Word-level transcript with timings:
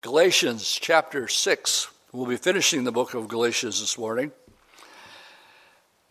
Galatians 0.00 0.78
chapter 0.80 1.26
6. 1.26 1.88
We'll 2.12 2.26
be 2.26 2.36
finishing 2.36 2.84
the 2.84 2.92
book 2.92 3.14
of 3.14 3.26
Galatians 3.26 3.80
this 3.80 3.98
morning. 3.98 4.30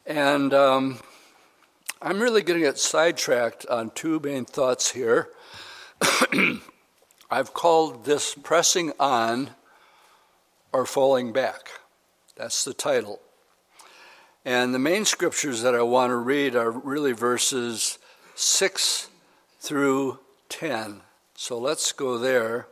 And 0.06 0.54
um, 0.54 1.00
I'm 2.02 2.20
really 2.20 2.42
going 2.42 2.60
to 2.60 2.66
get 2.66 2.78
sidetracked 2.78 3.66
on 3.68 3.92
two 3.92 4.20
main 4.20 4.44
thoughts 4.44 4.92
here. 4.92 5.30
I've 7.32 7.54
called 7.54 8.04
this 8.04 8.36
Pressing 8.36 8.92
On 9.00 9.52
or 10.74 10.86
Falling 10.86 11.32
Back. 11.32 11.70
That's 12.36 12.66
the 12.66 12.74
title. 12.74 13.22
And 14.44 14.76
the 14.76 14.80
main 14.80 15.06
scriptures 15.06 15.62
that 15.62 15.76
I 15.76 15.82
want 15.84 16.10
to 16.10 16.18
read 16.18 16.58
are 16.58 16.72
really 16.72 17.14
verses 17.14 18.00
6 18.36 19.08
through 19.62 20.20
10. 20.50 21.04
So 21.36 21.58
let's 21.58 21.94
go 21.94 22.18
there 22.18 22.68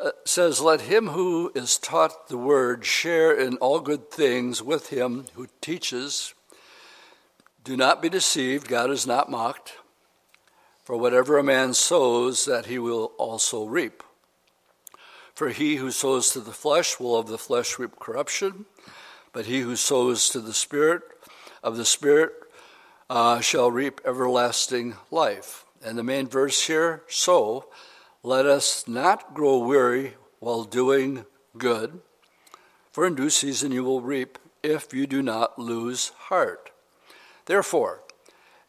uh, 0.00 0.10
says, 0.24 0.60
Let 0.60 0.82
him 0.82 1.08
who 1.08 1.52
is 1.54 1.78
taught 1.78 2.28
the 2.28 2.38
word 2.38 2.84
share 2.84 3.32
in 3.32 3.56
all 3.58 3.80
good 3.80 4.10
things 4.10 4.62
with 4.62 4.88
him 4.88 5.26
who 5.34 5.48
teaches. 5.60 6.34
Do 7.62 7.76
not 7.76 8.02
be 8.02 8.08
deceived, 8.08 8.68
God 8.68 8.90
is 8.90 9.06
not 9.06 9.30
mocked. 9.30 9.74
For 10.84 10.96
whatever 10.96 11.38
a 11.38 11.42
man 11.42 11.72
sows, 11.72 12.44
that 12.44 12.66
he 12.66 12.78
will 12.78 13.12
also 13.16 13.64
reap. 13.64 14.02
For 15.34 15.48
he 15.48 15.76
who 15.76 15.90
sows 15.90 16.30
to 16.30 16.40
the 16.40 16.52
flesh 16.52 17.00
will 17.00 17.16
of 17.16 17.26
the 17.26 17.38
flesh 17.38 17.78
reap 17.78 17.98
corruption, 17.98 18.66
but 19.32 19.46
he 19.46 19.60
who 19.60 19.76
sows 19.76 20.28
to 20.28 20.40
the 20.40 20.54
Spirit 20.54 21.02
of 21.62 21.76
the 21.76 21.84
Spirit 21.84 22.32
uh, 23.08 23.40
shall 23.40 23.70
reap 23.70 24.00
everlasting 24.04 24.94
life. 25.10 25.64
And 25.82 25.98
the 25.98 26.04
main 26.04 26.28
verse 26.28 26.66
here, 26.66 27.02
so, 27.08 27.66
let 28.24 28.46
us 28.46 28.88
not 28.88 29.34
grow 29.34 29.58
weary 29.58 30.14
while 30.40 30.64
doing 30.64 31.26
good, 31.58 32.00
for 32.90 33.06
in 33.06 33.14
due 33.14 33.28
season 33.28 33.70
you 33.70 33.84
will 33.84 34.00
reap 34.00 34.38
if 34.62 34.94
you 34.94 35.06
do 35.06 35.22
not 35.22 35.58
lose 35.58 36.08
heart. 36.08 36.70
Therefore, 37.44 38.00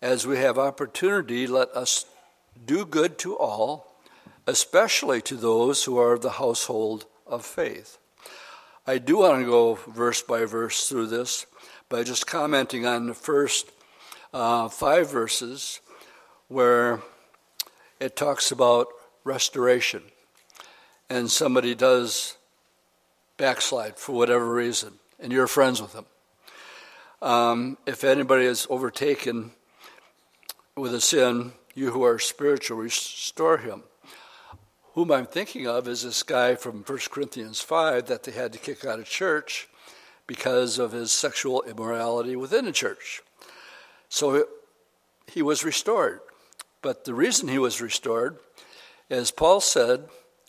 as 0.02 0.28
we 0.28 0.36
have 0.38 0.60
opportunity, 0.60 1.48
let 1.48 1.70
us 1.70 2.06
do 2.66 2.86
good 2.86 3.18
to 3.20 3.38
all, 3.38 3.96
especially 4.46 5.22
to 5.22 5.36
those 5.38 5.86
who 5.86 5.98
are 5.98 6.12
of 6.12 6.22
the 6.22 6.32
household 6.32 7.06
of 7.26 7.46
faith. 7.46 7.98
I 8.86 8.98
do 8.98 9.20
want 9.20 9.40
to 9.40 9.46
go 9.46 9.76
verse 9.76 10.22
by 10.22 10.44
verse 10.44 10.90
through 10.90 11.08
this 11.08 11.46
by 11.88 12.04
just 12.04 12.28
commenting 12.28 12.86
on 12.86 13.08
the 13.08 13.14
first 13.14 13.72
uh, 14.34 14.68
five 14.68 15.10
verses 15.10 15.80
where 16.50 17.00
it 18.02 18.18
talks 18.18 18.52
about 18.52 18.90
restoration 19.26 20.04
and 21.10 21.30
somebody 21.30 21.76
does 21.76 22.38
backslide 23.36 23.98
for 23.98 24.14
whatever 24.14 24.54
reason 24.54 24.94
and 25.20 25.34
you're 25.34 25.48
friends 25.48 25.82
with 25.82 25.92
them, 25.92 26.06
um, 27.22 27.78
if 27.86 28.04
anybody 28.04 28.46
is 28.46 28.68
overtaken 28.70 29.52
with 30.78 30.94
a 30.94 31.02
sin, 31.02 31.54
you 31.74 31.92
who 31.92 32.04
are 32.04 32.20
spiritual, 32.20 32.78
restore 32.78 33.58
him. 33.58 33.84
Whom 34.94 35.12
I'm 35.12 35.26
thinking 35.26 35.68
of 35.68 35.88
is 35.88 36.04
this 36.04 36.24
guy 36.24 36.56
from 36.56 36.84
1 36.84 37.00
Corinthians 37.10 37.60
5 37.60 38.06
that 38.08 38.24
they 38.24 38.32
had 38.32 38.54
to 38.54 38.60
kick 38.60 38.86
out 38.86 39.00
of 39.00 39.06
church 39.06 39.68
because 40.28 40.80
of 40.80 40.92
his 40.92 41.12
sexual 41.12 41.64
immorality 41.64 42.36
within 42.36 42.66
the 42.66 42.72
church. 42.72 43.22
So 44.08 44.48
he 45.28 45.42
was 45.42 45.66
restored. 45.66 46.22
But 46.82 47.06
the 47.06 47.14
reason 47.14 47.48
he 47.48 47.58
was 47.58 47.82
restored 47.82 48.38
as 49.10 49.32
Paul 49.32 49.62
said, 49.62 50.08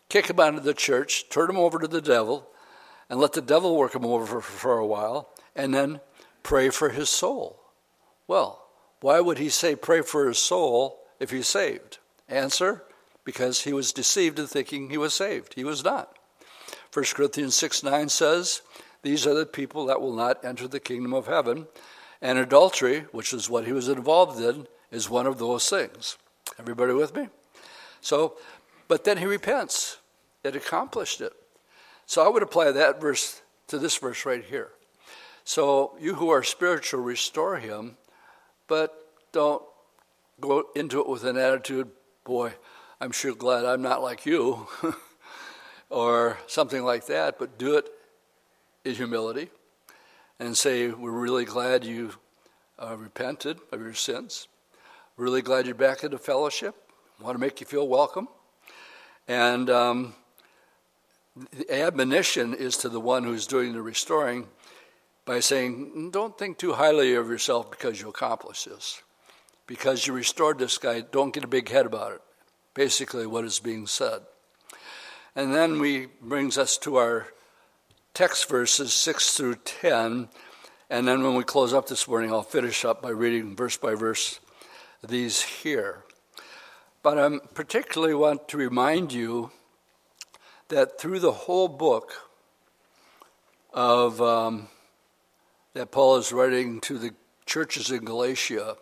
kick 0.08 0.28
him 0.28 0.40
out 0.40 0.54
of 0.54 0.64
the 0.64 0.74
church, 0.74 1.28
turn 1.28 1.50
him 1.50 1.58
over 1.58 1.78
to 1.78 1.88
the 1.88 2.00
devil, 2.00 2.48
and 3.08 3.20
let 3.20 3.32
the 3.32 3.42
devil 3.42 3.76
work 3.76 3.94
him 3.94 4.04
over 4.04 4.26
for, 4.26 4.40
for 4.40 4.78
a 4.78 4.86
while, 4.86 5.30
and 5.54 5.74
then 5.74 6.00
pray 6.42 6.70
for 6.70 6.90
his 6.90 7.10
soul. 7.10 7.60
Well, 8.26 8.66
why 9.00 9.20
would 9.20 9.38
he 9.38 9.48
say 9.48 9.76
pray 9.76 10.02
for 10.02 10.26
his 10.26 10.38
soul 10.38 11.00
if 11.20 11.30
he's 11.30 11.48
saved? 11.48 11.98
Answer 12.28 12.82
because 13.24 13.62
he 13.62 13.72
was 13.72 13.92
deceived 13.92 14.38
in 14.38 14.46
thinking 14.46 14.88
he 14.88 14.96
was 14.96 15.12
saved. 15.12 15.54
He 15.54 15.64
was 15.64 15.84
not. 15.84 16.16
1 16.92 17.04
Corinthians 17.14 17.54
6 17.56 17.82
9 17.82 18.08
says, 18.08 18.62
These 19.02 19.26
are 19.26 19.34
the 19.34 19.44
people 19.44 19.86
that 19.86 20.00
will 20.00 20.14
not 20.14 20.44
enter 20.44 20.66
the 20.66 20.80
kingdom 20.80 21.12
of 21.12 21.26
heaven. 21.26 21.66
And 22.22 22.38
adultery, 22.38 23.00
which 23.12 23.34
is 23.34 23.50
what 23.50 23.66
he 23.66 23.72
was 23.72 23.88
involved 23.88 24.40
in, 24.40 24.66
is 24.90 25.10
one 25.10 25.26
of 25.26 25.38
those 25.38 25.68
things. 25.68 26.16
Everybody 26.58 26.94
with 26.94 27.14
me? 27.14 27.28
So, 28.06 28.36
but 28.86 29.02
then 29.02 29.18
he 29.18 29.24
repents. 29.24 29.98
It 30.44 30.54
accomplished 30.54 31.20
it. 31.20 31.32
So 32.06 32.24
I 32.24 32.28
would 32.28 32.44
apply 32.44 32.70
that 32.70 33.00
verse 33.00 33.42
to 33.66 33.80
this 33.80 33.96
verse 33.96 34.24
right 34.24 34.44
here. 34.44 34.68
So 35.42 35.96
you 35.98 36.14
who 36.14 36.30
are 36.30 36.44
spiritual, 36.44 37.00
restore 37.00 37.56
him, 37.56 37.96
but 38.68 38.94
don't 39.32 39.60
go 40.40 40.66
into 40.76 41.00
it 41.00 41.08
with 41.08 41.24
an 41.24 41.36
attitude, 41.36 41.90
boy, 42.22 42.52
I'm 43.00 43.10
sure 43.10 43.34
glad 43.34 43.64
I'm 43.64 43.82
not 43.82 44.02
like 44.02 44.24
you, 44.24 44.68
or 45.90 46.38
something 46.46 46.84
like 46.84 47.06
that, 47.06 47.40
but 47.40 47.58
do 47.58 47.76
it 47.76 47.88
in 48.84 48.94
humility 48.94 49.50
and 50.38 50.56
say, 50.56 50.90
We're 50.90 51.10
really 51.10 51.44
glad 51.44 51.82
you 51.84 52.12
uh, 52.78 52.96
repented 52.96 53.58
of 53.72 53.80
your 53.80 53.94
sins. 53.94 54.46
Really 55.16 55.42
glad 55.42 55.66
you're 55.66 55.74
back 55.74 56.04
into 56.04 56.18
fellowship 56.18 56.85
want 57.20 57.34
to 57.34 57.40
make 57.40 57.60
you 57.60 57.66
feel 57.66 57.88
welcome. 57.88 58.28
And 59.28 59.70
um, 59.70 60.14
the 61.34 61.80
admonition 61.82 62.54
is 62.54 62.76
to 62.78 62.88
the 62.88 63.00
one 63.00 63.24
who's 63.24 63.46
doing 63.46 63.72
the 63.72 63.82
restoring 63.82 64.46
by 65.24 65.40
saying, 65.40 66.10
Don't 66.12 66.38
think 66.38 66.58
too 66.58 66.74
highly 66.74 67.14
of 67.14 67.28
yourself 67.28 67.70
because 67.70 68.00
you 68.00 68.08
accomplished 68.08 68.66
this. 68.66 69.02
Because 69.66 70.06
you 70.06 70.12
restored 70.12 70.58
this 70.58 70.78
guy, 70.78 71.00
don't 71.00 71.34
get 71.34 71.42
a 71.42 71.48
big 71.48 71.68
head 71.68 71.86
about 71.86 72.12
it. 72.12 72.20
Basically, 72.74 73.26
what 73.26 73.44
is 73.44 73.58
being 73.58 73.86
said. 73.86 74.20
And 75.34 75.52
then 75.52 75.80
we 75.80 76.06
brings 76.22 76.56
us 76.56 76.78
to 76.78 76.96
our 76.96 77.26
text 78.14 78.48
verses 78.48 78.94
6 78.94 79.36
through 79.36 79.56
10. 79.56 80.28
And 80.88 81.08
then 81.08 81.22
when 81.24 81.34
we 81.34 81.44
close 81.44 81.74
up 81.74 81.88
this 81.88 82.06
morning, 82.06 82.32
I'll 82.32 82.42
finish 82.42 82.84
up 82.84 83.02
by 83.02 83.10
reading 83.10 83.56
verse 83.56 83.76
by 83.76 83.94
verse 83.94 84.38
these 85.02 85.42
here. 85.42 86.05
But 87.06 87.20
I 87.20 87.38
particularly 87.54 88.14
want 88.14 88.48
to 88.48 88.56
remind 88.56 89.12
you 89.12 89.52
that 90.70 90.98
through 90.98 91.20
the 91.20 91.30
whole 91.30 91.68
book 91.68 92.28
of 93.72 94.20
um, 94.20 94.66
that 95.74 95.92
Paul 95.92 96.16
is 96.16 96.32
writing 96.32 96.80
to 96.80 96.98
the 96.98 97.14
churches 97.44 97.92
in 97.92 98.04
Galatia, 98.04 98.76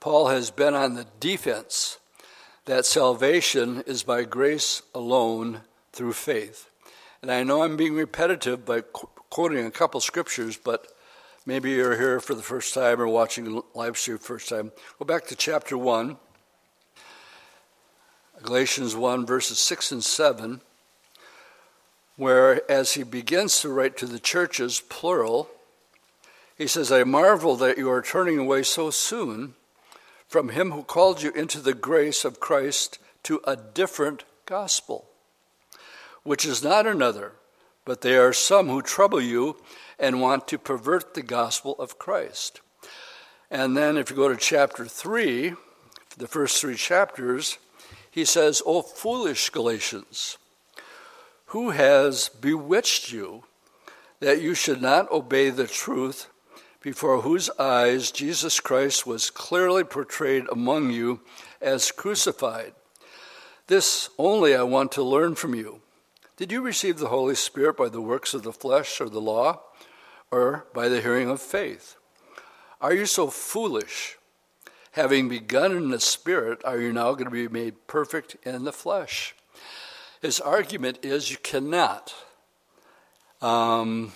Paul 0.00 0.28
has 0.28 0.50
been 0.50 0.72
on 0.72 0.94
the 0.94 1.04
defense 1.20 1.98
that 2.64 2.86
salvation 2.86 3.82
is 3.86 4.02
by 4.02 4.24
grace 4.24 4.80
alone 4.94 5.60
through 5.92 6.14
faith. 6.14 6.70
And 7.20 7.30
I 7.30 7.42
know 7.42 7.64
I'm 7.64 7.76
being 7.76 7.92
repetitive 7.92 8.64
by 8.64 8.80
qu- 8.80 9.10
quoting 9.28 9.66
a 9.66 9.70
couple 9.70 10.00
scriptures, 10.00 10.56
but 10.56 10.86
maybe 11.44 11.72
you're 11.72 11.98
here 11.98 12.18
for 12.18 12.34
the 12.34 12.40
first 12.40 12.72
time 12.72 12.98
or 12.98 13.08
watching 13.08 13.62
live 13.74 13.98
stream 13.98 14.16
first 14.16 14.48
time. 14.48 14.72
Go 14.98 15.04
back 15.04 15.26
to 15.26 15.36
chapter 15.36 15.76
1 15.76 16.16
Galatians 18.48 18.96
1, 18.96 19.26
verses 19.26 19.58
6 19.58 19.92
and 19.92 20.02
7, 20.02 20.62
where 22.16 22.62
as 22.70 22.94
he 22.94 23.02
begins 23.02 23.60
to 23.60 23.68
write 23.68 23.94
to 23.98 24.06
the 24.06 24.18
churches, 24.18 24.80
plural, 24.88 25.50
he 26.56 26.66
says, 26.66 26.90
I 26.90 27.04
marvel 27.04 27.56
that 27.56 27.76
you 27.76 27.90
are 27.90 28.00
turning 28.00 28.38
away 28.38 28.62
so 28.62 28.88
soon 28.88 29.52
from 30.28 30.48
him 30.48 30.70
who 30.70 30.82
called 30.82 31.20
you 31.20 31.30
into 31.32 31.60
the 31.60 31.74
grace 31.74 32.24
of 32.24 32.40
Christ 32.40 32.98
to 33.24 33.42
a 33.44 33.54
different 33.54 34.24
gospel, 34.46 35.04
which 36.22 36.46
is 36.46 36.64
not 36.64 36.86
another, 36.86 37.32
but 37.84 38.00
there 38.00 38.26
are 38.26 38.32
some 38.32 38.68
who 38.68 38.80
trouble 38.80 39.20
you 39.20 39.58
and 39.98 40.22
want 40.22 40.48
to 40.48 40.56
pervert 40.56 41.12
the 41.12 41.22
gospel 41.22 41.76
of 41.78 41.98
Christ. 41.98 42.62
And 43.50 43.76
then 43.76 43.98
if 43.98 44.08
you 44.08 44.16
go 44.16 44.30
to 44.30 44.36
chapter 44.38 44.86
3, 44.86 45.52
the 46.16 46.26
first 46.26 46.62
three 46.62 46.76
chapters, 46.76 47.58
he 48.10 48.24
says, 48.24 48.62
O 48.66 48.82
foolish 48.82 49.50
Galatians, 49.50 50.38
who 51.46 51.70
has 51.70 52.28
bewitched 52.28 53.12
you 53.12 53.44
that 54.20 54.42
you 54.42 54.54
should 54.54 54.82
not 54.82 55.10
obey 55.10 55.50
the 55.50 55.66
truth, 55.66 56.28
before 56.80 57.22
whose 57.22 57.50
eyes 57.58 58.10
Jesus 58.10 58.60
Christ 58.60 59.06
was 59.06 59.30
clearly 59.30 59.84
portrayed 59.84 60.44
among 60.50 60.90
you 60.90 61.20
as 61.60 61.90
crucified? 61.90 62.72
This 63.66 64.10
only 64.18 64.54
I 64.54 64.62
want 64.62 64.92
to 64.92 65.02
learn 65.02 65.34
from 65.34 65.54
you. 65.54 65.80
Did 66.36 66.52
you 66.52 66.62
receive 66.62 66.98
the 66.98 67.08
Holy 67.08 67.34
Spirit 67.34 67.76
by 67.76 67.88
the 67.88 68.00
works 68.00 68.32
of 68.32 68.42
the 68.42 68.52
flesh 68.52 69.00
or 69.00 69.08
the 69.08 69.20
law, 69.20 69.60
or 70.30 70.66
by 70.72 70.88
the 70.88 71.00
hearing 71.00 71.28
of 71.28 71.40
faith? 71.40 71.96
Are 72.80 72.94
you 72.94 73.06
so 73.06 73.28
foolish? 73.28 74.17
Having 74.98 75.28
begun 75.28 75.76
in 75.76 75.90
the 75.90 76.00
Spirit, 76.00 76.60
are 76.64 76.80
you 76.80 76.92
now 76.92 77.12
going 77.12 77.26
to 77.26 77.30
be 77.30 77.46
made 77.46 77.86
perfect 77.86 78.34
in 78.44 78.64
the 78.64 78.72
flesh? 78.72 79.32
His 80.20 80.40
argument 80.40 80.98
is 81.04 81.30
you 81.30 81.36
cannot 81.36 82.12
um, 83.40 84.10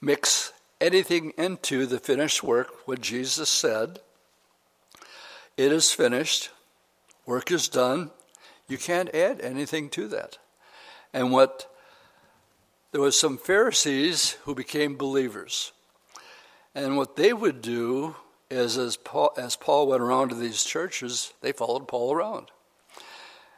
mix 0.00 0.52
anything 0.80 1.32
into 1.36 1.86
the 1.86 1.98
finished 1.98 2.44
work 2.44 2.86
what 2.86 3.00
Jesus 3.00 3.48
said. 3.48 3.98
It 5.56 5.72
is 5.72 5.90
finished, 5.90 6.50
work 7.26 7.50
is 7.50 7.66
done. 7.66 8.12
You 8.68 8.78
can't 8.78 9.12
add 9.12 9.40
anything 9.40 9.88
to 9.90 10.06
that. 10.06 10.38
And 11.12 11.32
what 11.32 11.68
there 12.92 13.00
was 13.00 13.18
some 13.18 13.38
Pharisees 13.38 14.36
who 14.44 14.54
became 14.54 14.96
believers. 14.96 15.72
And 16.76 16.96
what 16.96 17.16
they 17.16 17.32
would 17.32 17.60
do 17.60 18.14
is 18.50 18.78
as 18.78 18.96
Paul, 18.96 19.32
as 19.36 19.56
Paul 19.56 19.88
went 19.88 20.02
around 20.02 20.28
to 20.28 20.34
these 20.34 20.64
churches, 20.64 21.32
they 21.40 21.52
followed 21.52 21.88
Paul 21.88 22.14
around. 22.14 22.50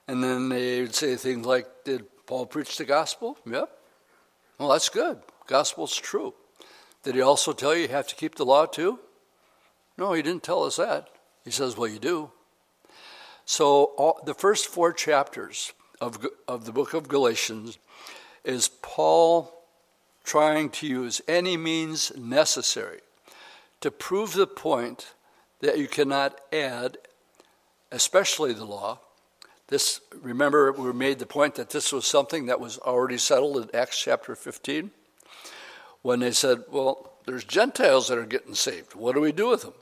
And 0.07 0.25
then 0.25 0.49
they 0.49 0.81
would 0.81 0.95
say 0.95 1.17
things 1.17 1.47
like, 1.47 1.67
Did 1.85 2.07
Paul 2.27 2.47
preach 2.47 2.77
the 2.77 2.85
gospel? 2.85 3.39
Yep. 3.47 3.71
Well, 4.59 4.71
that's 4.71 4.89
good. 4.89 5.21
Gospel's 5.47 5.97
true. 5.97 6.35
Did 7.03 7.15
he 7.15 7.21
also 7.21 7.53
tell 7.53 7.75
you 7.75 7.83
you 7.83 7.89
have 7.89 8.09
to 8.09 8.17
keep 8.17 8.35
the 8.35 8.45
law 8.45 8.67
too? 8.67 8.99
No, 9.97 10.13
he 10.13 10.23
didn't 10.23 10.43
tell 10.43 10.65
us 10.65 10.77
that. 10.77 11.09
He 11.45 11.51
says, 11.51 11.77
Well, 11.77 11.89
you 11.89 11.99
do. 11.99 12.31
So 13.45 13.85
all, 13.97 14.21
the 14.25 14.35
first 14.35 14.67
four 14.67 14.93
chapters 14.93 15.73
of, 16.01 16.27
of 16.47 16.65
the 16.65 16.73
book 16.73 16.95
of 16.95 17.09
Galatians 17.09 17.79
is 18.45 18.69
Paul 18.69 19.65
trying 20.25 20.69
to 20.71 20.87
use 20.87 21.23
any 21.27 21.57
means 21.57 22.13
necessary 22.17 23.01
to 23.81 23.91
prove 23.91 24.35
the 24.35 24.47
point 24.47 25.15
that 25.61 25.79
you 25.79 25.89
cannot 25.89 26.41
add, 26.53 26.99
especially 27.93 28.53
the 28.53 28.65
law. 28.65 29.01
This, 29.69 30.01
remember, 30.23 30.73
we 30.73 30.93
made 30.93 31.19
the 31.19 31.27
point 31.27 31.57
that 31.57 31.71
this 31.71 31.93
was 31.93 32.07
something 32.07 32.47
that 32.47 32.61
was 32.61 32.79
already 32.79 33.19
settled 33.19 33.57
in 33.59 33.75
Acts 33.75 34.01
chapter 34.01 34.35
15 34.35 34.91
when 36.03 36.21
they 36.21 36.33
said, 36.33 36.65
Well, 36.71 37.13
there's 37.27 37.45
Gentiles 37.45 38.09
that 38.09 38.19
are 38.19 38.25
getting 38.25 38.55
saved. 38.55 38.95
What 38.95 39.15
do 39.15 39.21
we 39.21 39.33
do 39.33 39.51
with 39.51 39.63
them? 39.63 39.75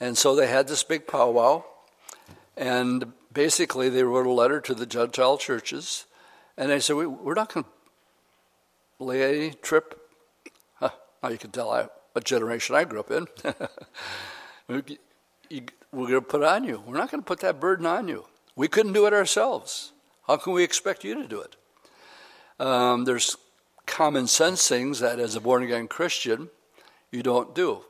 And 0.00 0.18
so 0.18 0.34
they 0.34 0.48
had 0.48 0.68
this 0.68 0.82
big 0.82 1.06
powwow, 1.06 1.64
and 2.56 3.12
basically 3.32 3.88
they 3.88 4.02
wrote 4.02 4.26
a 4.26 4.32
letter 4.32 4.60
to 4.60 4.74
the 4.74 4.86
Gentile 4.86 5.38
churches, 5.38 6.06
and 6.56 6.70
they 6.70 6.80
said, 6.80 6.96
we, 6.96 7.04
are 7.04 7.34
not 7.34 7.52
going 7.52 7.64
to 7.64 9.04
lay 9.04 9.22
any 9.22 9.50
trip. 9.54 10.00
Huh, 10.74 10.90
now 11.22 11.28
you 11.28 11.38
can 11.38 11.50
tell 11.50 11.70
I, 11.70 11.88
what 12.16 12.24
generation 12.24 12.74
I 12.74 12.84
grew 12.84 13.00
up 13.00 13.10
in. 13.10 13.26
we're 14.68 14.80
going 15.92 16.12
to 16.14 16.22
put 16.22 16.42
on 16.42 16.64
you. 16.64 16.82
We're 16.86 16.96
not 16.96 17.10
going 17.10 17.22
to 17.22 17.26
put 17.26 17.40
that 17.40 17.60
burden 17.60 17.84
on 17.84 18.08
you. 18.08 18.24
We 18.56 18.68
couldn't 18.68 18.94
do 18.94 19.04
it 19.06 19.12
ourselves. 19.12 19.92
How 20.26 20.38
can 20.38 20.54
we 20.54 20.64
expect 20.64 21.04
you 21.04 21.14
to 21.16 21.28
do 21.28 21.42
it? 21.42 21.56
Um, 22.58 23.04
there's 23.04 23.36
common 23.84 24.28
sense 24.28 24.66
things 24.66 25.00
that, 25.00 25.18
as 25.18 25.34
a 25.34 25.42
born 25.42 25.62
again 25.62 25.88
Christian, 25.88 26.48
you 27.12 27.22
don't 27.22 27.54
do. 27.54 27.84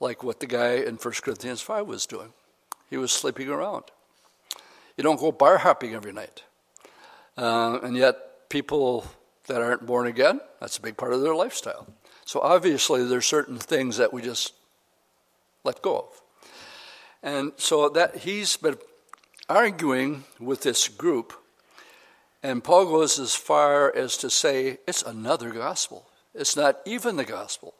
Like 0.00 0.22
what 0.22 0.40
the 0.40 0.46
guy 0.46 0.74
in 0.74 0.96
1 0.96 1.14
Corinthians 1.22 1.62
5 1.62 1.86
was 1.86 2.04
doing. 2.04 2.34
He 2.90 2.98
was 2.98 3.10
sleeping 3.10 3.48
around. 3.48 3.84
You 4.98 5.02
don't 5.02 5.18
go 5.18 5.32
bar 5.32 5.56
hopping 5.56 5.94
every 5.94 6.12
night. 6.12 6.42
Uh, 7.38 7.78
and 7.82 7.96
yet, 7.96 8.50
people 8.50 9.06
that 9.46 9.62
aren't 9.62 9.86
born 9.86 10.06
again, 10.06 10.42
that's 10.60 10.76
a 10.76 10.82
big 10.82 10.98
part 10.98 11.14
of 11.14 11.22
their 11.22 11.34
lifestyle. 11.34 11.86
So 12.28 12.40
obviously, 12.40 13.04
there's 13.04 13.24
certain 13.24 13.56
things 13.56 13.96
that 13.96 14.12
we 14.12 14.20
just 14.20 14.52
let 15.64 15.80
go 15.80 15.96
of. 15.96 16.20
And 17.22 17.52
so 17.56 17.88
that 17.88 18.16
he's 18.16 18.58
been 18.58 18.76
arguing 19.48 20.24
with 20.38 20.60
this 20.60 20.88
group, 20.88 21.32
and 22.42 22.62
Paul 22.62 22.84
goes 22.84 23.18
as 23.18 23.34
far 23.34 23.90
as 23.96 24.18
to 24.18 24.28
say 24.28 24.76
it's 24.86 25.02
another 25.02 25.48
gospel. 25.52 26.06
It's 26.34 26.54
not 26.54 26.80
even 26.84 27.16
the 27.16 27.24
gospel. 27.24 27.72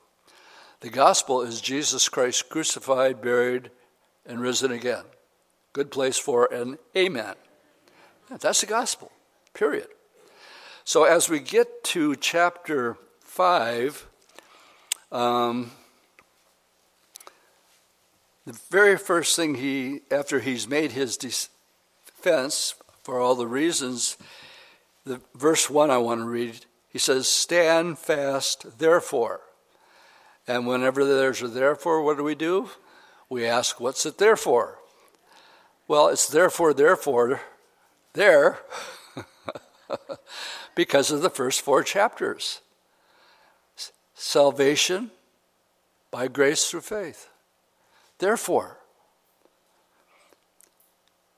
The 0.81 0.89
gospel 0.89 1.43
is 1.43 1.61
Jesus 1.61 2.09
Christ 2.09 2.49
crucified, 2.49 3.21
buried, 3.21 3.71
and 4.25 4.41
risen 4.41 4.73
again. 4.73 5.05
Good 5.75 5.91
place 5.91 6.17
for 6.17 6.51
an 6.51 6.79
amen. 6.97 7.35
That's 8.31 8.63
the 8.63 8.67
gospel, 8.67 9.13
period. 9.53 9.89
So 10.85 11.05
as 11.05 11.29
we 11.29 11.39
get 11.39 11.85
to 11.85 12.17
chapter 12.17 12.97
5, 13.21 14.08
um, 15.11 15.71
the 18.45 18.59
very 18.71 18.97
first 18.97 19.37
thing 19.37 19.57
he, 19.57 20.01
after 20.11 20.41
he's 20.41 20.69
made 20.69 20.93
his 20.93 21.17
defense 21.17 22.75
for 23.03 23.19
all 23.21 23.35
the 23.35 23.47
reasons, 23.47 24.17
the 25.05 25.21
verse 25.35 25.71
1 25.71 25.91
I 25.91 25.99
want 25.99 26.21
to 26.21 26.27
read, 26.27 26.67
he 26.89 26.99
says, 26.99 27.29
Stand 27.29 27.99
fast, 27.99 28.79
therefore. 28.79 29.41
And 30.47 30.67
whenever 30.67 31.05
there's 31.05 31.43
a 31.43 31.49
therefore, 31.49 32.03
what 32.03 32.17
do 32.17 32.25
we 32.25 32.35
do? 32.35 32.71
We 33.29 33.47
ask, 33.47 33.81
What's 33.81 34.07
it 34.07 34.19
there 34.19 34.37
for? 34.37 34.79
Well, 35.87 36.09
it's 36.09 36.29
therefore, 36.29 36.75
therefore, 36.75 37.41
there, 38.13 38.59
because 40.75 41.11
of 41.11 41.23
the 41.23 41.31
first 41.31 41.63
four 41.63 41.83
chapters 41.83 42.61
salvation 44.19 45.13
by 46.11 46.27
grace 46.27 46.69
through 46.69 46.81
faith. 46.81 47.29
Therefore, 48.19 48.79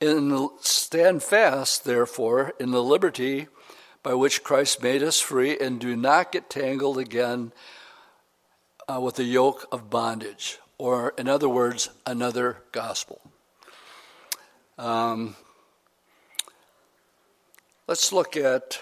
in 0.00 0.30
the, 0.30 0.48
stand 0.60 1.22
fast, 1.22 1.84
therefore, 1.84 2.54
in 2.58 2.70
the 2.70 2.82
liberty 2.82 3.48
by 4.02 4.14
which 4.14 4.42
Christ 4.42 4.82
made 4.82 5.02
us 5.02 5.20
free, 5.20 5.58
and 5.58 5.78
do 5.78 5.94
not 5.94 6.32
get 6.32 6.48
tangled 6.48 6.96
again 6.96 7.52
uh, 8.88 8.98
with 8.98 9.16
the 9.16 9.24
yoke 9.24 9.68
of 9.70 9.90
bondage, 9.90 10.58
or 10.78 11.12
in 11.18 11.28
other 11.28 11.50
words, 11.50 11.90
another 12.06 12.62
gospel. 12.72 13.20
Um, 14.78 15.36
let's 17.86 18.10
look 18.10 18.38
at 18.38 18.80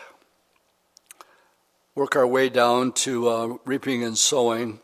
work 1.98 2.14
our 2.14 2.28
way 2.28 2.48
down 2.48 2.92
to 2.92 3.28
uh, 3.28 3.56
reaping 3.64 4.04
and 4.04 4.16
sowing. 4.16 4.78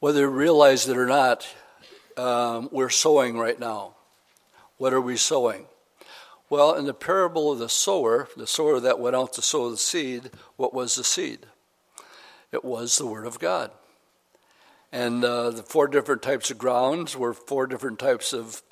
Whether 0.00 0.30
we 0.30 0.36
realize 0.36 0.86
it 0.86 0.94
or 0.94 1.06
not, 1.06 1.48
um, 2.18 2.68
we're 2.70 2.90
sowing 2.90 3.38
right 3.38 3.58
now. 3.58 3.94
What 4.76 4.92
are 4.92 5.00
we 5.00 5.16
sowing? 5.16 5.64
Well, 6.50 6.74
in 6.74 6.84
the 6.84 6.92
parable 6.92 7.50
of 7.50 7.58
the 7.58 7.70
sower, 7.70 8.28
the 8.36 8.46
sower 8.46 8.80
that 8.80 9.00
went 9.00 9.16
out 9.16 9.32
to 9.32 9.40
sow 9.40 9.70
the 9.70 9.78
seed, 9.78 10.30
what 10.56 10.74
was 10.74 10.96
the 10.96 11.04
seed? 11.04 11.46
It 12.52 12.66
was 12.66 12.98
the 12.98 13.06
Word 13.06 13.26
of 13.26 13.38
God. 13.38 13.70
And 14.92 15.24
uh, 15.24 15.48
the 15.48 15.62
four 15.62 15.88
different 15.88 16.20
types 16.20 16.50
of 16.50 16.58
grounds 16.58 17.16
were 17.16 17.32
four 17.32 17.66
different 17.66 17.98
types 17.98 18.34
of 18.34 18.62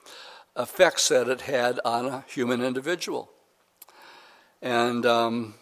effects 0.55 1.09
that 1.09 1.29
it 1.29 1.41
had 1.41 1.81
on 1.83 2.05
a 2.05 2.25
human 2.29 2.63
individual. 2.63 3.31
And 4.61 5.07
um, 5.07 5.55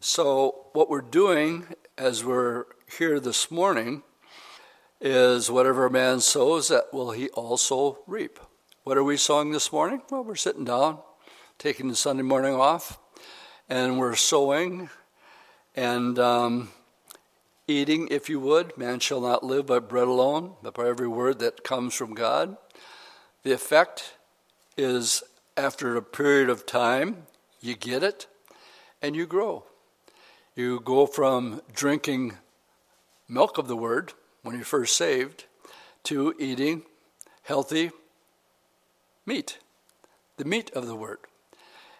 so, 0.00 0.66
what 0.74 0.88
we're 0.88 1.00
doing 1.00 1.66
as 1.96 2.24
we're 2.24 2.66
here 2.96 3.18
this 3.18 3.50
morning 3.50 4.04
is 5.00 5.50
whatever 5.50 5.86
a 5.86 5.90
man 5.90 6.20
sows, 6.20 6.68
that 6.68 6.92
will 6.92 7.10
he 7.10 7.28
also 7.30 7.98
reap. 8.06 8.38
What 8.84 8.96
are 8.96 9.02
we 9.02 9.16
sowing 9.16 9.50
this 9.50 9.72
morning? 9.72 10.02
Well, 10.08 10.22
we're 10.22 10.36
sitting 10.36 10.64
down, 10.64 10.98
taking 11.58 11.88
the 11.88 11.96
Sunday 11.96 12.22
morning 12.22 12.54
off, 12.54 13.00
and 13.68 13.98
we're 13.98 14.14
sowing 14.14 14.88
and 15.74 16.16
um, 16.20 16.68
eating, 17.66 18.06
if 18.12 18.28
you 18.28 18.38
would. 18.38 18.78
Man 18.78 19.00
shall 19.00 19.20
not 19.20 19.42
live 19.42 19.66
by 19.66 19.80
bread 19.80 20.06
alone, 20.06 20.54
but 20.62 20.74
by 20.74 20.86
every 20.86 21.08
word 21.08 21.40
that 21.40 21.64
comes 21.64 21.92
from 21.92 22.14
God. 22.14 22.56
The 23.42 23.50
effect 23.50 24.14
is 24.76 25.24
after 25.56 25.96
a 25.96 26.02
period 26.02 26.48
of 26.48 26.66
time, 26.66 27.26
you 27.60 27.74
get 27.74 28.04
it 28.04 28.28
and 29.02 29.16
you 29.16 29.26
grow. 29.26 29.64
You 30.58 30.80
go 30.80 31.06
from 31.06 31.62
drinking 31.72 32.32
milk 33.28 33.58
of 33.58 33.68
the 33.68 33.76
word 33.76 34.14
when 34.42 34.56
you're 34.56 34.64
first 34.64 34.96
saved 34.96 35.44
to 36.02 36.34
eating 36.36 36.82
healthy 37.44 37.92
meat, 39.24 39.58
the 40.36 40.44
meat 40.44 40.72
of 40.72 40.88
the 40.88 40.96
word. 40.96 41.20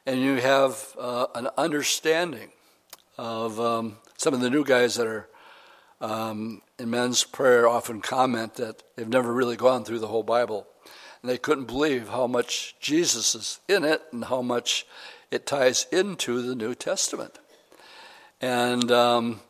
And 0.04 0.20
you 0.20 0.40
have 0.40 0.88
uh, 0.98 1.26
an 1.36 1.50
understanding 1.56 2.50
of 3.16 3.60
um, 3.60 3.98
some 4.16 4.34
of 4.34 4.40
the 4.40 4.50
new 4.50 4.64
guys 4.64 4.96
that 4.96 5.06
are 5.06 5.28
um, 6.00 6.60
in 6.80 6.90
men's 6.90 7.22
prayer 7.22 7.68
often 7.68 8.00
comment 8.00 8.54
that 8.54 8.82
they've 8.96 9.08
never 9.08 9.32
really 9.32 9.54
gone 9.54 9.84
through 9.84 10.00
the 10.00 10.08
whole 10.08 10.24
Bible. 10.24 10.66
And 11.22 11.30
they 11.30 11.38
couldn't 11.38 11.66
believe 11.66 12.08
how 12.08 12.26
much 12.26 12.74
Jesus 12.80 13.36
is 13.36 13.60
in 13.68 13.84
it 13.84 14.02
and 14.10 14.24
how 14.24 14.42
much 14.42 14.84
it 15.30 15.46
ties 15.46 15.86
into 15.92 16.42
the 16.42 16.56
New 16.56 16.74
Testament. 16.74 17.38
And 18.40 18.90
um, 18.92 19.40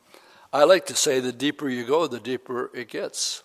I 0.53 0.65
like 0.65 0.87
to 0.87 0.97
say 0.97 1.21
the 1.21 1.33
deeper 1.33 1.69
you 1.69 1.85
go, 1.85 2.07
the 2.07 2.21
deeper 2.21 2.71
it 2.75 2.89
gets. 2.89 3.43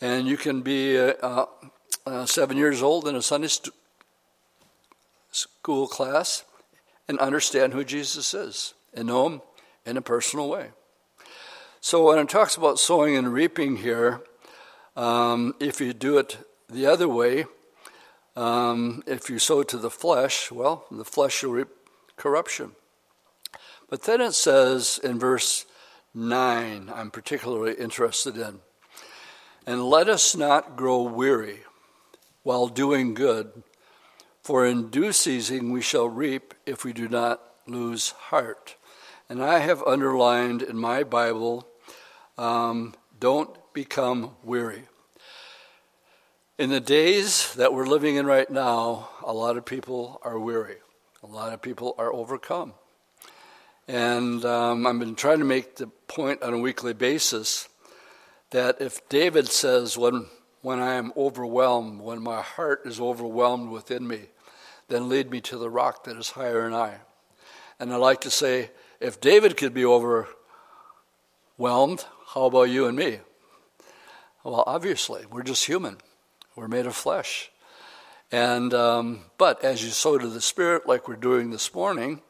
And 0.00 0.26
you 0.26 0.36
can 0.36 0.60
be 0.62 0.98
uh, 0.98 1.46
uh, 2.06 2.26
seven 2.26 2.56
years 2.56 2.82
old 2.82 3.08
in 3.08 3.14
a 3.14 3.22
Sunday 3.22 3.48
st- 3.48 3.74
school 5.30 5.86
class 5.86 6.44
and 7.08 7.18
understand 7.18 7.72
who 7.72 7.84
Jesus 7.84 8.34
is 8.34 8.74
and 8.94 9.08
know 9.08 9.26
him 9.26 9.42
in 9.86 9.96
a 9.96 10.02
personal 10.02 10.48
way. 10.48 10.70
So 11.80 12.06
when 12.06 12.18
it 12.18 12.28
talks 12.28 12.56
about 12.56 12.78
sowing 12.78 13.16
and 13.16 13.32
reaping 13.32 13.76
here, 13.76 14.20
um, 14.96 15.54
if 15.58 15.80
you 15.80 15.94
do 15.94 16.18
it 16.18 16.36
the 16.68 16.86
other 16.86 17.08
way, 17.08 17.46
um, 18.36 19.02
if 19.06 19.30
you 19.30 19.38
sow 19.38 19.62
to 19.62 19.78
the 19.78 19.90
flesh, 19.90 20.52
well, 20.52 20.84
the 20.90 21.04
flesh 21.04 21.42
will 21.42 21.52
reap 21.52 21.68
corruption. 22.16 22.72
But 23.90 24.02
then 24.02 24.20
it 24.20 24.34
says 24.34 25.00
in 25.02 25.18
verse 25.18 25.66
9, 26.14 26.92
I'm 26.94 27.10
particularly 27.10 27.74
interested 27.74 28.38
in, 28.38 28.60
and 29.66 29.84
let 29.84 30.08
us 30.08 30.36
not 30.36 30.76
grow 30.76 31.02
weary 31.02 31.64
while 32.44 32.68
doing 32.68 33.14
good, 33.14 33.64
for 34.42 34.64
in 34.64 34.90
due 34.90 35.12
season 35.12 35.72
we 35.72 35.82
shall 35.82 36.08
reap 36.08 36.54
if 36.66 36.84
we 36.84 36.92
do 36.92 37.08
not 37.08 37.42
lose 37.66 38.10
heart. 38.10 38.76
And 39.28 39.42
I 39.42 39.58
have 39.58 39.82
underlined 39.82 40.62
in 40.62 40.76
my 40.76 41.02
Bible, 41.02 41.66
um, 42.38 42.94
don't 43.18 43.56
become 43.72 44.36
weary. 44.44 44.84
In 46.58 46.70
the 46.70 46.80
days 46.80 47.54
that 47.54 47.74
we're 47.74 47.86
living 47.86 48.14
in 48.14 48.24
right 48.24 48.50
now, 48.50 49.08
a 49.24 49.32
lot 49.32 49.56
of 49.56 49.64
people 49.64 50.20
are 50.22 50.38
weary. 50.38 50.76
A 51.24 51.26
lot 51.26 51.52
of 51.52 51.60
people 51.60 51.94
are 51.98 52.12
overcome. 52.12 52.74
And 53.92 54.44
um, 54.44 54.86
I've 54.86 55.00
been 55.00 55.16
trying 55.16 55.40
to 55.40 55.44
make 55.44 55.74
the 55.74 55.88
point 55.88 56.44
on 56.44 56.54
a 56.54 56.58
weekly 56.58 56.92
basis 56.92 57.68
that 58.50 58.80
if 58.80 59.08
David 59.08 59.48
says, 59.48 59.98
when, 59.98 60.26
when 60.62 60.78
I 60.78 60.94
am 60.94 61.12
overwhelmed, 61.16 62.00
when 62.00 62.22
my 62.22 62.40
heart 62.40 62.82
is 62.84 63.00
overwhelmed 63.00 63.68
within 63.68 64.06
me, 64.06 64.26
then 64.86 65.08
lead 65.08 65.32
me 65.32 65.40
to 65.40 65.58
the 65.58 65.68
rock 65.68 66.04
that 66.04 66.16
is 66.16 66.30
higher 66.30 66.62
than 66.62 66.72
I. 66.72 66.98
And 67.80 67.92
I 67.92 67.96
like 67.96 68.20
to 68.20 68.30
say, 68.30 68.70
if 69.00 69.20
David 69.20 69.56
could 69.56 69.74
be 69.74 69.84
overwhelmed, 69.84 70.28
how 71.58 72.44
about 72.44 72.70
you 72.70 72.86
and 72.86 72.96
me? 72.96 73.18
Well, 74.44 74.62
obviously, 74.68 75.24
we're 75.28 75.42
just 75.42 75.64
human. 75.64 75.96
We're 76.54 76.68
made 76.68 76.86
of 76.86 76.94
flesh. 76.94 77.50
And 78.30 78.72
um, 78.72 79.22
but 79.36 79.64
as 79.64 79.82
you 79.82 79.90
sow 79.90 80.16
to 80.16 80.28
the 80.28 80.40
Spirit, 80.40 80.86
like 80.86 81.08
we're 81.08 81.16
doing 81.16 81.50
this 81.50 81.74
morning, 81.74 82.22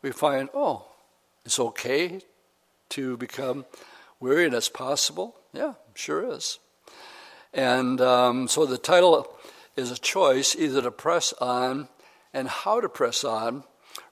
we 0.00 0.10
find, 0.10 0.48
oh, 0.54 0.86
it's 1.44 1.58
okay 1.58 2.20
to 2.90 3.16
become 3.16 3.64
weary, 4.20 4.46
and 4.46 4.54
it's 4.54 4.68
possible. 4.68 5.36
Yeah, 5.52 5.74
sure 5.94 6.32
is. 6.32 6.58
And 7.52 8.00
um, 8.00 8.48
so 8.48 8.64
the 8.64 8.78
title 8.78 9.28
is 9.76 9.90
a 9.90 9.98
choice 9.98 10.54
either 10.56 10.82
to 10.82 10.90
press 10.90 11.32
on 11.34 11.88
and 12.32 12.48
how 12.48 12.80
to 12.80 12.88
press 12.88 13.24
on 13.24 13.64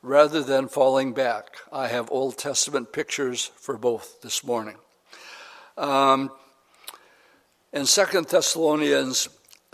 rather 0.03 0.43
than 0.43 0.69
falling 0.69 1.13
back. 1.13 1.57
I 1.73 1.89
have 1.89 2.11
Old 2.11 2.39
Testament 2.39 2.93
pictures 2.93 3.51
for 3.57 3.77
both 3.77 4.21
this 4.23 4.45
morning. 4.45 4.77
Um, 5.77 6.31
in 7.73 7.87
2 7.87 8.05
Thessalonians 8.29 9.29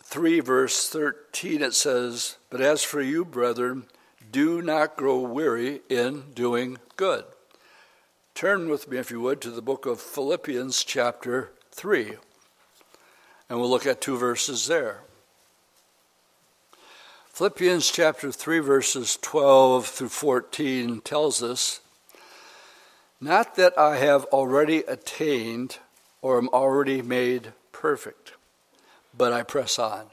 3, 0.05 0.41
verse 0.41 0.89
13, 0.89 1.63
it 1.63 1.75
says, 1.75 2.37
But 2.51 2.61
as 2.61 2.83
for 2.83 3.01
you, 3.01 3.25
brethren, 3.25 3.87
do 4.31 4.63
not 4.63 4.97
grow 4.97 5.21
weary 5.21 5.81
in 5.89 6.33
doing 6.35 6.79
good. 6.97 7.25
Turn 8.37 8.69
with 8.69 8.87
me, 8.87 8.99
if 8.99 9.11
you 9.11 9.19
would, 9.23 9.41
to 9.41 9.51
the 9.51 9.63
book 9.63 9.87
of 9.87 9.99
Philippians, 9.99 10.85
chapter 10.85 11.53
3, 11.71 12.17
and 13.49 13.59
we'll 13.59 13.71
look 13.71 13.87
at 13.87 14.03
two 14.03 14.19
verses 14.19 14.67
there. 14.67 15.01
Philippians 17.33 17.91
chapter 17.91 18.31
3, 18.31 18.59
verses 18.59 19.19
12 19.23 19.87
through 19.87 20.11
14 20.11 21.01
tells 21.01 21.43
us, 21.43 21.81
Not 23.23 23.57
that 23.57 23.79
I 23.79 23.97
have 23.97 24.25
already 24.27 24.81
attained 24.81 25.79
or 26.21 26.37
am 26.37 26.51
already 26.51 27.01
made 27.01 27.55
perfect, 27.73 28.33
but 29.17 29.33
I 29.33 29.45
press 29.45 29.79
on. 29.79 30.09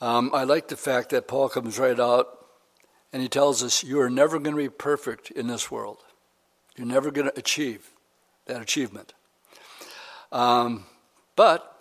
Um, 0.00 0.30
I 0.32 0.44
like 0.44 0.68
the 0.68 0.76
fact 0.76 1.10
that 1.10 1.26
Paul 1.26 1.48
comes 1.48 1.80
right 1.80 1.98
out 1.98 2.46
and 3.12 3.22
he 3.22 3.28
tells 3.28 3.64
us, 3.64 3.82
You 3.82 4.00
are 4.02 4.08
never 4.08 4.38
going 4.38 4.54
to 4.54 4.62
be 4.62 4.68
perfect 4.68 5.32
in 5.32 5.48
this 5.48 5.68
world. 5.68 6.05
You're 6.76 6.86
never 6.86 7.10
going 7.10 7.28
to 7.28 7.38
achieve 7.38 7.90
that 8.46 8.60
achievement. 8.60 9.14
Um, 10.30 10.84
but 11.34 11.74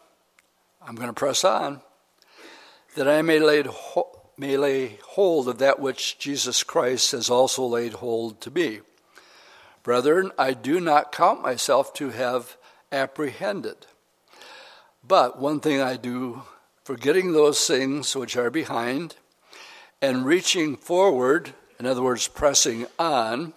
I'm 0.82 0.96
going 0.96 1.10
to 1.10 1.14
press 1.14 1.44
on 1.44 1.82
that 2.96 3.08
I 3.08 3.22
may 3.22 3.40
lay, 3.40 3.64
may 4.38 4.58
lay 4.58 5.00
hold 5.04 5.50
of 5.50 5.58
that 5.58 5.80
which 5.80 6.18
Jesus 6.18 6.64
Christ 6.64 7.12
has 7.12 7.30
also 7.30 7.66
laid 7.66 7.94
hold 7.94 8.40
to 8.42 8.52
me. 8.52 8.80
Brethren, 9.84 10.32
I 10.40 10.54
do 10.54 10.80
not 10.80 11.12
count 11.12 11.42
myself 11.42 11.94
to 11.96 12.10
have 12.10 12.58
apprehended. 12.92 13.86
But 15.08 15.38
one 15.40 15.60
thing 15.60 15.82
I 15.82 15.98
do, 15.98 16.44
forgetting 16.84 17.34
those 17.34 17.68
things 17.68 18.16
which 18.16 18.38
are 18.38 18.50
behind, 18.50 19.16
and 20.02 20.26
reaching 20.26 20.76
forward, 20.78 21.54
in 21.80 21.86
other 21.86 22.02
words, 22.02 22.28
pressing 22.28 22.88
on 22.98 23.54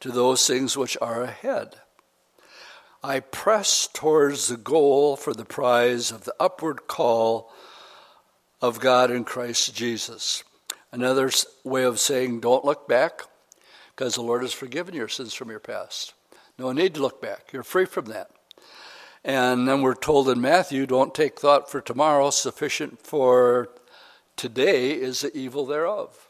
to 0.00 0.10
those 0.10 0.46
things 0.46 0.76
which 0.76 0.96
are 1.00 1.22
ahead. 1.22 1.76
I 3.02 3.20
press 3.20 3.88
towards 3.92 4.48
the 4.48 4.56
goal 4.56 5.16
for 5.16 5.32
the 5.32 5.44
prize 5.44 6.10
of 6.10 6.24
the 6.24 6.34
upward 6.38 6.86
call 6.86 7.52
of 8.60 8.80
God 8.80 9.10
in 9.10 9.24
Christ 9.24 9.74
Jesus. 9.74 10.44
Another 10.92 11.30
way 11.64 11.84
of 11.84 11.98
saying, 11.98 12.40
don't 12.40 12.64
look 12.64 12.88
back, 12.88 13.22
because 13.94 14.16
the 14.16 14.22
Lord 14.22 14.42
has 14.42 14.52
forgiven 14.52 14.94
your 14.94 15.08
sins 15.08 15.32
from 15.32 15.48
your 15.48 15.60
past. 15.60 16.14
No 16.58 16.72
need 16.72 16.94
to 16.94 17.02
look 17.02 17.22
back. 17.22 17.52
You're 17.52 17.62
free 17.62 17.86
from 17.86 18.06
that. 18.06 18.30
And 19.24 19.68
then 19.68 19.82
we're 19.82 19.94
told 19.94 20.28
in 20.28 20.40
Matthew, 20.40 20.86
don't 20.86 21.14
take 21.14 21.38
thought 21.38 21.70
for 21.70 21.80
tomorrow, 21.80 22.30
sufficient 22.30 23.00
for 23.00 23.68
today 24.36 24.92
is 24.92 25.20
the 25.20 25.36
evil 25.36 25.64
thereof. 25.66 26.28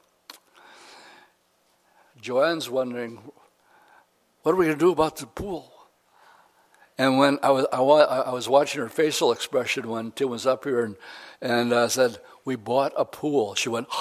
Joanne's 2.21 2.69
wondering, 2.69 3.33
what 4.43 4.53
are 4.53 4.57
we 4.57 4.67
going 4.67 4.79
to 4.79 4.85
do 4.85 4.93
about 4.93 5.17
the 5.17 5.27
pool? 5.27 5.71
And 6.97 7.19
when 7.19 7.39
I 7.43 7.51
was, 7.51 7.67
I, 7.73 7.79
I 7.79 8.31
was 8.33 8.49
watching 8.49 8.81
her 8.81 8.89
facial 8.89 9.33
expression 9.33 9.89
when 9.89 10.13
Tim 10.13 10.31
was 10.31 10.47
up 10.47 10.65
here 10.65 10.85
and, 10.85 10.97
and 11.41 11.73
I 11.73 11.87
said, 11.89 12.19
We 12.45 12.57
bought 12.57 12.93
a 12.97 13.05
pool. 13.05 13.55
She 13.55 13.69
went, 13.69 13.87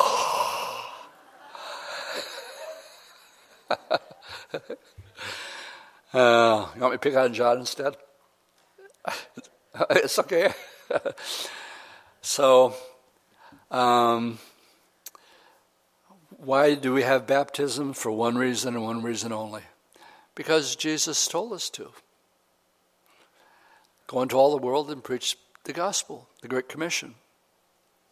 uh, 6.13 6.67
You 6.75 6.81
want 6.81 6.81
me 6.81 6.91
to 6.91 6.98
pick 6.98 7.15
on 7.15 7.34
John 7.34 7.60
instead? 7.60 7.96
it's 9.91 10.19
okay. 10.19 10.51
so, 12.22 12.75
um, 13.72 14.39
why 16.29 16.75
do 16.75 16.93
we 16.93 17.03
have 17.03 17.27
baptism? 17.27 17.93
For 17.93 18.12
one 18.12 18.38
reason 18.38 18.75
and 18.75 18.84
one 18.84 19.03
reason 19.03 19.31
only 19.31 19.63
because 20.39 20.77
Jesus 20.77 21.27
told 21.27 21.51
us 21.51 21.69
to. 21.72 21.89
Go 24.08 24.22
into 24.22 24.38
all 24.38 24.51
the 24.51 24.65
world 24.65 24.89
and 24.89 25.03
preach 25.03 25.36
the 25.65 25.74
gospel, 25.74 26.29
the 26.41 26.48
Great 26.48 26.69
Commission, 26.69 27.15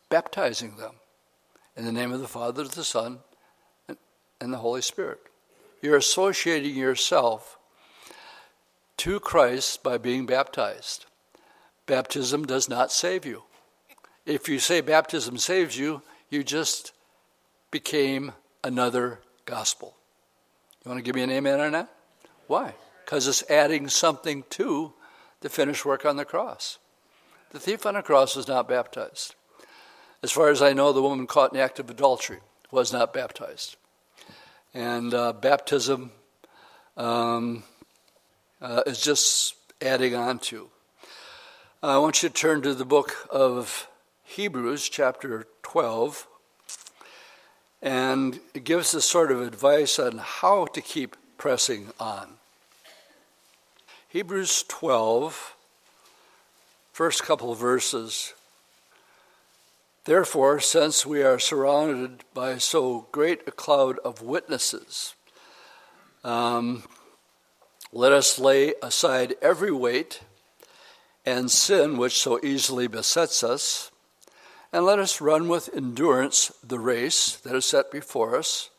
baptizing 0.10 0.76
them 0.76 0.96
in 1.78 1.86
the 1.86 1.92
name 1.94 2.12
of 2.12 2.20
the 2.20 2.28
Father, 2.28 2.66
the 2.66 2.84
Son, 2.84 3.20
and 4.42 4.52
the 4.52 4.58
Holy 4.58 4.82
Spirit. 4.82 5.22
You're 5.82 5.96
associating 5.96 6.76
yourself 6.76 7.58
to 8.98 9.22
Christ 9.22 9.82
by 9.82 9.98
being 9.98 10.26
baptized. 10.26 11.06
Baptism 11.86 12.44
does 12.44 12.68
not 12.68 12.92
save 12.92 13.26
you. 13.26 13.44
If 14.26 14.50
you 14.50 14.60
say 14.60 14.82
baptism 14.82 15.38
saves 15.38 15.78
you, 15.78 16.02
you 16.30 16.44
just 16.44 16.92
became 17.72 18.34
another 18.66 19.22
gospel. 19.46 19.96
You 20.84 20.90
want 20.90 21.00
to 21.00 21.04
give 21.04 21.16
me 21.16 21.24
an 21.24 21.32
amen 21.32 21.62
on 21.62 21.72
that? 21.72 21.94
Why? 22.48 22.74
Because 23.06 23.28
it's 23.28 23.50
adding 23.50 23.88
something 23.90 24.44
to 24.52 24.94
the 25.42 25.50
finished 25.50 25.86
work 25.86 26.06
on 26.06 26.18
the 26.18 26.26
cross. 26.26 26.80
The 27.52 27.60
thief 27.60 27.86
on 27.86 27.94
the 27.94 28.02
cross 28.02 28.36
was 28.36 28.48
not 28.48 28.68
baptized. 28.68 29.36
As 30.24 30.32
far 30.32 30.50
as 30.50 30.62
I 30.62 30.74
know, 30.74 30.92
the 30.92 31.02
woman 31.02 31.28
caught 31.28 31.52
in 31.52 31.58
the 31.58 31.64
act 31.64 31.80
of 31.80 31.90
adultery 31.90 32.40
was 32.72 32.92
not 32.92 33.14
baptized. 33.14 33.78
And 34.74 35.14
uh, 35.14 35.34
baptism 35.34 36.12
um, 36.98 37.64
uh, 38.62 38.84
is 38.86 39.00
just 39.00 39.56
adding 39.82 40.16
on 40.16 40.40
to. 40.40 40.70
I 41.82 42.00
want 42.00 42.22
you 42.24 42.30
to 42.30 42.36
turn 42.36 42.64
to 42.64 42.74
the 42.74 42.86
book 42.86 43.28
of 43.30 43.88
Hebrews, 44.24 44.90
chapter 44.90 45.48
12, 45.62 46.28
and 47.82 48.40
it 48.54 48.64
gives 48.64 48.96
us 48.96 49.06
sort 49.06 49.32
of 49.32 49.42
advice 49.42 50.00
on 50.00 50.18
how 50.18 50.66
to 50.66 50.82
keep 50.82 51.16
pressing 51.38 51.90
on. 52.00 52.37
Hebrews 54.10 54.64
12, 54.70 55.58
first 56.94 57.24
couple 57.24 57.54
verses. 57.56 58.34
Therefore, 60.06 60.62
since 60.62 61.06
we 61.06 61.24
are 61.24 61.38
surrounded 61.38 62.24
by 62.34 62.58
so 62.58 63.08
great 63.12 63.42
a 63.46 63.52
cloud 63.52 64.00
of 64.06 64.22
witnesses, 64.22 65.14
um, 66.24 66.84
let 67.92 68.14
us 68.14 68.40
lay 68.40 68.76
aside 68.82 69.36
every 69.42 69.74
weight 69.74 70.22
and 71.26 71.52
sin 71.52 71.98
which 71.98 72.18
so 72.18 72.40
easily 72.42 72.88
besets 72.88 73.44
us, 73.44 73.92
and 74.72 74.86
let 74.86 75.00
us 75.00 75.20
run 75.20 75.50
with 75.50 75.70
endurance 75.76 76.54
the 76.64 76.80
race 76.80 77.36
that 77.36 77.58
is 77.58 77.66
set 77.66 77.92
before 77.92 78.38
us, 78.38 78.70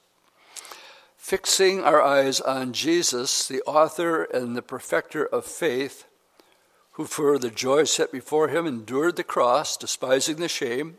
fixing 1.29 1.85
our 1.85 2.01
eyes 2.01 2.41
on 2.41 2.73
Jesus, 2.73 3.47
the 3.47 3.61
author 3.67 4.23
and 4.25 4.57
the 4.57 4.63
perfecter 4.63 5.27
of 5.27 5.45
faith, 5.45 6.07
who 6.93 7.05
for 7.05 7.39
the 7.39 7.51
joy 7.51 7.85
set 7.85 8.11
before 8.11 8.49
him 8.49 8.67
endured 8.67 9.17
the 9.17 9.23
cross, 9.23 9.77
despising 9.77 10.37
the 10.37 10.49
shame 10.49 10.97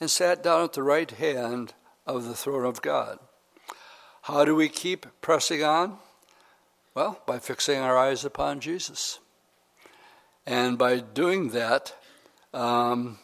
and 0.00 0.10
sat 0.10 0.42
down 0.42 0.64
at 0.64 0.72
the 0.72 0.82
right 0.82 1.10
hand 1.10 1.74
of 2.06 2.24
the 2.24 2.32
throne 2.32 2.64
of 2.64 2.80
God. 2.80 3.18
How 4.22 4.46
do 4.46 4.54
we 4.54 4.70
keep 4.70 5.04
pressing 5.20 5.62
on? 5.62 5.98
Well, 6.94 7.20
by 7.26 7.38
fixing 7.38 7.80
our 7.80 7.98
eyes 7.98 8.24
upon 8.24 8.60
Jesus. 8.60 9.18
And 10.46 10.78
by 10.78 11.00
doing 11.00 11.50
that, 11.50 11.94
um, 12.54 13.18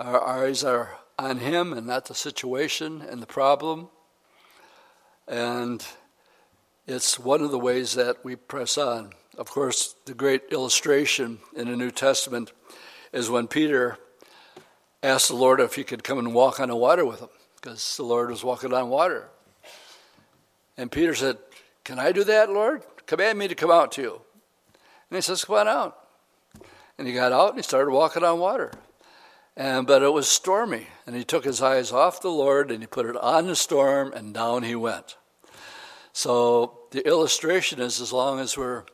our 0.00 0.26
eyes 0.26 0.64
are 0.64 0.98
on 1.16 1.38
Him 1.38 1.72
and 1.72 1.86
not 1.86 2.06
the 2.06 2.16
situation 2.16 3.00
and 3.00 3.22
the 3.22 3.26
problem. 3.26 3.90
And 5.26 5.84
it's 6.86 7.18
one 7.18 7.40
of 7.40 7.50
the 7.50 7.58
ways 7.58 7.94
that 7.94 8.24
we 8.24 8.36
press 8.36 8.76
on. 8.76 9.12
Of 9.36 9.50
course, 9.50 9.94
the 10.04 10.14
great 10.14 10.42
illustration 10.50 11.38
in 11.56 11.70
the 11.70 11.76
New 11.76 11.90
Testament 11.90 12.52
is 13.12 13.30
when 13.30 13.48
Peter 13.48 13.98
asked 15.02 15.28
the 15.28 15.36
Lord 15.36 15.60
if 15.60 15.74
he 15.74 15.84
could 15.84 16.04
come 16.04 16.18
and 16.18 16.34
walk 16.34 16.60
on 16.60 16.68
the 16.68 16.76
water 16.76 17.04
with 17.04 17.20
him, 17.20 17.28
because 17.56 17.96
the 17.96 18.02
Lord 18.02 18.30
was 18.30 18.44
walking 18.44 18.72
on 18.72 18.88
water. 18.88 19.28
And 20.76 20.90
Peter 20.90 21.14
said, 21.14 21.38
Can 21.84 21.98
I 21.98 22.12
do 22.12 22.24
that, 22.24 22.50
Lord? 22.50 22.82
Command 23.06 23.38
me 23.38 23.48
to 23.48 23.54
come 23.54 23.70
out 23.70 23.92
to 23.92 24.02
you. 24.02 24.20
And 25.10 25.16
he 25.16 25.20
says, 25.20 25.44
Come 25.44 25.56
on 25.56 25.68
out. 25.68 25.98
And 26.98 27.06
he 27.06 27.14
got 27.14 27.32
out 27.32 27.50
and 27.50 27.58
he 27.58 27.62
started 27.62 27.90
walking 27.90 28.24
on 28.24 28.38
water. 28.38 28.72
And 29.56 29.86
but 29.86 30.02
it 30.02 30.12
was 30.12 30.28
stormy, 30.28 30.88
and 31.06 31.14
he 31.14 31.24
took 31.24 31.44
his 31.44 31.62
eyes 31.62 31.92
off 31.92 32.20
the 32.20 32.28
Lord 32.28 32.70
and 32.70 32.80
he 32.80 32.86
put 32.86 33.06
it 33.06 33.16
on 33.16 33.46
the 33.46 33.54
storm, 33.54 34.12
and 34.12 34.34
down 34.34 34.64
he 34.64 34.74
went. 34.74 35.16
So 36.12 36.78
the 36.90 37.06
illustration 37.06 37.80
is 37.80 38.00
as 38.00 38.12
long 38.12 38.40
as 38.40 38.56
we're 38.56 38.84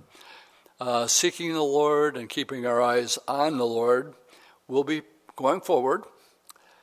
uh, 0.81 1.07
seeking 1.07 1.53
the 1.53 1.63
Lord 1.63 2.17
and 2.17 2.29
keeping 2.29 2.67
our 2.67 2.81
eyes 2.81 3.19
on 3.29 3.59
the 3.59 3.67
Lord, 3.67 4.15
we'll 4.69 4.85
be 4.85 5.03
going 5.37 5.61
forward 5.61 6.05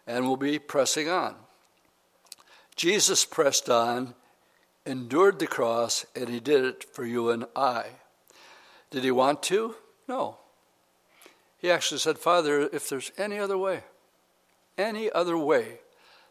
and 0.05 0.25
we'll 0.25 0.37
be 0.37 0.59
pressing 0.59 1.09
on. 1.09 1.35
Jesus 2.75 3.25
pressed 3.25 3.69
on, 3.69 4.13
endured 4.85 5.39
the 5.39 5.47
cross, 5.47 6.05
and 6.15 6.29
he 6.29 6.39
did 6.39 6.63
it 6.63 6.83
for 6.83 7.05
you 7.05 7.31
and 7.31 7.45
I. 7.55 7.85
Did 8.91 9.03
he 9.03 9.11
want 9.11 9.41
to? 9.43 9.75
No. 10.07 10.37
He 11.57 11.71
actually 11.71 11.99
said, 11.99 12.17
Father, 12.17 12.69
if 12.71 12.89
there's 12.89 13.11
any 13.17 13.39
other 13.39 13.57
way, 13.57 13.83
any 14.77 15.11
other 15.11 15.37
way 15.37 15.79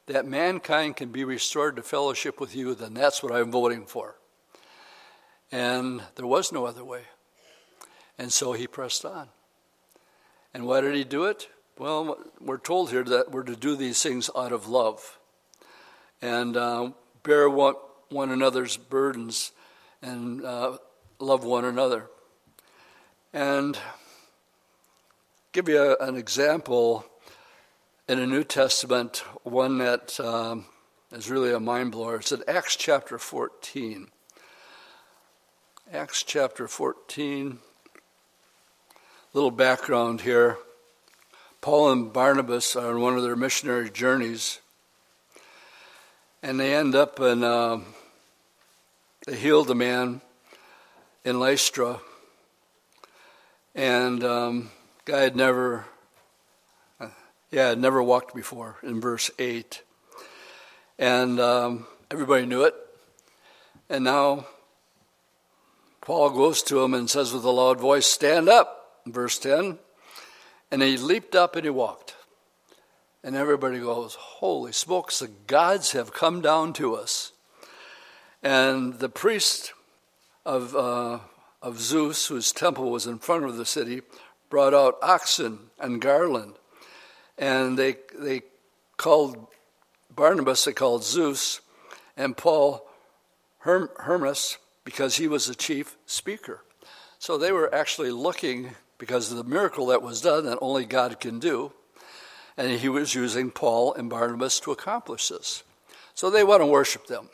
that 0.07 0.25
mankind 0.25 0.97
can 0.97 1.11
be 1.11 1.25
restored 1.25 1.77
to 1.77 1.83
fellowship 1.83 2.41
with 2.41 2.55
you, 2.55 2.75
then 2.75 2.95
that's 2.95 3.23
what 3.23 3.33
I'm 3.33 3.51
voting 3.51 3.87
for. 3.87 4.17
And 5.51 6.03
there 6.15 6.27
was 6.27 6.53
no 6.53 6.65
other 6.65 6.85
way. 6.85 7.03
And 8.19 8.33
so 8.33 8.53
he 8.53 8.67
pressed 8.67 9.05
on. 9.05 9.29
And 10.55 10.67
why 10.67 10.81
did 10.81 10.95
he 10.95 11.05
do 11.05 11.25
it? 11.25 11.49
Well, 11.79 12.19
we're 12.41 12.57
told 12.59 12.91
here 12.91 13.05
that 13.05 13.31
we're 13.31 13.43
to 13.43 13.57
do 13.57 13.77
these 13.77 14.03
things 14.03 14.31
out 14.35 14.53
of 14.53 14.69
love 14.69 15.19
and 16.23 16.57
uh, 16.57 16.91
bear 17.23 17.51
one, 17.51 17.75
one, 18.09 18.31
another's 18.31 18.77
burdens 18.77 19.53
and 20.01 20.45
uh, 20.45 20.79
love 21.19 21.45
one 21.45 21.65
another. 21.65 22.07
And 23.33 23.79
give 25.57 25.71
you 25.71 25.97
an 26.01 26.17
example 26.17 27.03
in 28.09 28.19
the 28.19 28.27
New 28.27 28.45
Testament, 28.45 29.25
one 29.43 29.79
that 29.79 30.21
um, 30.21 30.67
is 31.13 31.31
really 31.31 31.51
a 31.51 31.59
mind 31.59 31.93
blower. 31.93 32.17
It's 32.17 32.31
in 32.31 32.43
Acts 32.47 32.77
chapter 32.77 33.17
14. 33.17 34.09
Acts 35.91 36.23
chapter 36.23 36.69
14. 36.69 37.59
Little 39.33 39.51
background 39.51 40.21
here. 40.21 40.59
Paul 41.63 41.91
and 41.91 42.13
Barnabas 42.13 42.77
are 42.77 42.91
on 42.91 43.01
one 43.01 43.17
of 43.17 43.23
their 43.23 43.35
missionary 43.35 43.89
journeys, 43.89 44.61
and 46.43 46.61
they 46.61 46.75
end 46.75 46.95
up 46.95 47.19
in, 47.19 47.43
uh, 47.43 47.81
they 49.27 49.37
healed 49.37 49.71
a 49.71 49.75
man 49.75 50.21
in 51.25 51.41
Lystra, 51.41 52.01
and 53.75 54.23
um, 54.23 54.71
guy 55.07 55.21
had 55.21 55.37
never, 55.37 55.85
uh, 57.01 57.09
yeah, 57.53 57.69
had 57.69 57.79
never 57.79 58.03
walked 58.03 58.35
before 58.35 58.77
in 58.83 59.01
verse 59.01 59.31
8. 59.39 59.81
And 60.99 61.39
um, 61.39 61.87
everybody 62.11 62.45
knew 62.45 62.65
it. 62.65 62.75
And 63.89 64.03
now 64.03 64.47
Paul 66.01 66.31
goes 66.31 66.61
to 66.65 66.83
him 66.83 66.93
and 66.93 67.09
says 67.09 67.33
with 67.33 67.45
a 67.45 67.51
loud 67.51 67.79
voice, 67.79 68.07
Stand 68.07 68.49
up, 68.49 69.01
verse 69.07 69.39
10. 69.39 69.79
And 70.73 70.83
he 70.83 70.97
leaped 70.97 71.37
up 71.37 71.55
and 71.55 71.65
he 71.65 71.71
walked. 71.71 72.17
And 73.23 73.37
everybody 73.37 73.79
goes, 73.79 74.17
Holy 74.17 74.73
smokes, 74.73 75.21
the 75.21 75.29
gods 75.47 75.93
have 75.93 76.13
come 76.13 76.41
down 76.41 76.73
to 76.75 76.97
us. 76.97 77.31
And 78.43 78.95
the 78.95 79.09
priest 79.09 79.73
of, 80.45 80.75
uh, 80.75 81.21
of 81.63 81.79
Zeus, 81.79 82.27
whose 82.27 82.51
temple 82.51 82.91
was 82.91 83.07
in 83.07 83.21
front 83.21 83.45
of 83.45 83.57
the 83.57 83.67
city, 83.67 84.03
brought 84.51 84.75
out 84.75 84.99
oxen 85.03 85.71
and 85.79 86.01
garland. 86.01 86.55
And 87.39 87.79
they, 87.79 87.97
they 88.15 88.43
called 88.97 89.47
Barnabas, 90.15 90.65
they 90.65 90.73
called 90.73 91.05
Zeus, 91.05 91.61
and 92.17 92.37
Paul 92.37 92.89
Herm, 93.59 93.91
Hermes, 93.97 94.59
because 94.85 95.17
he 95.17 95.29
was 95.29 95.47
the 95.47 95.55
chief 95.55 95.97
speaker. 96.07 96.63
So 97.19 97.37
they 97.37 97.53
were 97.53 97.75
actually 97.75 98.11
looking 98.11 98.75
because 98.99 99.31
of 99.31 99.37
the 99.37 99.45
miracle 99.45 99.87
that 99.87 100.03
was 100.03 100.21
done 100.21 100.47
that 100.47 100.59
only 100.61 100.87
God 100.87 101.21
can 101.21 101.39
do. 101.39 101.73
And 102.57 102.81
he 102.81 102.89
was 102.89 103.15
using 103.15 103.51
Paul 103.51 103.93
and 103.95 104.09
Barnabas 104.09 104.61
to 104.61 104.73
accomplish 104.73 105.29
this. 105.29 105.63
So 106.15 106.31
they 106.31 106.45
want 106.45 106.63
to 106.63 106.67
worship 106.67 107.07
them. 107.07 107.29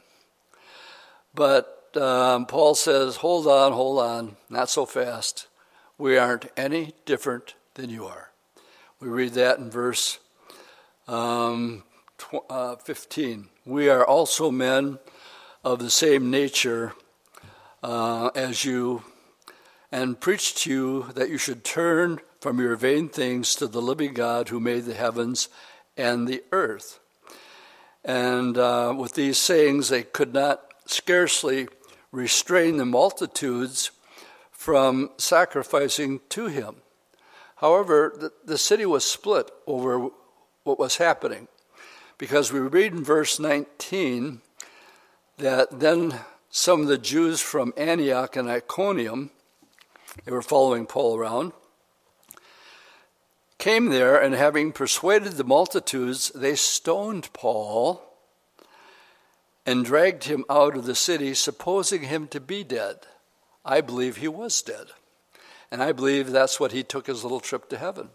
But 1.34 1.96
um, 1.96 2.46
Paul 2.46 2.74
says, 2.74 3.16
hold 3.16 3.46
on, 3.46 3.72
hold 3.72 4.00
on, 4.00 4.36
not 4.50 4.68
so 4.68 4.84
fast. 4.86 5.46
We 6.02 6.18
aren't 6.18 6.46
any 6.56 6.94
different 7.06 7.54
than 7.74 7.88
you 7.88 8.06
are. 8.06 8.32
We 8.98 9.06
read 9.06 9.34
that 9.34 9.58
in 9.60 9.70
verse 9.70 10.18
um, 11.06 11.84
tw- 12.18 12.42
uh, 12.50 12.74
15. 12.74 13.46
We 13.64 13.88
are 13.88 14.04
also 14.04 14.50
men 14.50 14.98
of 15.62 15.78
the 15.78 15.90
same 15.90 16.28
nature 16.28 16.94
uh, 17.84 18.30
as 18.34 18.64
you 18.64 19.04
and 19.92 20.18
preach 20.20 20.56
to 20.64 20.70
you 20.70 21.06
that 21.14 21.30
you 21.30 21.38
should 21.38 21.62
turn 21.62 22.18
from 22.40 22.58
your 22.58 22.74
vain 22.74 23.08
things 23.08 23.54
to 23.54 23.68
the 23.68 23.80
living 23.80 24.12
God 24.12 24.48
who 24.48 24.58
made 24.58 24.86
the 24.86 24.94
heavens 24.94 25.48
and 25.96 26.26
the 26.26 26.42
earth. 26.50 26.98
And 28.04 28.58
uh, 28.58 28.92
with 28.98 29.14
these 29.14 29.38
sayings, 29.38 29.88
they 29.88 30.02
could 30.02 30.34
not 30.34 30.64
scarcely 30.84 31.68
restrain 32.10 32.78
the 32.78 32.86
multitudes 32.86 33.92
from 34.62 35.10
sacrificing 35.16 36.20
to 36.28 36.46
him. 36.46 36.76
However, 37.56 38.14
the, 38.16 38.32
the 38.44 38.56
city 38.56 38.86
was 38.86 39.04
split 39.04 39.50
over 39.66 40.10
what 40.62 40.78
was 40.78 40.98
happening 40.98 41.48
because 42.16 42.52
we 42.52 42.60
read 42.60 42.92
in 42.92 43.02
verse 43.02 43.40
19 43.40 44.40
that 45.38 45.80
then 45.80 46.20
some 46.48 46.82
of 46.82 46.86
the 46.86 46.96
Jews 46.96 47.40
from 47.40 47.74
Antioch 47.76 48.36
and 48.36 48.48
Iconium 48.48 49.30
they 50.24 50.30
were 50.30 50.42
following 50.42 50.86
Paul 50.86 51.16
around, 51.16 51.52
came 53.58 53.86
there, 53.86 54.16
and 54.20 54.34
having 54.34 54.70
persuaded 54.70 55.32
the 55.32 55.44
multitudes, 55.44 56.30
they 56.34 56.54
stoned 56.54 57.32
Paul 57.32 58.02
and 59.64 59.84
dragged 59.84 60.24
him 60.24 60.44
out 60.50 60.76
of 60.76 60.84
the 60.84 60.94
city, 60.94 61.34
supposing 61.34 62.02
him 62.02 62.28
to 62.28 62.40
be 62.40 62.62
dead. 62.62 63.06
I 63.64 63.80
believe 63.80 64.16
he 64.16 64.28
was 64.28 64.60
dead. 64.62 64.88
And 65.70 65.82
I 65.82 65.92
believe 65.92 66.30
that's 66.30 66.60
what 66.60 66.72
he 66.72 66.82
took 66.82 67.06
his 67.06 67.22
little 67.22 67.40
trip 67.40 67.68
to 67.70 67.78
heaven. 67.78 68.10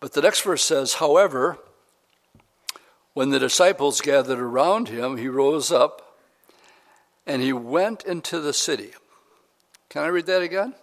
But 0.00 0.12
the 0.12 0.22
next 0.22 0.42
verse 0.42 0.64
says, 0.64 0.94
however, 0.94 1.58
when 3.14 3.30
the 3.30 3.38
disciples 3.38 4.00
gathered 4.00 4.38
around 4.38 4.88
him, 4.88 5.16
he 5.16 5.28
rose 5.28 5.70
up 5.70 6.18
and 7.26 7.40
he 7.40 7.52
went 7.52 8.04
into 8.04 8.40
the 8.40 8.52
city. 8.52 8.90
Can 9.88 10.02
I 10.02 10.08
read 10.08 10.26
that 10.26 10.42
again? 10.42 10.74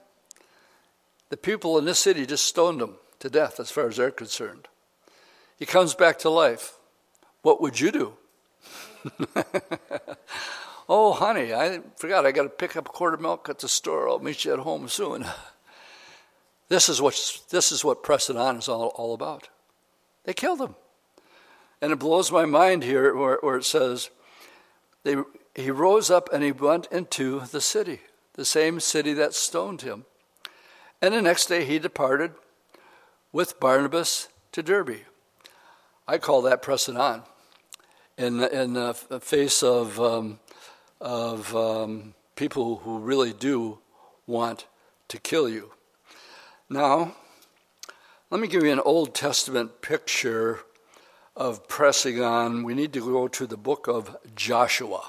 The 1.29 1.37
people 1.37 1.77
in 1.77 1.85
this 1.85 1.99
city 1.99 2.25
just 2.25 2.45
stoned 2.45 2.81
him 2.81 2.95
to 3.19 3.29
death 3.29 3.59
as 3.59 3.71
far 3.71 3.87
as 3.87 3.97
they're 3.97 4.11
concerned. 4.11 4.67
he 5.57 5.65
comes 5.65 5.93
back 5.93 6.17
to 6.19 6.29
life. 6.29 6.77
What 7.41 7.61
would 7.61 7.79
you 7.79 7.91
do? 7.91 8.13
oh, 10.89 11.13
honey, 11.13 11.53
I 11.53 11.79
forgot 11.95 12.25
I 12.25 12.31
got 12.31 12.43
to 12.43 12.49
pick 12.49 12.75
up 12.75 12.89
a 12.89 12.91
quart 12.91 13.13
of 13.13 13.21
milk 13.21 13.47
at 13.47 13.59
the 13.59 13.69
store. 13.69 14.09
I'll 14.09 14.19
meet 14.19 14.43
you 14.43 14.53
at 14.53 14.59
home 14.59 14.89
soon. 14.89 15.25
This 16.69 16.87
is 16.87 17.01
what, 17.01 17.19
this 17.49 17.71
is 17.71 17.83
what 17.83 18.03
pressing 18.03 18.37
on 18.37 18.57
is 18.57 18.69
all, 18.69 18.89
all 18.89 19.15
about. 19.15 19.49
They 20.23 20.33
killed 20.33 20.61
him. 20.61 20.75
And 21.81 21.91
it 21.91 21.97
blows 21.97 22.31
my 22.31 22.45
mind 22.45 22.83
here 22.83 23.15
where, 23.15 23.39
where 23.41 23.57
it 23.57 23.65
says, 23.65 24.11
they, 25.03 25.15
he 25.55 25.71
rose 25.71 26.11
up 26.11 26.29
and 26.31 26.43
he 26.43 26.51
went 26.51 26.87
into 26.91 27.39
the 27.47 27.59
city, 27.59 28.01
the 28.33 28.45
same 28.45 28.79
city 28.79 29.13
that 29.13 29.33
stoned 29.33 29.81
him. 29.81 30.05
And 31.01 31.15
the 31.15 31.23
next 31.23 31.47
day 31.47 31.65
he 31.65 31.79
departed 31.79 32.33
with 33.31 33.59
Barnabas 33.59 34.27
to 34.51 34.61
Derbe. 34.61 35.05
I 36.07 36.19
call 36.19 36.43
that 36.43 36.61
pressing 36.61 36.97
on. 36.97 37.23
In, 38.15 38.43
in 38.43 38.73
the 38.73 38.93
face 38.93 39.63
of, 39.63 39.99
um, 39.99 40.39
of 41.01 41.55
um, 41.55 42.13
people 42.35 42.77
who 42.77 42.99
really 42.99 43.33
do 43.33 43.79
want 44.27 44.65
to 45.07 45.17
kill 45.17 45.49
you. 45.49 45.71
Now, 46.69 47.15
let 48.29 48.39
me 48.39 48.47
give 48.47 48.63
you 48.63 48.71
an 48.71 48.79
Old 48.79 49.15
Testament 49.15 49.81
picture 49.81 50.59
of 51.35 51.67
pressing 51.67 52.21
on. 52.21 52.63
We 52.63 52.73
need 52.73 52.93
to 52.93 52.99
go 52.99 53.27
to 53.27 53.47
the 53.47 53.57
book 53.57 53.87
of 53.87 54.15
Joshua. 54.35 55.03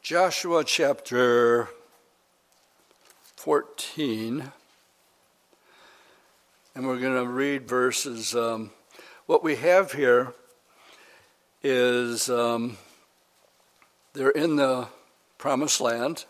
Joshua 0.00 0.64
chapter 0.64 1.68
14. 3.36 4.52
And 6.74 6.86
we're 6.86 6.98
going 6.98 7.22
to 7.22 7.30
read 7.30 7.68
verses. 7.68 8.34
Um, 8.34 8.70
what 9.26 9.44
we 9.44 9.56
have 9.56 9.92
here 9.92 10.32
is 11.62 12.28
um, 12.30 12.78
they're 14.14 14.30
in 14.30 14.54
the 14.54 14.86
promised 15.38 15.80
land, 15.80 16.24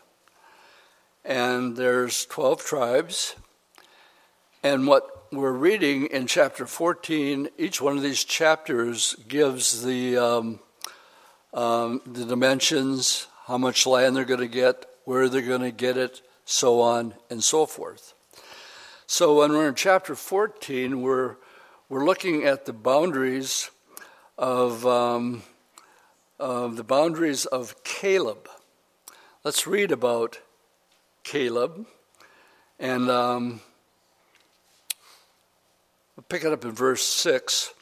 and 1.23 1.77
there's 1.77 2.25
12 2.27 2.64
tribes. 2.64 3.37
And 4.62 4.87
what 4.87 5.27
we're 5.31 5.53
reading 5.53 6.07
in 6.07 6.27
chapter 6.27 6.66
14, 6.66 7.49
each 7.59 7.83
one 7.83 7.99
of 7.99 8.03
these 8.03 8.25
chapters 8.25 9.14
gives 9.29 9.85
the, 9.85 10.16
um, 10.16 10.61
um, 11.53 12.01
the 12.07 12.25
dimensions, 12.25 13.27
how 13.47 13.59
much 13.59 13.87
land 13.87 14.16
they're 14.16 14.25
going 14.25 14.40
to 14.40 14.49
get, 14.49 14.87
where 15.05 15.29
they're 15.29 15.42
going 15.42 15.61
to 15.61 15.70
get 15.70 15.99
it, 15.99 16.23
so 16.47 16.81
on 16.81 17.14
and 17.29 17.44
so 17.44 17.66
forth. 17.66 18.14
So 19.07 19.40
when 19.40 19.53
we're 19.53 19.68
in 19.68 19.75
chapter 19.75 20.14
14, 20.14 21.03
we're, 21.03 21.37
we're 21.90 22.07
looking 22.07 22.44
at 22.44 22.64
the 22.64 22.73
boundaries 22.73 23.70
of, 24.38 24.87
um, 24.87 25.42
of 26.38 26.77
the 26.77 26.85
boundaries 26.85 27.47
of 27.47 27.83
Caleb. 27.85 28.49
Let's 29.44 29.66
read 29.66 29.92
about 29.92 30.40
Caleb. 31.23 31.87
And 32.79 33.11
um, 33.11 33.61
we'll 36.16 36.25
pick 36.29 36.44
it 36.44 36.53
up 36.53 36.64
in 36.64 36.73
verse 36.73 37.03
6. 37.03 37.73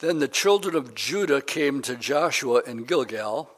Then 0.00 0.18
the 0.18 0.28
children 0.28 0.74
of 0.74 0.94
Judah 0.94 1.42
came 1.42 1.82
to 1.82 1.94
Joshua 1.94 2.62
in 2.66 2.84
Gilgal, 2.84 3.50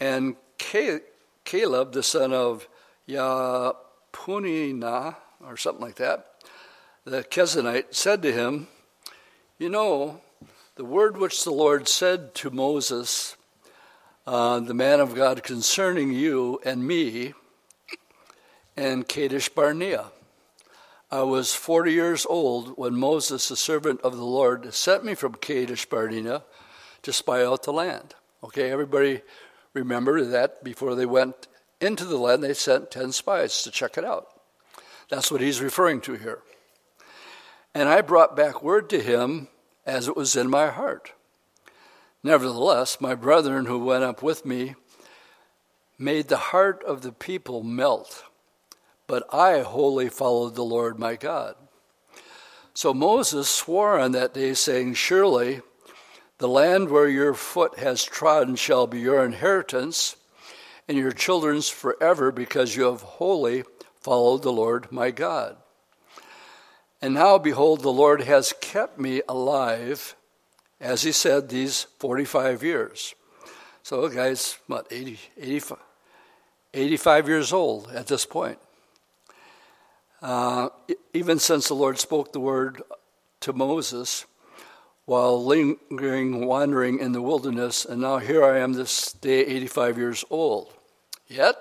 and 0.00 0.36
Caleb, 0.58 1.92
the 1.92 2.02
son 2.02 2.32
of 2.32 2.66
Yapunina, 3.08 3.76
or 5.44 5.56
something 5.56 5.82
like 5.82 5.96
that, 5.96 6.26
the 7.04 7.22
Kenizzite 7.24 7.94
said 7.94 8.22
to 8.22 8.32
him, 8.32 8.68
You 9.58 9.68
know, 9.68 10.22
the 10.78 10.84
word 10.84 11.16
which 11.16 11.42
the 11.42 11.50
Lord 11.50 11.88
said 11.88 12.36
to 12.36 12.50
Moses, 12.50 13.36
uh, 14.28 14.60
the 14.60 14.74
man 14.74 15.00
of 15.00 15.12
God, 15.12 15.42
concerning 15.42 16.12
you 16.12 16.60
and 16.64 16.86
me 16.86 17.34
and 18.76 19.08
Kadesh 19.08 19.48
Barnea. 19.48 20.04
I 21.10 21.22
was 21.22 21.52
40 21.52 21.92
years 21.92 22.24
old 22.30 22.78
when 22.78 22.94
Moses, 22.94 23.48
the 23.48 23.56
servant 23.56 24.02
of 24.02 24.16
the 24.16 24.24
Lord, 24.24 24.72
sent 24.72 25.04
me 25.04 25.16
from 25.16 25.34
Kadesh 25.34 25.84
Barnea 25.84 26.44
to 27.02 27.12
spy 27.12 27.44
out 27.44 27.64
the 27.64 27.72
land. 27.72 28.14
Okay, 28.44 28.70
everybody 28.70 29.22
remember 29.74 30.24
that 30.26 30.62
before 30.62 30.94
they 30.94 31.06
went 31.06 31.48
into 31.80 32.04
the 32.04 32.18
land, 32.18 32.44
they 32.44 32.54
sent 32.54 32.92
10 32.92 33.10
spies 33.10 33.64
to 33.64 33.72
check 33.72 33.98
it 33.98 34.04
out. 34.04 34.28
That's 35.10 35.32
what 35.32 35.40
he's 35.40 35.60
referring 35.60 36.02
to 36.02 36.12
here. 36.12 36.38
And 37.74 37.88
I 37.88 38.00
brought 38.00 38.36
back 38.36 38.62
word 38.62 38.88
to 38.90 39.00
him 39.00 39.48
as 39.88 40.06
it 40.06 40.16
was 40.16 40.36
in 40.36 40.50
my 40.50 40.68
heart. 40.68 41.12
Nevertheless, 42.22 43.00
my 43.00 43.14
brethren 43.14 43.64
who 43.64 43.78
went 43.78 44.04
up 44.04 44.22
with 44.22 44.44
me 44.44 44.74
made 45.98 46.28
the 46.28 46.36
heart 46.36 46.84
of 46.84 47.00
the 47.00 47.10
people 47.10 47.62
melt, 47.62 48.22
but 49.06 49.24
I 49.32 49.60
wholly 49.60 50.10
followed 50.10 50.54
the 50.54 50.64
Lord 50.64 50.98
my 50.98 51.16
God. 51.16 51.56
So 52.74 52.92
Moses 52.92 53.48
swore 53.48 53.98
on 53.98 54.12
that 54.12 54.34
day, 54.34 54.52
saying, 54.52 54.94
Surely 54.94 55.62
the 56.36 56.48
land 56.48 56.90
where 56.90 57.08
your 57.08 57.32
foot 57.32 57.78
has 57.78 58.04
trodden 58.04 58.56
shall 58.56 58.86
be 58.86 59.00
your 59.00 59.24
inheritance, 59.24 60.16
and 60.86 60.98
your 60.98 61.12
children's 61.12 61.68
forever, 61.68 62.30
because 62.30 62.76
you 62.76 62.84
have 62.84 63.02
wholly 63.02 63.64
followed 64.00 64.42
the 64.42 64.52
Lord 64.52 64.92
my 64.92 65.10
God. 65.10 65.56
And 67.00 67.14
now, 67.14 67.38
behold, 67.38 67.80
the 67.80 67.92
Lord 67.92 68.22
has 68.22 68.52
kept 68.60 68.98
me 68.98 69.22
alive, 69.28 70.16
as 70.80 71.02
he 71.02 71.12
said, 71.12 71.48
these 71.48 71.86
45 72.00 72.62
years. 72.62 73.14
So, 73.82 74.08
guys, 74.08 74.58
what, 74.66 74.88
80, 74.90 75.18
85, 75.38 75.78
85 76.74 77.28
years 77.28 77.52
old 77.52 77.90
at 77.92 78.08
this 78.08 78.26
point. 78.26 78.58
Uh, 80.20 80.70
even 81.14 81.38
since 81.38 81.68
the 81.68 81.74
Lord 81.74 81.98
spoke 81.98 82.32
the 82.32 82.40
word 82.40 82.82
to 83.40 83.52
Moses 83.52 84.26
while 85.04 85.42
lingering, 85.42 86.44
wandering 86.44 86.98
in 86.98 87.12
the 87.12 87.22
wilderness, 87.22 87.84
and 87.84 88.02
now 88.02 88.18
here 88.18 88.44
I 88.44 88.58
am 88.58 88.72
this 88.72 89.12
day, 89.12 89.46
85 89.46 89.96
years 89.96 90.24
old. 90.28 90.74
Yet, 91.28 91.56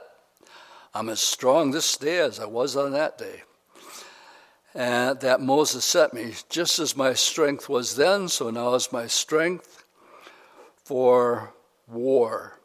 I'm 0.93 1.10
as 1.10 1.21
strong 1.21 1.71
this 1.71 1.95
day 1.95 2.17
as 2.17 2.39
I 2.39 2.45
was 2.45 2.76
on 2.76 2.91
that 2.93 3.17
day. 3.17 3.43
And 4.78 5.20
that 5.22 5.42
Moses 5.42 5.84
sent 5.84 6.13
me, 6.13 6.36
just 6.50 6.78
as 6.78 6.96
my 6.96 7.16
strength 7.16 7.68
was 7.68 7.96
then, 7.96 8.28
so 8.28 8.52
now 8.52 8.76
is 8.76 8.92
my 8.92 9.08
strength 9.08 9.84
for 10.86 11.52
war. 11.88 12.60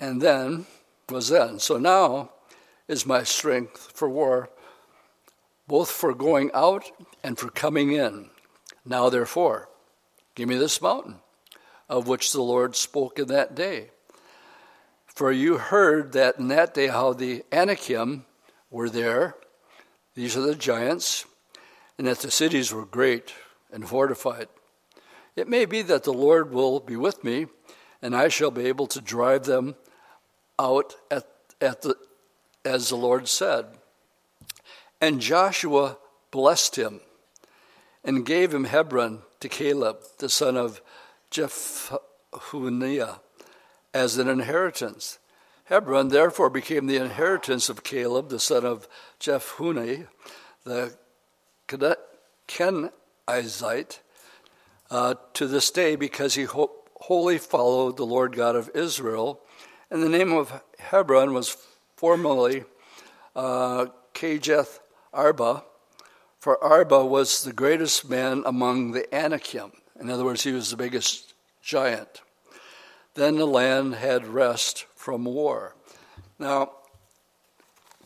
And 0.00 0.20
then 0.20 0.66
was 1.08 1.28
then. 1.28 1.60
So 1.60 1.78
now 1.78 2.30
is 2.88 3.06
my 3.06 3.22
strength 3.22 3.92
for 3.94 4.08
war, 4.08 4.50
both 5.68 5.88
for 5.88 6.12
going 6.14 6.50
out 6.52 6.90
and 7.22 7.38
for 7.38 7.48
coming 7.50 7.92
in. 7.92 8.30
Now, 8.84 9.08
therefore, 9.08 9.68
give 10.34 10.48
me 10.48 10.56
this 10.56 10.82
mountain 10.82 11.20
of 11.88 12.08
which 12.08 12.32
the 12.32 12.42
Lord 12.42 12.74
spoke 12.74 13.20
in 13.20 13.28
that 13.28 13.54
day. 13.54 13.90
For 15.06 15.30
you 15.30 15.58
heard 15.58 16.10
that 16.14 16.40
in 16.40 16.48
that 16.48 16.74
day 16.74 16.88
how 16.88 17.12
the 17.12 17.44
Anakim 17.52 18.24
were 18.68 18.90
there, 18.90 19.36
these 20.14 20.36
are 20.36 20.42
the 20.42 20.54
giants, 20.54 21.26
and 21.98 22.06
that 22.06 22.20
the 22.20 22.30
cities 22.30 22.72
were 22.72 22.84
great 22.84 23.32
and 23.72 23.88
fortified. 23.88 24.48
It 25.36 25.48
may 25.48 25.64
be 25.64 25.82
that 25.82 26.04
the 26.04 26.12
Lord 26.12 26.52
will 26.52 26.80
be 26.80 26.96
with 26.96 27.22
me, 27.22 27.46
and 28.02 28.16
I 28.16 28.28
shall 28.28 28.50
be 28.50 28.66
able 28.66 28.86
to 28.88 29.00
drive 29.00 29.44
them 29.44 29.76
out 30.58 30.96
at, 31.10 31.26
at 31.60 31.82
the, 31.82 31.94
as 32.64 32.88
the 32.88 32.96
Lord 32.96 33.28
said. 33.28 33.66
And 35.00 35.20
Joshua 35.20 35.98
blessed 36.30 36.76
him 36.76 37.00
and 38.04 38.26
gave 38.26 38.52
him 38.52 38.64
Hebron 38.64 39.22
to 39.40 39.48
Caleb, 39.48 39.98
the 40.18 40.28
son 40.28 40.56
of 40.56 40.82
Jephunneh, 41.30 43.18
as 43.94 44.18
an 44.18 44.28
inheritance. 44.28 45.18
Hebron 45.70 46.08
therefore 46.08 46.50
became 46.50 46.88
the 46.88 46.96
inheritance 46.96 47.68
of 47.68 47.84
Caleb, 47.84 48.28
the 48.28 48.40
son 48.40 48.64
of 48.64 48.88
Jephunneh, 49.20 50.08
the 50.64 50.96
Kenizzite, 52.48 54.00
uh, 54.90 55.14
to 55.32 55.46
this 55.46 55.70
day 55.70 55.94
because 55.94 56.34
he 56.34 56.42
ho- 56.42 56.72
wholly 56.96 57.38
followed 57.38 57.96
the 57.96 58.04
Lord 58.04 58.34
God 58.34 58.56
of 58.56 58.68
Israel. 58.74 59.42
And 59.92 60.02
the 60.02 60.08
name 60.08 60.32
of 60.32 60.60
Hebron 60.80 61.34
was 61.34 61.56
formerly 61.96 62.64
uh, 63.36 63.86
Kirjath 64.12 64.80
Arba, 65.14 65.62
for 66.40 66.62
Arba 66.64 67.06
was 67.06 67.44
the 67.44 67.52
greatest 67.52 68.10
man 68.10 68.42
among 68.44 68.90
the 68.90 69.14
Anakim. 69.14 69.70
In 70.00 70.10
other 70.10 70.24
words, 70.24 70.42
he 70.42 70.50
was 70.50 70.70
the 70.70 70.76
biggest 70.76 71.32
giant. 71.62 72.22
Then 73.14 73.36
the 73.36 73.46
land 73.46 73.94
had 73.94 74.26
rest 74.26 74.86
from 75.00 75.24
war. 75.24 75.74
Now, 76.38 76.72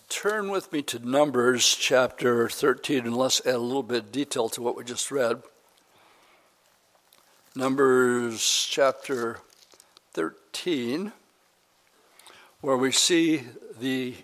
turn 0.09 0.49
with 0.49 0.73
me 0.73 0.81
to 0.83 1.01
Numbers 1.01 1.75
chapter 1.75 2.49
13 2.49 3.05
and 3.05 3.17
let's 3.17 3.45
add 3.45 3.57
a 3.57 3.59
little 3.59 3.83
bit 3.83 4.05
of 4.05 4.13
detail 4.13 4.49
to 4.51 4.63
what 4.63 4.77
we 4.77 4.85
just 4.85 5.11
read. 5.11 5.43
Numbers 7.57 8.69
chapter 8.71 9.41
13, 10.13 11.11
where 12.61 12.77
we 12.77 12.93
see 12.93 13.43
the, 13.81 14.15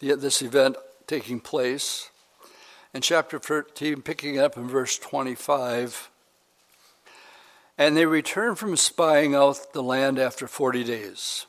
the, 0.00 0.14
this 0.14 0.40
event 0.40 0.76
taking 1.06 1.40
place. 1.40 2.08
And 2.94 3.04
chapter 3.04 3.38
13, 3.38 4.00
picking 4.00 4.38
up 4.38 4.56
in 4.56 4.66
verse 4.66 4.98
25. 4.98 6.08
And 7.76 7.98
they 7.98 8.06
returned 8.06 8.58
from 8.58 8.78
spying 8.78 9.34
out 9.34 9.74
the 9.74 9.82
land 9.82 10.18
after 10.18 10.48
40 10.48 10.84
days. 10.84 11.44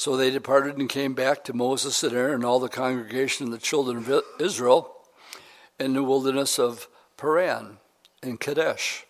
So 0.00 0.16
they 0.16 0.30
departed 0.30 0.78
and 0.78 0.88
came 0.88 1.12
back 1.12 1.44
to 1.44 1.52
Moses 1.52 2.02
and 2.02 2.14
Aaron 2.14 2.36
and 2.36 2.44
all 2.46 2.58
the 2.58 2.70
congregation 2.70 3.44
of 3.44 3.52
the 3.52 3.58
children 3.58 3.98
of 3.98 4.22
Israel 4.40 4.96
in 5.78 5.92
the 5.92 6.02
wilderness 6.02 6.58
of 6.58 6.88
Paran 7.18 7.76
in 8.22 8.38
Kadesh. 8.38 9.04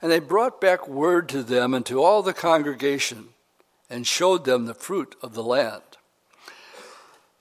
And 0.00 0.12
they 0.12 0.20
brought 0.20 0.60
back 0.60 0.86
word 0.86 1.28
to 1.30 1.42
them 1.42 1.74
and 1.74 1.84
to 1.86 2.04
all 2.04 2.22
the 2.22 2.32
congregation 2.32 3.30
and 3.90 4.06
showed 4.06 4.44
them 4.44 4.66
the 4.66 4.74
fruit 4.74 5.16
of 5.22 5.34
the 5.34 5.42
land. 5.42 5.82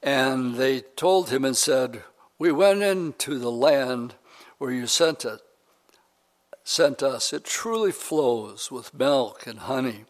And 0.02 0.56
they 0.56 0.80
told 0.80 1.30
him 1.30 1.46
and 1.46 1.56
said, 1.56 2.02
We 2.40 2.52
went 2.52 2.82
into 2.82 3.38
the 3.38 3.52
land 3.52 4.16
where 4.58 4.72
you 4.72 4.88
sent 4.88 5.24
it, 5.24 5.42
sent 6.64 7.04
us. 7.04 7.32
It 7.32 7.46
truly 7.46 7.92
flows 7.92 8.72
with 8.72 8.96
milk 8.96 9.46
and 9.46 9.60
honey 9.60 10.06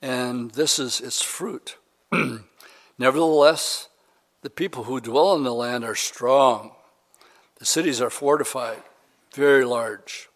and 0.00 0.50
this 0.52 0.78
is 0.78 1.00
its 1.00 1.22
fruit. 1.22 1.76
Nevertheless, 2.98 3.88
the 4.42 4.50
people 4.50 4.84
who 4.84 5.00
dwell 5.00 5.34
in 5.34 5.42
the 5.42 5.54
land 5.54 5.84
are 5.84 5.94
strong. 5.94 6.72
The 7.56 7.64
cities 7.64 8.00
are 8.00 8.10
fortified, 8.10 8.82
very 9.34 9.64
large. 9.64 10.28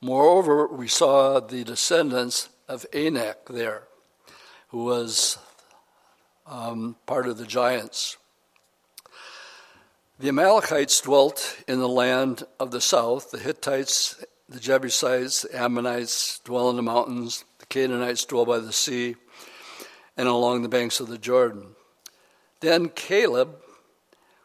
Moreover, 0.00 0.66
we 0.66 0.88
saw 0.88 1.40
the 1.40 1.64
descendants 1.64 2.48
of 2.68 2.84
Anak 2.92 3.46
there, 3.46 3.84
who 4.68 4.84
was 4.84 5.38
um, 6.46 6.96
part 7.06 7.26
of 7.26 7.38
the 7.38 7.46
giants. 7.46 8.16
The 10.18 10.28
Amalekites 10.28 11.00
dwelt 11.00 11.58
in 11.66 11.78
the 11.78 11.88
land 11.88 12.44
of 12.60 12.70
the 12.70 12.80
south. 12.80 13.30
The 13.30 13.38
Hittites, 13.38 14.22
the 14.48 14.60
Jebusites, 14.60 15.42
the 15.42 15.60
Ammonites 15.60 16.40
dwell 16.40 16.70
in 16.70 16.76
the 16.76 16.82
mountains. 16.82 17.44
Canaanites 17.72 18.26
dwell 18.26 18.44
by 18.44 18.58
the 18.58 18.70
sea 18.70 19.16
and 20.14 20.28
along 20.28 20.60
the 20.60 20.68
banks 20.68 21.00
of 21.00 21.08
the 21.08 21.16
Jordan. 21.16 21.68
Then 22.60 22.90
Caleb 22.90 23.56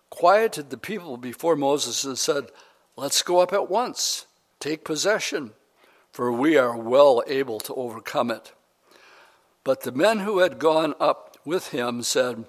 quieted 0.10 0.70
the 0.70 0.78
people 0.78 1.18
before 1.18 1.58
Moses 1.58 2.06
and 2.06 2.18
said, 2.18 2.46
Let's 2.96 3.22
go 3.22 3.40
up 3.40 3.52
at 3.52 3.70
once, 3.70 4.28
take 4.62 4.86
possession, 4.86 5.52
for 6.14 6.32
we 6.32 6.56
are 6.56 6.78
well 6.78 7.22
able 7.28 7.60
to 7.60 7.76
overcome 7.76 8.32
it. 8.32 8.54
But 9.66 9.82
the 9.82 9.92
men 9.92 10.20
who 10.20 10.40
had 10.40 10.58
gone 10.58 10.94
up 10.98 11.36
with 11.44 11.72
him 11.72 12.04
said, 12.04 12.46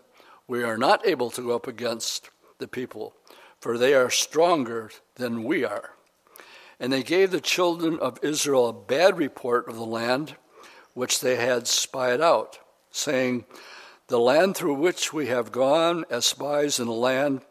We 0.46 0.62
are 0.62 0.78
not 0.78 1.04
able 1.04 1.30
to 1.32 1.42
go 1.42 1.56
up 1.56 1.66
against 1.66 2.30
the 2.58 2.68
people, 2.68 3.14
for 3.60 3.76
they 3.76 3.94
are 3.94 4.10
stronger 4.10 4.92
than 5.16 5.42
we 5.42 5.64
are. 5.64 5.94
And 6.78 6.92
they 6.92 7.02
gave 7.02 7.32
the 7.32 7.40
children 7.40 7.98
of 7.98 8.20
Israel 8.22 8.68
a 8.68 8.72
bad 8.72 9.18
report 9.18 9.68
of 9.68 9.74
the 9.74 9.84
land 9.84 10.36
which 10.98 11.20
they 11.20 11.36
had 11.36 11.68
spied 11.68 12.20
out, 12.20 12.58
saying, 12.90 13.44
The 14.08 14.18
land 14.18 14.56
through 14.56 14.74
which 14.74 15.12
we 15.12 15.28
have 15.28 15.52
gone 15.52 16.04
as 16.10 16.26
spies 16.26 16.80
in 16.80 16.88
a 16.88 16.92
land 16.92 17.42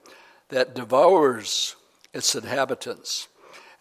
that 0.49 0.75
devours 0.75 1.77
its 2.13 2.35
inhabitants, 2.35 3.29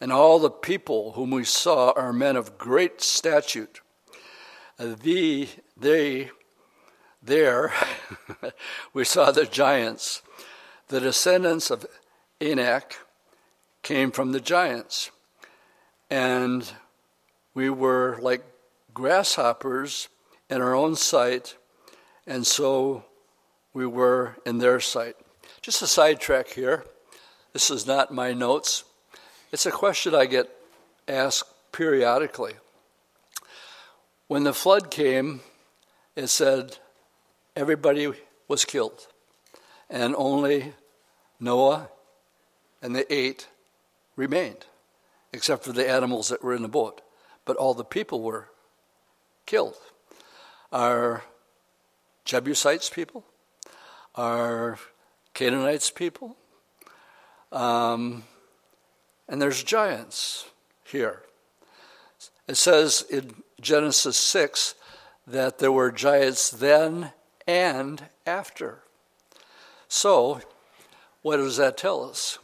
and 0.00 0.12
all 0.12 0.38
the 0.38 0.50
people 0.50 1.12
whom 1.12 1.32
we 1.32 1.42
saw 1.42 1.90
are 1.96 2.12
men 2.12 2.36
of 2.36 2.56
great 2.56 3.00
statute. 3.00 3.80
The, 4.78 5.48
they, 5.76 6.30
there, 7.20 7.72
we 8.92 9.02
saw 9.02 9.32
the 9.32 9.46
giants. 9.46 10.22
The 10.86 11.00
descendants 11.00 11.72
of 11.72 11.84
Anak 12.40 12.98
came 13.82 14.12
from 14.12 14.30
the 14.30 14.40
giants, 14.40 15.10
and 16.08 16.72
we 17.52 17.68
were 17.68 18.16
like 18.22 18.44
grasshoppers 18.96 20.08
in 20.48 20.62
our 20.62 20.74
own 20.74 20.96
sight, 20.96 21.54
and 22.26 22.46
so 22.46 23.04
we 23.74 23.86
were 23.86 24.34
in 24.46 24.56
their 24.56 24.80
sight. 24.80 25.16
Just 25.60 25.82
a 25.82 25.86
sidetrack 25.86 26.48
here. 26.48 26.82
This 27.52 27.70
is 27.70 27.86
not 27.86 28.10
my 28.10 28.32
notes. 28.32 28.84
It's 29.52 29.66
a 29.66 29.70
question 29.70 30.14
I 30.14 30.24
get 30.24 30.48
asked 31.06 31.44
periodically. 31.72 32.54
When 34.28 34.44
the 34.44 34.54
flood 34.54 34.90
came, 34.90 35.40
it 36.16 36.28
said 36.28 36.78
everybody 37.54 38.10
was 38.48 38.64
killed, 38.64 39.08
and 39.90 40.14
only 40.16 40.72
Noah 41.38 41.90
and 42.80 42.96
the 42.96 43.12
eight 43.12 43.46
remained, 44.16 44.64
except 45.34 45.64
for 45.64 45.72
the 45.72 45.86
animals 45.86 46.30
that 46.30 46.42
were 46.42 46.54
in 46.54 46.62
the 46.62 46.68
boat. 46.68 47.02
But 47.44 47.58
all 47.58 47.74
the 47.74 47.84
people 47.84 48.22
were 48.22 48.48
killed 49.46 49.76
are 50.72 51.22
Jebusites 52.24 52.90
people, 52.90 53.24
are 54.14 54.78
Canaanites 55.32 55.90
people, 55.90 56.36
um, 57.52 58.24
and 59.28 59.40
there's 59.40 59.62
giants 59.62 60.46
here. 60.84 61.22
It 62.48 62.56
says 62.56 63.04
in 63.08 63.42
Genesis 63.60 64.16
6 64.16 64.74
that 65.26 65.58
there 65.58 65.72
were 65.72 65.90
giants 65.90 66.50
then 66.50 67.12
and 67.46 68.04
after. 68.26 68.80
So, 69.88 70.40
what 71.22 71.36
does 71.38 71.56
that 71.56 71.76
tell 71.76 72.04
us? 72.04 72.38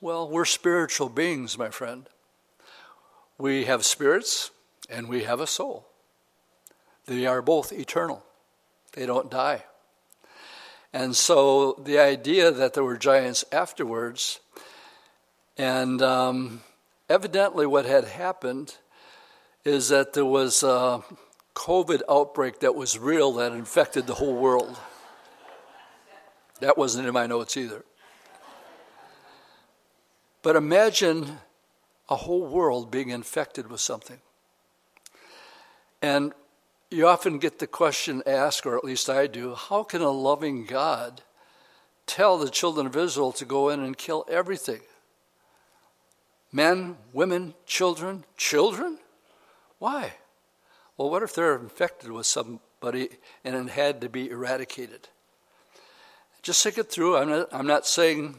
Well, 0.00 0.28
we're 0.28 0.44
spiritual 0.44 1.08
beings, 1.08 1.58
my 1.58 1.70
friend. 1.70 2.08
We 3.36 3.64
have 3.64 3.84
spirits 3.84 4.50
and 4.88 5.08
we 5.08 5.24
have 5.24 5.40
a 5.40 5.46
soul. 5.46 5.87
They 7.08 7.24
are 7.24 7.40
both 7.40 7.72
eternal, 7.72 8.22
they 8.92 9.06
don't 9.06 9.30
die. 9.30 9.64
And 10.92 11.16
so 11.16 11.72
the 11.72 11.98
idea 11.98 12.50
that 12.50 12.74
there 12.74 12.84
were 12.84 12.98
giants 12.98 13.46
afterwards, 13.50 14.40
and 15.56 16.02
um, 16.02 16.60
evidently 17.08 17.66
what 17.66 17.86
had 17.86 18.04
happened 18.04 18.76
is 19.64 19.88
that 19.88 20.12
there 20.12 20.26
was 20.26 20.62
a 20.62 21.02
COVID 21.54 22.02
outbreak 22.10 22.60
that 22.60 22.74
was 22.74 22.98
real 22.98 23.32
that 23.32 23.52
infected 23.52 24.06
the 24.06 24.14
whole 24.14 24.36
world. 24.36 24.78
That 26.60 26.76
wasn't 26.76 27.06
in 27.06 27.14
my 27.14 27.26
notes 27.26 27.56
either. 27.56 27.86
But 30.42 30.56
imagine 30.56 31.38
a 32.10 32.16
whole 32.16 32.46
world 32.46 32.90
being 32.90 33.08
infected 33.08 33.70
with 33.70 33.80
something. 33.80 34.20
And 36.02 36.32
you 36.90 37.06
often 37.06 37.38
get 37.38 37.58
the 37.58 37.66
question 37.66 38.22
asked, 38.26 38.64
or 38.64 38.76
at 38.76 38.84
least 38.84 39.10
I 39.10 39.26
do, 39.26 39.54
how 39.54 39.82
can 39.82 40.00
a 40.00 40.10
loving 40.10 40.64
God 40.64 41.22
tell 42.06 42.38
the 42.38 42.48
children 42.48 42.86
of 42.86 42.96
Israel 42.96 43.32
to 43.32 43.44
go 43.44 43.68
in 43.68 43.80
and 43.80 43.96
kill 43.96 44.24
everything? 44.28 44.80
Men, 46.50 46.96
women, 47.12 47.54
children, 47.66 48.24
children? 48.36 48.98
Why? 49.78 50.14
Well, 50.96 51.10
what 51.10 51.22
if 51.22 51.34
they're 51.34 51.56
infected 51.56 52.10
with 52.10 52.26
somebody 52.26 53.10
and 53.44 53.54
it 53.54 53.72
had 53.72 54.00
to 54.00 54.08
be 54.08 54.30
eradicated? 54.30 55.08
Just 56.42 56.62
think 56.62 56.78
it 56.78 56.90
through. 56.90 57.16
I'm 57.16 57.28
not, 57.28 57.48
I'm 57.52 57.66
not 57.66 57.86
saying 57.86 58.34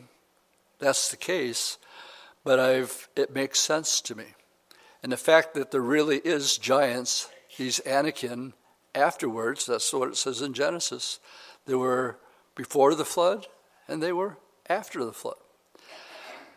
that's 0.79 1.09
the 1.09 1.17
case, 1.17 1.77
but 2.43 2.59
I've, 2.59 3.07
it 3.15 3.35
makes 3.35 3.59
sense 3.59 4.01
to 4.01 4.15
me. 4.15 4.25
And 5.03 5.11
the 5.11 5.17
fact 5.17 5.53
that 5.53 5.69
there 5.69 5.81
really 5.81 6.17
is 6.17 6.57
giants 6.57 7.29
these 7.59 7.79
Anakim 7.85 8.53
afterwards. 8.95 9.67
That's 9.67 9.93
what 9.93 10.09
it 10.09 10.17
says 10.17 10.41
in 10.41 10.53
Genesis. 10.53 11.19
They 11.67 11.75
were 11.75 12.17
before 12.55 12.95
the 12.95 13.05
flood 13.05 13.45
and 13.87 14.01
they 14.01 14.11
were 14.11 14.37
after 14.67 15.05
the 15.05 15.13
flood. 15.13 15.37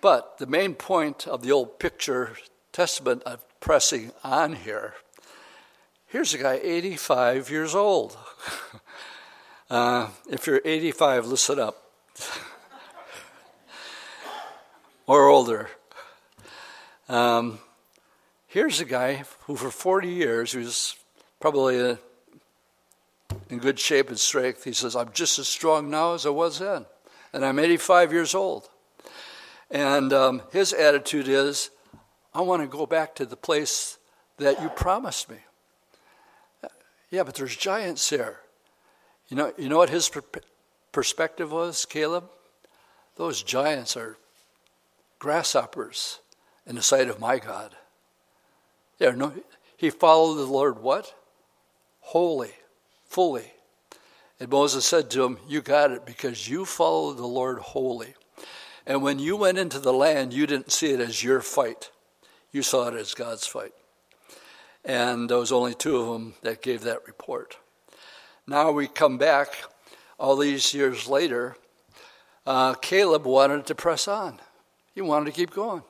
But 0.01 0.39
the 0.39 0.47
main 0.47 0.75
point 0.75 1.29
of 1.29 1.43
the 1.43 1.53
old 1.53 1.79
picture 1.79 2.37
testament 2.73 3.23
of 3.25 3.45
pressing 3.61 4.13
on 4.25 4.55
here 4.55 4.95
here's 6.13 6.35
a 6.35 6.39
guy 6.39 6.61
85 6.63 7.51
years 7.51 7.75
old. 7.75 8.17
uh, 9.71 10.09
if 10.29 10.47
you're 10.47 10.61
85, 10.63 11.27
listen 11.27 11.59
up. 11.59 11.91
or 15.07 15.29
older. 15.29 15.71
Um, 17.09 17.59
Here's 18.53 18.83
a 18.83 18.85
guy 18.85 19.25
who, 19.47 19.57
for 19.57 19.71
40 19.71 20.09
years, 20.09 20.55
was 20.55 20.95
probably 21.41 21.97
in 23.49 23.59
good 23.59 23.79
shape 23.79 24.11
and 24.11 24.19
strength. 24.19 24.65
He 24.65 24.75
says, 24.75 24.95
I'm 24.95 25.11
just 25.15 25.39
as 25.39 25.49
strong 25.49 25.89
now 25.89 26.13
as 26.13 26.27
I 26.27 26.29
was 26.29 26.59
then. 26.59 26.85
and 27.33 27.47
I'm 27.47 27.59
85 27.59 28.13
years 28.13 28.35
old. 28.35 28.69
And 29.71 30.13
um, 30.13 30.43
his 30.53 30.75
attitude 30.75 31.29
is, 31.29 31.71
I 32.35 32.43
want 32.43 32.61
to 32.61 32.69
go 32.69 32.85
back 32.85 33.15
to 33.15 33.25
the 33.25 33.39
place 33.39 33.97
that 34.37 34.61
you 34.61 34.69
promised 34.69 35.31
me. 35.31 35.39
Yeah, 37.11 37.23
but 37.23 37.37
there's 37.37 37.57
giants 37.57 38.11
there. 38.11 38.41
You 39.31 39.39
know, 39.39 39.55
you 39.57 39.71
know 39.71 39.79
what 39.79 39.89
his 39.89 40.11
per- 40.11 40.43
perspective 40.93 41.53
was, 41.53 41.87
Caleb? 41.87 42.29
Those 43.17 43.43
giants 43.43 43.97
are 43.97 44.19
grasshoppers 45.19 46.19
in 46.67 46.75
the 46.75 46.83
sight 46.83 47.09
of 47.09 47.19
my 47.19 47.39
God. 47.39 47.77
Yeah, 48.99 49.11
no, 49.11 49.33
he 49.77 49.91
followed 49.91 50.37
the 50.37 50.45
Lord 50.45 50.79
what? 50.81 51.15
Wholly, 52.01 52.53
fully. 53.05 53.53
And 54.39 54.51
Moses 54.51 54.85
said 54.85 55.11
to 55.11 55.25
him, 55.25 55.39
You 55.49 55.61
got 55.61 55.91
it 55.91 56.05
because 56.05 56.49
you 56.49 56.65
followed 56.65 57.17
the 57.17 57.27
Lord 57.27 57.59
wholly. 57.59 58.15
And 58.87 59.03
when 59.03 59.19
you 59.19 59.37
went 59.37 59.59
into 59.59 59.79
the 59.79 59.93
land, 59.93 60.33
you 60.33 60.47
didn't 60.47 60.73
see 60.73 60.91
it 60.91 61.01
as 61.01 61.23
your 61.23 61.41
fight, 61.41 61.91
you 62.51 62.63
saw 62.63 62.89
it 62.89 62.95
as 62.95 63.15
God's 63.15 63.47
fight. 63.47 63.73
And 64.85 65.31
there 65.31 65.39
was 65.39 65.53
only 65.53 65.75
two 65.75 65.97
of 65.97 66.09
them 66.09 66.35
that 66.43 66.63
gave 66.63 66.83
that 66.83 67.07
report. 67.07 67.57
Now 68.47 68.73
we 68.73 68.89
come 68.89 69.19
back 69.19 69.65
all 70.19 70.37
these 70.37 70.75
years 70.75 71.07
later. 71.07 71.57
Uh, 72.45 72.75
Caleb 72.75 73.25
wanted 73.25 73.67
to 73.67 73.75
press 73.75 74.09
on, 74.09 74.41
he 74.95 75.01
wanted 75.01 75.27
to 75.27 75.33
keep 75.33 75.53
going. 75.53 75.83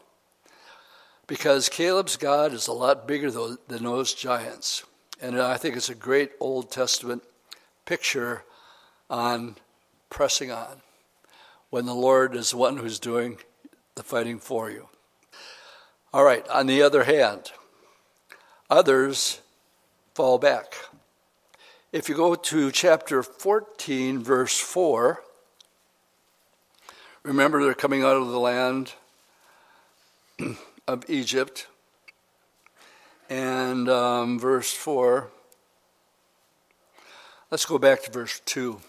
Because 1.27 1.69
Caleb's 1.69 2.17
God 2.17 2.53
is 2.53 2.67
a 2.67 2.73
lot 2.73 3.07
bigger 3.07 3.31
than 3.31 3.85
those 3.85 4.15
giants. 4.15 4.85
And 5.21 5.41
I 5.41 5.57
think 5.57 5.77
it's 5.77 5.89
a 5.89 5.95
great 5.95 6.33
Old 6.41 6.71
Testament 6.71 7.23
picture 7.87 8.43
on 9.09 9.57
pressing 10.11 10.51
on 10.51 10.83
when 11.71 11.87
the 11.87 11.95
Lord 11.95 12.35
is 12.35 12.51
the 12.51 12.57
one 12.57 12.77
who's 12.77 12.99
doing 12.99 13.39
the 13.95 14.03
fighting 14.03 14.39
for 14.39 14.71
you. 14.71 14.89
All 16.13 16.25
right, 16.25 16.47
on 16.49 16.67
the 16.67 16.83
other 16.83 17.05
hand, 17.05 17.53
others 18.69 19.41
fall 20.15 20.39
back. 20.39 20.75
If 21.93 22.09
you 22.09 22.15
go 22.15 22.35
to 22.35 22.71
chapter 22.71 23.23
14, 23.23 24.23
verse 24.23 24.59
4, 24.59 25.23
remember 27.23 27.63
they're 27.63 27.75
coming 27.75 28.03
out 28.03 28.17
of 28.17 28.29
the 28.29 28.41
land 28.41 28.95
of 30.87 31.09
Egypt. 31.09 31.67
And 33.31 33.89
um, 33.89 34.39
verse 34.39 34.73
4, 34.73 35.31
let's 37.51 37.65
go 37.65 37.79
back 37.79 38.03
to 38.03 38.11
verse 38.11 38.41
2. 38.45 38.81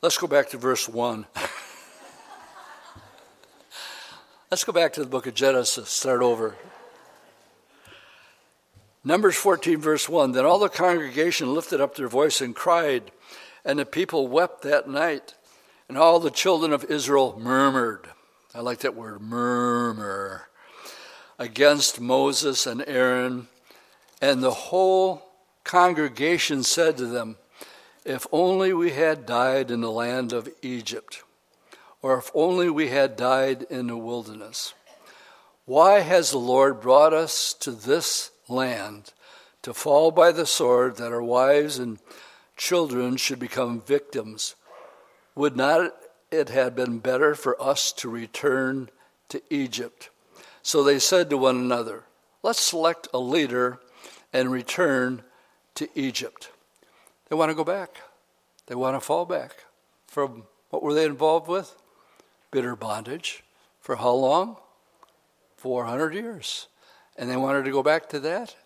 Let's 0.00 0.18
go 0.18 0.26
back 0.26 0.48
to 0.50 0.56
verse 0.56 0.88
1. 0.88 1.26
let's 4.50 4.64
go 4.64 4.72
back 4.72 4.94
to 4.94 5.00
the 5.00 5.06
book 5.06 5.28
of 5.28 5.34
Genesis, 5.34 5.88
start 5.88 6.22
over. 6.22 6.56
Numbers 9.04 9.36
14, 9.36 9.80
verse 9.80 10.08
1 10.08 10.32
Then 10.32 10.44
all 10.44 10.58
the 10.58 10.68
congregation 10.68 11.54
lifted 11.54 11.80
up 11.80 11.94
their 11.94 12.08
voice 12.08 12.40
and 12.40 12.54
cried, 12.54 13.10
and 13.64 13.78
the 13.78 13.86
people 13.86 14.28
wept 14.28 14.62
that 14.62 14.88
night, 14.88 15.34
and 15.88 15.98
all 15.98 16.18
the 16.18 16.30
children 16.30 16.72
of 16.72 16.84
Israel 16.84 17.38
murmured. 17.38 18.08
I 18.54 18.60
like 18.60 18.80
that 18.80 18.94
word, 18.94 19.22
murmur, 19.22 20.48
against 21.38 22.00
Moses 22.00 22.66
and 22.66 22.84
Aaron. 22.86 23.48
And 24.20 24.42
the 24.42 24.50
whole 24.50 25.22
congregation 25.64 26.62
said 26.62 26.98
to 26.98 27.06
them, 27.06 27.36
if 28.04 28.26
only 28.30 28.72
we 28.72 28.90
had 28.90 29.24
died 29.24 29.70
in 29.70 29.80
the 29.80 29.90
land 29.90 30.32
of 30.32 30.50
Egypt, 30.60 31.22
or 32.02 32.18
if 32.18 32.30
only 32.34 32.68
we 32.68 32.88
had 32.88 33.16
died 33.16 33.64
in 33.70 33.86
the 33.86 33.96
wilderness. 33.96 34.74
Why 35.64 36.00
has 36.00 36.30
the 36.30 36.38
Lord 36.38 36.80
brought 36.80 37.14
us 37.14 37.54
to 37.60 37.70
this 37.70 38.32
land 38.48 39.12
to 39.62 39.72
fall 39.72 40.10
by 40.10 40.32
the 40.32 40.46
sword 40.46 40.96
that 40.96 41.12
our 41.12 41.22
wives 41.22 41.78
and 41.78 42.00
children 42.56 43.16
should 43.16 43.38
become 43.38 43.80
victims? 43.80 44.56
Would 45.36 45.56
not 45.56 45.94
it 46.32 46.48
had 46.48 46.74
been 46.74 46.98
better 46.98 47.34
for 47.34 47.60
us 47.62 47.92
to 47.92 48.08
return 48.08 48.88
to 49.28 49.42
Egypt? 49.50 50.10
So 50.62 50.82
they 50.82 50.98
said 50.98 51.30
to 51.30 51.36
one 51.36 51.56
another, 51.56 52.04
Let's 52.42 52.60
select 52.60 53.06
a 53.14 53.18
leader 53.18 53.78
and 54.32 54.50
return 54.50 55.22
to 55.76 55.88
Egypt. 55.94 56.50
They 57.28 57.36
want 57.36 57.50
to 57.50 57.54
go 57.54 57.64
back. 57.64 57.98
They 58.66 58.74
want 58.74 58.96
to 58.96 59.00
fall 59.00 59.24
back 59.24 59.64
from 60.06 60.44
what 60.70 60.82
were 60.82 60.94
they 60.94 61.04
involved 61.04 61.48
with? 61.48 61.76
Bitter 62.50 62.74
bondage. 62.74 63.44
For 63.80 63.96
how 63.96 64.12
long? 64.12 64.56
400 65.56 66.14
years. 66.14 66.68
And 67.16 67.30
they 67.30 67.36
wanted 67.36 67.64
to 67.64 67.70
go 67.70 67.82
back 67.82 68.08
to 68.10 68.20
that? 68.20 68.56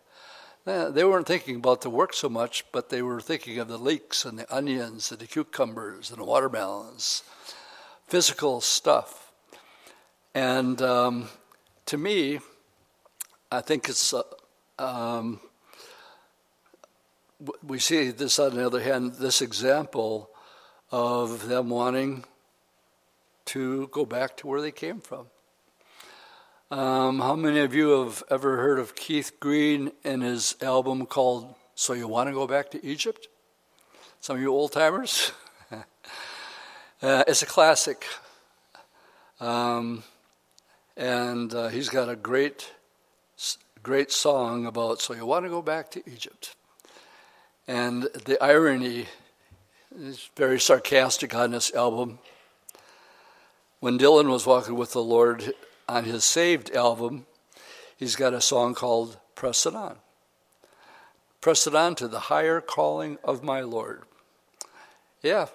They 0.67 1.05
weren't 1.05 1.29
thinking 1.29 1.55
about 1.55 1.83
the 1.83 1.91
work 1.91 2.13
so 2.13 2.29
much, 2.29 2.65
but 2.73 2.91
they 2.91 3.01
were 3.01 3.21
thinking 3.21 3.61
of 3.61 3.69
the 3.69 3.79
leeks 3.79 4.25
and 4.25 4.37
the 4.37 4.53
onions 4.53 5.13
and 5.13 5.21
the 5.21 5.27
cucumbers 5.29 6.11
and 6.11 6.19
the 6.19 6.25
watermelons, 6.25 7.23
physical 8.09 8.61
stuff. 8.61 9.31
And 10.35 10.83
um, 10.83 11.29
to 11.87 11.97
me, 11.97 12.41
I 13.53 13.61
think 13.61 13.89
it's 13.89 14.13
uh, 14.13 14.23
um, 14.77 15.39
we 17.65 17.79
see 17.79 18.11
this, 18.11 18.41
on 18.41 18.57
the 18.57 18.67
other 18.67 18.81
hand, 18.83 19.15
this 19.15 19.43
example 19.43 20.31
of 20.91 21.47
them 21.47 21.71
wanting 21.71 22.25
to 23.45 23.87
go 23.93 24.05
back 24.05 24.37
to 24.39 24.49
where 24.49 24.61
they 24.61 24.73
came 24.73 25.01
from. 25.01 25.27
Um, 26.69 27.21
how 27.21 27.37
many 27.37 27.61
of 27.61 27.77
you 27.77 27.91
have 28.03 28.25
ever 28.29 28.57
heard 28.57 28.81
of 28.81 28.97
Keith 28.97 29.39
Green 29.39 29.93
and 30.03 30.21
his 30.21 30.57
album 30.61 31.07
called 31.07 31.55
So 31.77 31.93
You 31.93 32.09
Want 32.09 32.29
to 32.29 32.33
Go 32.33 32.49
Back 32.49 32.73
to 32.73 32.85
Egypt? 32.85 33.29
Some 34.21 34.35
of 34.35 34.43
you 34.43 34.51
old 34.51 34.73
timers? 34.73 35.31
uh, 35.71 37.23
it's 37.29 37.43
a 37.43 37.47
classic. 37.47 38.05
Um, 39.39 40.03
and 40.97 41.55
uh, 41.55 41.69
he's 41.69 41.89
got 41.89 42.09
a 42.09 42.17
great, 42.17 42.73
great 43.85 44.11
song 44.11 44.67
about 44.67 45.01
So 45.01 45.15
You 45.15 45.25
Want 45.25 45.45
to 45.45 45.51
Go 45.51 45.63
Back 45.63 45.93
to 45.93 46.03
Egypt. 46.11 46.57
And 47.69 48.09
the 48.25 48.43
irony 48.43 49.07
is 49.97 50.31
very 50.35 50.59
sarcastic 50.59 51.33
on 51.33 51.53
this 51.53 51.73
album. 51.73 52.19
When 53.79 54.01
Dylan 54.01 54.29
was 54.29 54.47
walking 54.47 54.75
with 54.75 54.95
the 54.95 55.03
Lord 55.03 55.55
on 55.89 56.05
his 56.05 56.25
Saved 56.25 56.71
album, 56.75 57.27
he's 57.97 58.17
got 58.17 58.35
a 58.35 58.41
song 58.41 58.75
called 58.75 59.19
Pressing 59.35 59.75
On. 59.75 59.97
Press 61.41 61.67
it 61.67 61.75
on 61.75 61.95
to 61.97 62.09
the 62.09 62.21
higher 62.21 62.61
calling 62.61 63.19
of 63.23 63.43
my 63.43 63.61
Lord. 63.61 64.03
Yeah, 65.23 65.47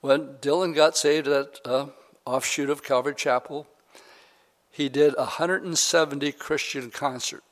when 0.00 0.34
Dylan 0.40 0.74
got 0.74 0.96
saved 0.96 1.28
at 1.28 1.60
uh, 1.64 1.86
offshoot 2.24 2.70
of 2.70 2.82
Calvary 2.82 3.14
Chapel, 3.14 3.66
he 4.70 4.88
did 4.88 5.14
a 5.14 5.38
170 5.38 6.32
Christian 6.32 6.90
concert 6.90 7.42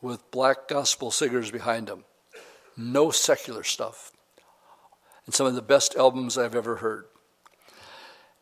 with 0.00 0.30
black 0.30 0.68
gospel 0.68 1.10
singers 1.10 1.50
behind 1.50 1.88
him 1.88 2.04
no 2.76 3.10
secular 3.10 3.62
stuff. 3.62 4.12
And 5.26 5.34
some 5.34 5.46
of 5.46 5.54
the 5.54 5.62
best 5.62 5.96
albums 5.96 6.36
I've 6.36 6.54
ever 6.54 6.76
heard. 6.76 7.06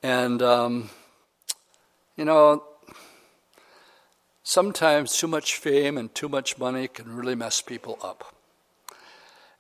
And, 0.03 0.43
um, 0.43 0.91
you 2.17 2.25
know, 2.25 2.65
sometimes 4.43 5.17
too 5.17 5.27
much 5.27 5.57
fame 5.57 5.97
and 5.97 6.15
too 6.15 6.29
much 6.29 6.59
money 6.59 6.89
can 6.89 7.15
really 7.15 7.35
mess 7.35 7.61
people 7.61 7.99
up. 8.03 8.35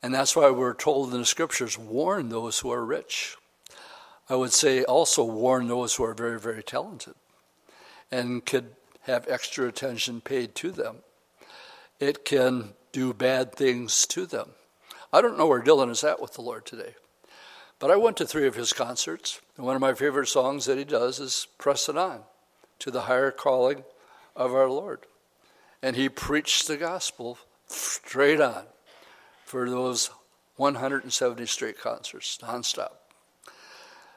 And 0.03 0.12
that's 0.12 0.35
why 0.35 0.51
we're 0.51 0.75
told 0.75 1.12
in 1.12 1.21
the 1.21 1.27
scriptures 1.27 1.79
warn 1.79 2.29
those 2.29 2.59
who 2.59 2.73
are 2.73 2.85
rich. 2.85 3.37
I 4.29 4.35
would 4.35 4.53
say 4.53 4.83
also 4.85 5.25
warn 5.25 5.69
those 5.69 5.94
who 5.94 6.04
are 6.04 6.15
very, 6.15 6.40
very 6.40 6.63
talented 6.63 7.15
and 8.11 8.44
could 8.44 8.75
have 9.02 9.29
extra 9.29 9.67
attention 9.67 10.21
paid 10.21 10.54
to 10.57 10.71
them. 10.71 10.98
It 12.00 12.25
can 12.25 12.75
do 12.92 13.13
bad 13.13 13.54
things 13.54 14.07
to 14.09 14.27
them. 14.27 14.50
I 15.13 15.21
don't 15.21 15.38
know 15.38 15.46
where 15.46 15.63
Dylan 15.63 15.90
is 15.90 16.04
at 16.04 16.21
with 16.21 16.35
the 16.35 16.42
Lord 16.42 16.67
today. 16.67 16.94
But 17.79 17.90
I 17.90 17.96
went 17.96 18.17
to 18.19 18.27
three 18.27 18.46
of 18.46 18.54
his 18.54 18.73
concerts, 18.73 19.40
and 19.57 19.67
one 19.67 19.75
of 19.75 19.81
my 19.81 19.94
favorite 19.94 20.29
songs 20.29 20.67
that 20.67 20.79
he 20.79 20.85
does 20.85 21.19
is 21.19 21.48
Pressing 21.59 21.98
On 21.98 22.21
to 22.79 22.90
the 22.90 23.02
higher 23.02 23.31
calling 23.31 23.85
of 24.35 24.55
our 24.55 24.69
Lord. 24.69 25.01
And 25.83 25.97
he 25.97 26.09
preached 26.09 26.69
the 26.69 26.77
gospel 26.77 27.39
straight 27.67 28.41
on 28.41 28.65
for 29.45 29.69
those 29.69 30.11
170 30.57 31.47
straight 31.47 31.79
concerts, 31.79 32.39
nonstop. 32.43 32.93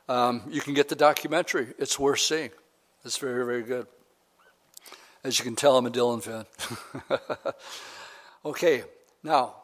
Um, 0.07 0.43
you 0.49 0.61
can 0.61 0.73
get 0.73 0.89
the 0.89 0.95
documentary, 0.95 1.73
it's 1.79 1.97
worth 1.97 2.19
seeing. 2.19 2.51
It's 3.03 3.17
very, 3.17 3.45
very 3.45 3.63
good. 3.63 3.87
As 5.23 5.39
you 5.39 5.45
can 5.45 5.55
tell, 5.55 5.77
I'm 5.77 5.87
a 5.87 5.91
Dylan 5.91 6.21
fan. 6.21 6.45
okay, 8.45 8.83
now, 9.23 9.55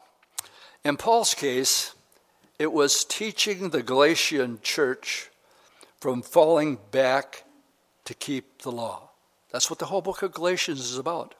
in 0.84 0.96
Paul's 0.96 1.34
case, 1.34 1.94
It 2.58 2.72
was 2.72 3.04
teaching 3.04 3.70
the 3.70 3.82
Galatian 3.82 4.60
church 4.62 5.30
from 5.98 6.22
falling 6.22 6.78
back 6.92 7.44
to 8.04 8.14
keep 8.14 8.62
the 8.62 8.70
law. 8.70 9.11
That's 9.52 9.68
what 9.68 9.78
the 9.78 9.86
whole 9.86 10.00
book 10.00 10.22
of 10.22 10.32
Galatians 10.32 10.80
is 10.80 10.98
about. 10.98 11.34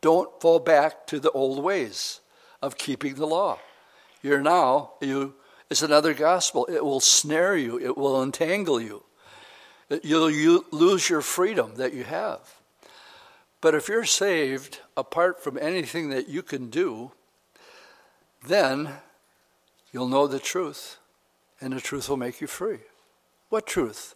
Don't 0.00 0.40
fall 0.40 0.58
back 0.58 1.06
to 1.08 1.20
the 1.20 1.30
old 1.30 1.62
ways 1.62 2.20
of 2.60 2.78
keeping 2.78 3.14
the 3.14 3.26
law. 3.26 3.58
You're 4.22 4.40
now, 4.40 4.92
you, 5.00 5.34
it's 5.70 5.82
another 5.82 6.14
gospel. 6.14 6.66
It 6.66 6.84
will 6.84 7.00
snare 7.00 7.56
you, 7.56 7.78
it 7.78 7.96
will 7.96 8.22
entangle 8.22 8.80
you. 8.80 9.04
You'll 10.02 10.30
you 10.30 10.64
lose 10.70 11.10
your 11.10 11.20
freedom 11.20 11.74
that 11.76 11.92
you 11.92 12.04
have. 12.04 12.40
But 13.60 13.74
if 13.74 13.88
you're 13.88 14.04
saved 14.04 14.80
apart 14.96 15.42
from 15.42 15.58
anything 15.58 16.08
that 16.10 16.28
you 16.28 16.42
can 16.42 16.70
do, 16.70 17.12
then 18.44 18.88
you'll 19.92 20.08
know 20.08 20.26
the 20.26 20.40
truth, 20.40 20.98
and 21.60 21.72
the 21.72 21.80
truth 21.80 22.08
will 22.08 22.16
make 22.16 22.40
you 22.40 22.46
free. 22.46 22.80
What 23.50 23.66
truth? 23.66 24.14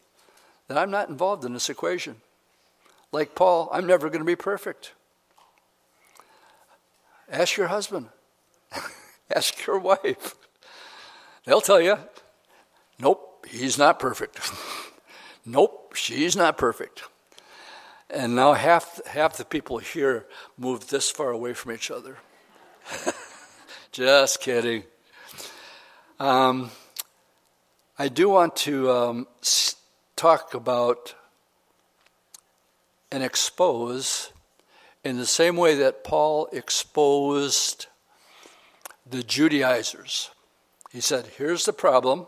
That 0.67 0.79
I'm 0.79 0.91
not 0.91 1.11
involved 1.11 1.45
in 1.45 1.53
this 1.53 1.69
equation. 1.69 2.17
Like 3.13 3.35
Paul, 3.35 3.69
I'm 3.73 3.87
never 3.87 4.09
going 4.09 4.21
to 4.21 4.27
be 4.27 4.37
perfect. 4.37 4.93
Ask 7.31 7.57
your 7.57 7.69
husband, 7.69 8.09
ask 9.35 9.67
your 9.67 9.79
wife. 9.79 10.35
They'll 11.45 11.61
tell 11.61 11.81
you, 11.81 11.99
nope, 13.01 13.47
he's 13.49 13.79
not 13.79 13.99
perfect. 13.99 14.41
nope, 15.47 15.95
she's 15.95 16.37
not 16.37 16.57
perfect. 16.57 17.03
And 18.09 18.37
now 18.37 18.53
half, 18.53 19.05
half 19.07 19.37
the 19.37 19.45
people 19.45 19.79
here 19.79 20.27
moved 20.57 20.91
this 20.91 21.11
far 21.11 21.31
away 21.31 21.55
from 21.55 21.73
each 21.73 21.91
other. 21.91 22.19
Just 23.93 24.41
kidding. 24.41 24.85
Um, 26.21 26.71
I 27.99 28.09
do 28.09 28.29
want 28.29 28.55
to 28.57 28.91
um, 28.91 29.27
talk 30.15 30.55
about 30.55 31.15
and 33.17 33.25
expose 33.25 34.31
in 35.03 35.17
the 35.17 35.25
same 35.25 35.57
way 35.57 35.75
that 35.75 36.05
Paul 36.05 36.51
exposed 36.53 37.87
the 39.09 39.23
Judaizers. 39.23 40.31
He 40.93 41.01
said, 41.01 41.29
Here's 41.39 41.65
the 41.65 41.73
problem, 41.73 42.27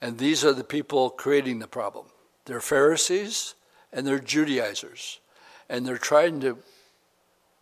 and 0.00 0.16
these 0.16 0.42
are 0.42 0.54
the 0.54 0.64
people 0.64 1.10
creating 1.10 1.58
the 1.58 1.66
problem. 1.66 2.06
They're 2.46 2.62
Pharisees 2.62 3.56
and 3.92 4.06
they're 4.06 4.18
Judaizers, 4.18 5.20
and 5.68 5.86
they're 5.86 5.98
trying 5.98 6.40
to 6.40 6.56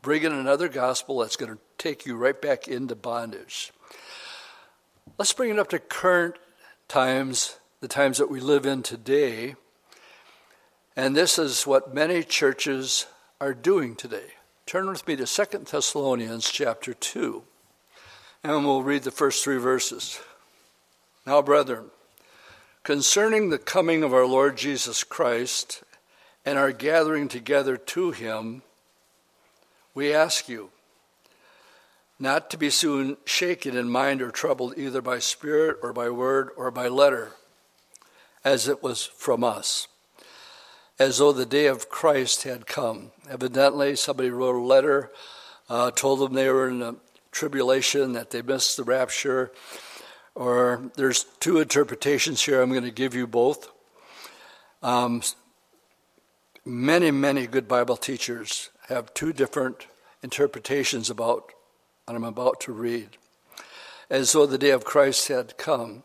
bring 0.01 0.23
in 0.23 0.31
another 0.33 0.69
gospel 0.69 1.19
that's 1.19 1.35
going 1.35 1.51
to 1.51 1.59
take 1.77 2.07
you 2.07 2.15
right 2.15 2.41
back 2.41 2.69
into 2.69 2.95
bondage. 2.95 3.73
Let's 5.19 5.33
bring 5.33 5.51
it 5.51 5.59
up 5.59 5.71
to 5.71 5.81
current 5.81 6.37
times, 6.87 7.59
the 7.81 7.89
times 7.89 8.19
that 8.19 8.31
we 8.31 8.39
live 8.39 8.65
in 8.65 8.85
today. 8.85 9.57
And 10.97 11.17
this 11.17 11.39
is 11.39 11.67
what 11.67 11.95
many 11.95 12.23
churches 12.23 13.07
are 13.41 13.55
doing 13.55 13.97
today. 13.97 14.33
Turn 14.67 14.87
with 14.89 15.07
me 15.09 15.17
to 15.17 15.27
2 15.27 15.59
Thessalonians 15.61 16.51
chapter 16.51 16.93
2, 16.93 17.43
and 18.45 18.65
we'll 18.65 18.83
read 18.83 19.03
the 19.03 19.11
first 19.11 19.43
three 19.43 19.57
verses. 19.57 20.21
Now, 21.27 21.41
brethren, 21.41 21.87
concerning 22.83 23.49
the 23.49 23.59
coming 23.59 24.03
of 24.03 24.13
our 24.13 24.27
Lord 24.27 24.59
Jesus 24.59 25.03
Christ 25.03 25.83
and 26.45 26.59
our 26.59 26.73
gathering 26.73 27.27
together 27.27 27.79
to 27.79 28.11
him, 28.11 28.63
we 29.95 30.13
ask 30.13 30.47
you 30.47 30.71
not 32.19 32.51
to 32.51 32.59
be 32.59 32.71
soon 32.71 33.17
shaken 33.25 33.77
in 33.77 33.89
mind 33.89 34.21
or 34.21 34.31
troubled 34.31 34.75
either 34.77 35.01
by 35.01 35.19
spirit 35.19 35.79
or 35.83 35.95
by 35.95 36.11
word 36.11 36.51
or 36.55 36.71
by 36.71 36.87
letter, 36.87 37.33
as 38.45 38.69
it 38.69 38.83
was 38.83 39.07
from 39.07 39.43
us 39.43 39.89
as 40.99 41.19
though 41.19 41.33
the 41.33 41.47
day 41.47 41.67
of 41.67 41.89
Christ 41.89 42.45
had 42.45 42.67
come. 42.67 43.11
Evidently, 43.29 43.97
somebody 43.97 44.31
wrote 44.31 44.57
a 44.57 44.65
letter, 44.65 45.11
uh, 45.69 45.91
told 45.91 46.21
them 46.21 46.35
they 46.35 46.49
were 46.49 46.69
in 46.69 46.83
a 46.83 46.97
tribulation, 47.31 48.13
that 48.13 48.31
they 48.31 48.43
missed 48.43 48.77
the 48.77 48.85
rapture. 48.85 49.53
Or 50.35 50.91
there's 50.97 51.25
two 51.41 51.59
interpretations 51.59 52.43
here. 52.43 52.63
I'm 52.63 52.71
going 52.71 52.85
to 52.85 52.91
give 52.91 53.15
you 53.15 53.27
both. 53.27 53.71
Um, 54.83 55.23
many, 56.65 57.11
many 57.11 57.47
good 57.47 57.69
Bible 57.69 57.97
teachers 57.97 58.71
have 58.89 59.15
two 59.15 59.33
different 59.33 59.87
interpretations 60.23 61.11
about 61.11 61.53
what 62.07 62.17
I'm 62.17 62.25
about 62.25 62.61
to 62.63 62.73
read. 62.73 63.17
As 64.11 64.33
though 64.33 64.47
the 64.47 64.59
day 64.59 64.71
of 64.71 64.85
Christ 64.85 65.29
had 65.29 65.57
come. 65.57 66.03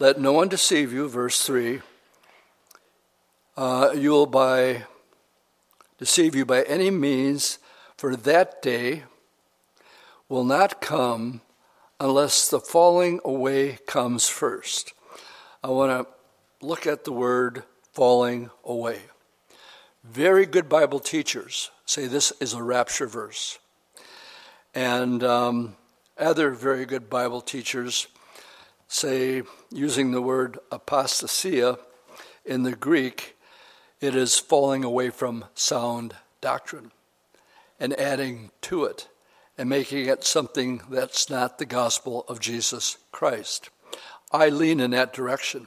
Let 0.00 0.20
no 0.20 0.32
one 0.32 0.48
deceive 0.48 0.92
you, 0.92 1.08
verse 1.08 1.44
3 1.44 1.80
uh, 3.58 3.90
you 3.92 4.10
will 4.10 4.26
by 4.26 4.84
deceive 5.98 6.36
you 6.36 6.46
by 6.46 6.62
any 6.62 6.92
means, 6.92 7.58
for 7.96 8.14
that 8.14 8.62
day 8.62 9.02
will 10.28 10.44
not 10.44 10.80
come 10.80 11.40
unless 11.98 12.48
the 12.48 12.60
falling 12.60 13.18
away 13.24 13.80
comes 13.84 14.28
first. 14.28 14.92
I 15.64 15.70
want 15.70 15.90
to 15.90 16.64
look 16.64 16.86
at 16.86 17.02
the 17.02 17.10
word 17.10 17.64
falling 17.92 18.50
away. 18.64 19.00
Very 20.04 20.46
good 20.46 20.68
Bible 20.68 21.00
teachers 21.00 21.72
say 21.84 22.06
this 22.06 22.32
is 22.40 22.54
a 22.54 22.62
rapture 22.62 23.08
verse. 23.08 23.58
And 24.72 25.24
um, 25.24 25.74
other 26.16 26.52
very 26.52 26.86
good 26.86 27.10
Bible 27.10 27.40
teachers 27.40 28.06
say, 28.86 29.42
using 29.72 30.12
the 30.12 30.22
word 30.22 30.60
apostasia 30.70 31.80
in 32.44 32.62
the 32.62 32.76
Greek, 32.76 33.34
it 34.00 34.14
is 34.14 34.38
falling 34.38 34.84
away 34.84 35.10
from 35.10 35.44
sound 35.54 36.14
doctrine 36.40 36.92
and 37.80 37.98
adding 37.98 38.50
to 38.62 38.84
it 38.84 39.08
and 39.56 39.68
making 39.68 40.06
it 40.06 40.24
something 40.24 40.80
that's 40.88 41.28
not 41.28 41.58
the 41.58 41.66
gospel 41.66 42.24
of 42.28 42.38
Jesus 42.40 42.96
Christ. 43.10 43.70
I 44.30 44.50
lean 44.50 44.78
in 44.78 44.92
that 44.92 45.12
direction, 45.12 45.66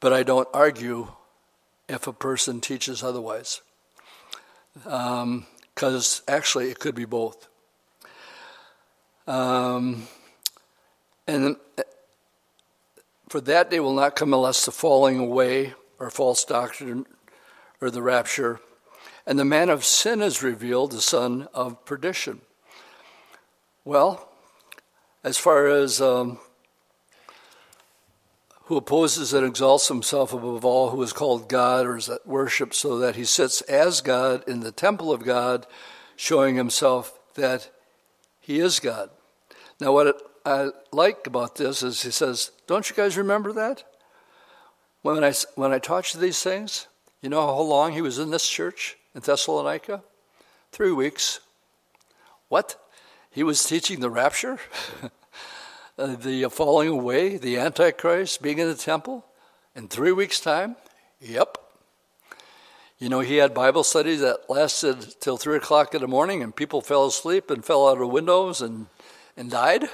but 0.00 0.12
I 0.12 0.22
don't 0.22 0.48
argue 0.54 1.08
if 1.88 2.06
a 2.06 2.12
person 2.12 2.60
teaches 2.60 3.02
otherwise. 3.02 3.60
Because 4.74 6.20
um, 6.22 6.24
actually, 6.28 6.70
it 6.70 6.78
could 6.78 6.94
be 6.94 7.04
both. 7.04 7.48
Um, 9.26 10.06
and 11.26 11.56
uh, 11.78 11.82
for 13.28 13.40
that 13.42 13.70
day 13.70 13.80
will 13.80 13.94
not 13.94 14.16
come 14.16 14.34
unless 14.34 14.64
the 14.64 14.72
falling 14.72 15.18
away 15.18 15.74
or 16.02 16.10
false 16.10 16.44
doctrine 16.44 17.06
or 17.80 17.88
the 17.88 18.02
rapture. 18.02 18.60
And 19.24 19.38
the 19.38 19.44
man 19.44 19.70
of 19.70 19.84
sin 19.84 20.20
is 20.20 20.42
revealed, 20.42 20.90
the 20.90 21.00
son 21.00 21.46
of 21.54 21.84
perdition. 21.84 22.40
Well, 23.84 24.28
as 25.22 25.38
far 25.38 25.68
as 25.68 26.00
um, 26.00 26.40
who 28.64 28.76
opposes 28.76 29.32
and 29.32 29.46
exalts 29.46 29.86
himself 29.86 30.32
above 30.32 30.64
all 30.64 30.90
who 30.90 31.00
is 31.02 31.12
called 31.12 31.48
God 31.48 31.86
or 31.86 31.96
is 31.96 32.08
at 32.08 32.26
worship, 32.26 32.74
so 32.74 32.98
that 32.98 33.14
he 33.14 33.24
sits 33.24 33.60
as 33.62 34.00
God 34.00 34.42
in 34.48 34.60
the 34.60 34.72
temple 34.72 35.12
of 35.12 35.24
God, 35.24 35.68
showing 36.16 36.56
himself 36.56 37.16
that 37.34 37.70
he 38.40 38.58
is 38.58 38.80
God. 38.80 39.10
Now, 39.80 39.92
what 39.92 40.20
I 40.44 40.70
like 40.90 41.28
about 41.28 41.54
this 41.54 41.84
is 41.84 42.02
he 42.02 42.10
says, 42.10 42.50
Don't 42.66 42.90
you 42.90 42.96
guys 42.96 43.16
remember 43.16 43.52
that? 43.52 43.84
When 45.02 45.24
I, 45.24 45.32
when 45.56 45.72
I 45.72 45.78
taught 45.78 46.14
you 46.14 46.20
these 46.20 46.42
things, 46.42 46.86
you 47.20 47.28
know 47.28 47.44
how 47.44 47.60
long 47.60 47.92
he 47.92 48.00
was 48.00 48.18
in 48.18 48.30
this 48.30 48.48
church 48.48 48.96
in 49.14 49.20
Thessalonica? 49.20 50.02
Three 50.70 50.92
weeks. 50.92 51.40
What? 52.48 52.76
He 53.30 53.42
was 53.42 53.64
teaching 53.64 54.00
the 54.00 54.10
rapture? 54.10 54.58
Uh, 55.98 56.16
the 56.16 56.48
falling 56.48 56.88
away, 56.88 57.36
the 57.36 57.58
Antichrist 57.58 58.40
being 58.40 58.58
in 58.58 58.66
the 58.66 58.74
temple 58.74 59.26
in 59.76 59.86
three 59.88 60.10
weeks' 60.10 60.40
time? 60.40 60.74
Yep. 61.20 61.58
You 62.98 63.10
know, 63.10 63.20
he 63.20 63.36
had 63.36 63.52
Bible 63.52 63.84
studies 63.84 64.20
that 64.20 64.48
lasted 64.48 65.20
till 65.20 65.36
three 65.36 65.58
o'clock 65.58 65.94
in 65.94 66.00
the 66.00 66.08
morning, 66.08 66.42
and 66.42 66.56
people 66.56 66.80
fell 66.80 67.04
asleep 67.04 67.50
and 67.50 67.62
fell 67.62 67.86
out 67.86 68.00
of 68.00 68.08
windows 68.08 68.62
and, 68.62 68.86
and 69.36 69.50
died. 69.50 69.90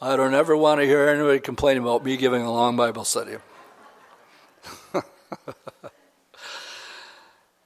I 0.00 0.14
don't 0.14 0.32
ever 0.32 0.56
want 0.56 0.80
to 0.80 0.86
hear 0.86 1.08
anybody 1.08 1.40
complain 1.40 1.78
about 1.78 2.04
me 2.04 2.16
giving 2.16 2.42
a 2.42 2.52
long 2.52 2.76
Bible 2.76 3.04
study. 3.04 3.36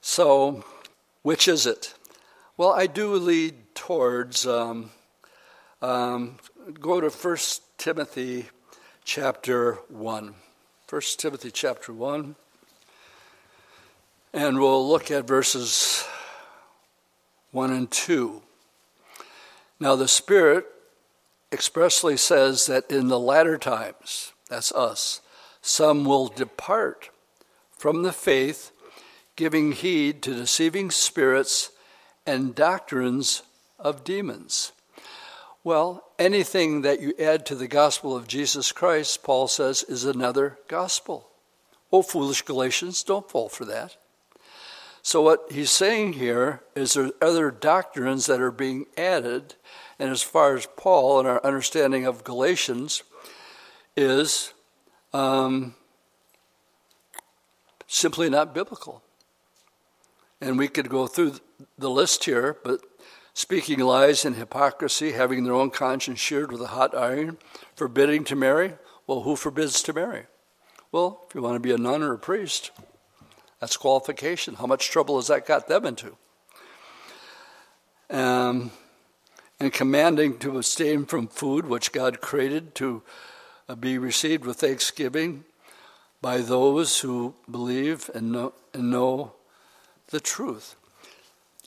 so, 0.01 0.63
which 1.21 1.47
is 1.47 1.65
it? 1.65 1.93
Well, 2.57 2.71
I 2.71 2.87
do 2.87 3.15
lead 3.15 3.75
towards, 3.75 4.45
um, 4.45 4.91
um, 5.81 6.37
go 6.79 6.99
to 6.99 7.09
1 7.09 7.37
Timothy 7.77 8.49
chapter 9.05 9.75
1. 9.87 10.33
1 10.89 11.01
Timothy 11.17 11.51
chapter 11.51 11.93
1. 11.93 12.35
And 14.33 14.59
we'll 14.59 14.87
look 14.87 15.09
at 15.09 15.25
verses 15.25 16.05
1 17.51 17.71
and 17.71 17.89
2. 17.89 18.41
Now, 19.79 19.95
the 19.95 20.07
Spirit 20.07 20.67
expressly 21.51 22.17
says 22.17 22.65
that 22.65 22.91
in 22.91 23.07
the 23.07 23.19
latter 23.19 23.57
times, 23.57 24.33
that's 24.49 24.71
us, 24.71 25.21
some 25.61 26.05
will 26.05 26.27
depart 26.27 27.09
from 27.77 28.03
the 28.03 28.13
faith, 28.13 28.71
giving 29.35 29.71
heed 29.71 30.21
to 30.23 30.33
deceiving 30.33 30.91
spirits 30.91 31.71
and 32.25 32.53
doctrines 32.55 33.43
of 33.77 34.03
demons. 34.03 34.71
Well, 35.63 36.03
anything 36.17 36.81
that 36.81 37.01
you 37.01 37.13
add 37.19 37.45
to 37.47 37.55
the 37.55 37.67
gospel 37.67 38.15
of 38.15 38.27
Jesus 38.27 38.71
Christ, 38.71 39.23
Paul 39.23 39.47
says, 39.47 39.83
is 39.83 40.05
another 40.05 40.57
gospel. 40.67 41.29
Oh, 41.91 42.01
foolish 42.01 42.43
Galatians, 42.43 43.03
don't 43.03 43.29
fall 43.29 43.49
for 43.49 43.65
that. 43.65 43.97
So, 45.01 45.21
what 45.21 45.51
he's 45.51 45.71
saying 45.71 46.13
here 46.13 46.61
is 46.75 46.93
there 46.93 47.05
are 47.05 47.11
other 47.21 47.51
doctrines 47.51 48.25
that 48.27 48.41
are 48.41 48.51
being 48.51 48.85
added. 48.97 49.55
And 49.97 50.09
as 50.09 50.21
far 50.21 50.55
as 50.55 50.67
Paul 50.77 51.19
and 51.19 51.27
our 51.27 51.43
understanding 51.43 52.05
of 52.05 52.23
Galatians 52.23 53.03
is 53.97 54.53
um, 55.13 55.75
simply 57.87 58.29
not 58.29 58.53
biblical. 58.53 59.01
And 60.41 60.57
we 60.57 60.67
could 60.67 60.89
go 60.89 61.07
through 61.07 61.35
the 61.77 61.89
list 61.89 62.23
here, 62.23 62.57
but 62.63 62.81
speaking 63.33 63.79
lies 63.79 64.23
and 64.23 64.35
hypocrisy, 64.35 65.11
having 65.11 65.43
their 65.43 65.53
own 65.53 65.69
conscience 65.69 66.19
sheared 66.19 66.51
with 66.51 66.61
a 66.61 66.67
hot 66.67 66.95
iron, 66.95 67.37
forbidding 67.75 68.23
to 68.25 68.35
marry. 68.35 68.73
Well, 69.07 69.21
who 69.21 69.35
forbids 69.35 69.81
to 69.83 69.93
marry? 69.93 70.25
Well, 70.91 71.25
if 71.27 71.35
you 71.35 71.41
want 71.41 71.55
to 71.55 71.59
be 71.59 71.71
a 71.71 71.77
nun 71.77 72.03
or 72.03 72.13
a 72.13 72.19
priest, 72.19 72.71
that's 73.59 73.75
qualification. 73.75 74.55
How 74.55 74.65
much 74.65 74.89
trouble 74.89 75.17
has 75.17 75.27
that 75.27 75.45
got 75.45 75.67
them 75.67 75.85
into? 75.85 76.15
Um, 78.09 78.71
and 79.59 79.73
commanding 79.73 80.39
to 80.39 80.57
abstain 80.57 81.05
from 81.05 81.27
food 81.27 81.65
which 81.67 81.91
God 81.91 82.21
created 82.21 82.73
to 82.75 83.03
Uh, 83.69 83.75
be 83.75 83.99
received 83.99 84.45
with 84.45 84.57
thanksgiving 84.57 85.43
by 86.23 86.39
those 86.39 87.01
who 87.01 87.35
believe 87.51 88.09
and 88.15 88.31
know, 88.31 88.51
and 88.73 88.89
know 88.89 89.31
the 90.07 90.19
truth. 90.19 90.75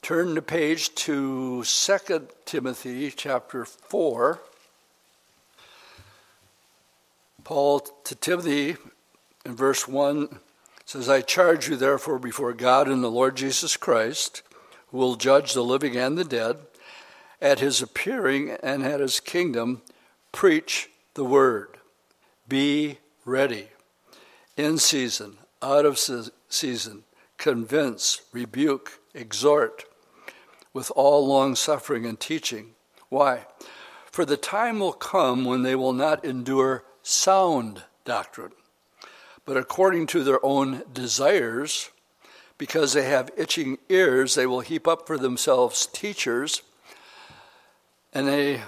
Turn 0.01 0.35
the 0.35 0.43
page 0.43 0.93
to 0.97 1.63
2 1.63 2.29
Timothy 2.45 3.13
chapter 3.13 3.65
4. 3.65 4.41
Paul 7.45 7.79
to 7.79 8.15
Timothy 8.17 8.77
in 9.47 9.55
verse 9.55 9.87
1 9.87 10.41
says, 10.85 11.09
I 11.09 11.21
charge 11.21 11.69
you 11.69 11.77
therefore 11.77 12.19
before 12.19 12.53
God 12.53 12.89
and 12.89 13.05
the 13.05 13.13
Lord 13.13 13.37
Jesus 13.37 13.77
Christ, 13.77 14.43
who 14.89 14.99
will 14.99 15.15
judge 15.15 15.55
the 15.55 15.63
living 15.63 15.97
and 15.97 16.19
the 16.19 16.25
dead, 16.25 16.57
at 17.41 17.61
his 17.61 17.81
appearing 17.81 18.51
and 18.61 18.83
at 18.83 18.99
his 18.99 19.21
kingdom, 19.21 19.83
preach 20.33 20.91
the 21.15 21.25
word. 21.25 21.79
Be 22.49 22.99
ready. 23.25 23.69
In 24.57 24.79
season, 24.79 25.39
out 25.63 25.87
of 25.87 25.99
season, 26.49 27.05
convince, 27.39 28.23
rebuke, 28.33 29.01
exhort 29.15 29.85
with 30.73 30.91
all 30.95 31.27
long 31.27 31.55
suffering 31.55 32.07
and 32.07 32.19
teaching. 32.19 32.71
Why? 33.09 33.47
For 34.11 34.25
the 34.25 34.37
time 34.37 34.79
will 34.79 34.93
come 34.93 35.45
when 35.45 35.63
they 35.63 35.75
will 35.75 35.93
not 35.93 36.25
endure 36.25 36.85
sound 37.03 37.85
doctrine, 38.05 38.53
but 39.45 39.57
according 39.57 40.07
to 40.09 40.23
their 40.23 40.45
own 40.45 40.83
desires, 40.93 41.91
because 42.59 42.93
they 42.93 43.05
have 43.05 43.31
itching 43.37 43.79
ears, 43.89 44.35
they 44.35 44.47
will 44.47 44.61
heap 44.61 44.87
up 44.87 45.07
for 45.07 45.19
themselves 45.19 45.87
teachers. 45.87 46.63
And 48.13 48.29
they, 48.29 48.61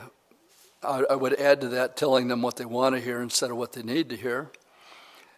I 0.84 1.14
would 1.14 1.34
add 1.40 1.60
to 1.62 1.68
that, 1.68 1.96
telling 1.96 2.28
them 2.28 2.42
what 2.42 2.56
they 2.56 2.64
want 2.64 2.94
to 2.94 3.00
hear 3.00 3.20
instead 3.20 3.50
of 3.50 3.56
what 3.56 3.72
they 3.72 3.82
need 3.82 4.08
to 4.10 4.16
hear. 4.16 4.50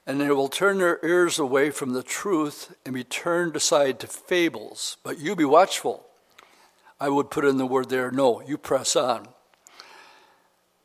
And 0.06 0.20
they 0.20 0.30
will 0.30 0.48
turn 0.48 0.78
their 0.78 1.00
ears 1.04 1.38
away 1.38 1.70
from 1.70 1.92
the 1.92 2.02
truth 2.02 2.76
and 2.84 2.94
be 2.94 3.04
turned 3.04 3.56
aside 3.56 3.98
to 4.00 4.06
fables. 4.06 4.96
But 5.02 5.18
you 5.18 5.34
be 5.34 5.44
watchful. 5.44 6.06
I 7.00 7.08
would 7.08 7.30
put 7.30 7.44
in 7.44 7.58
the 7.58 7.66
word 7.66 7.90
there, 7.90 8.10
no, 8.10 8.40
you 8.42 8.56
press 8.56 8.96
on. 8.96 9.28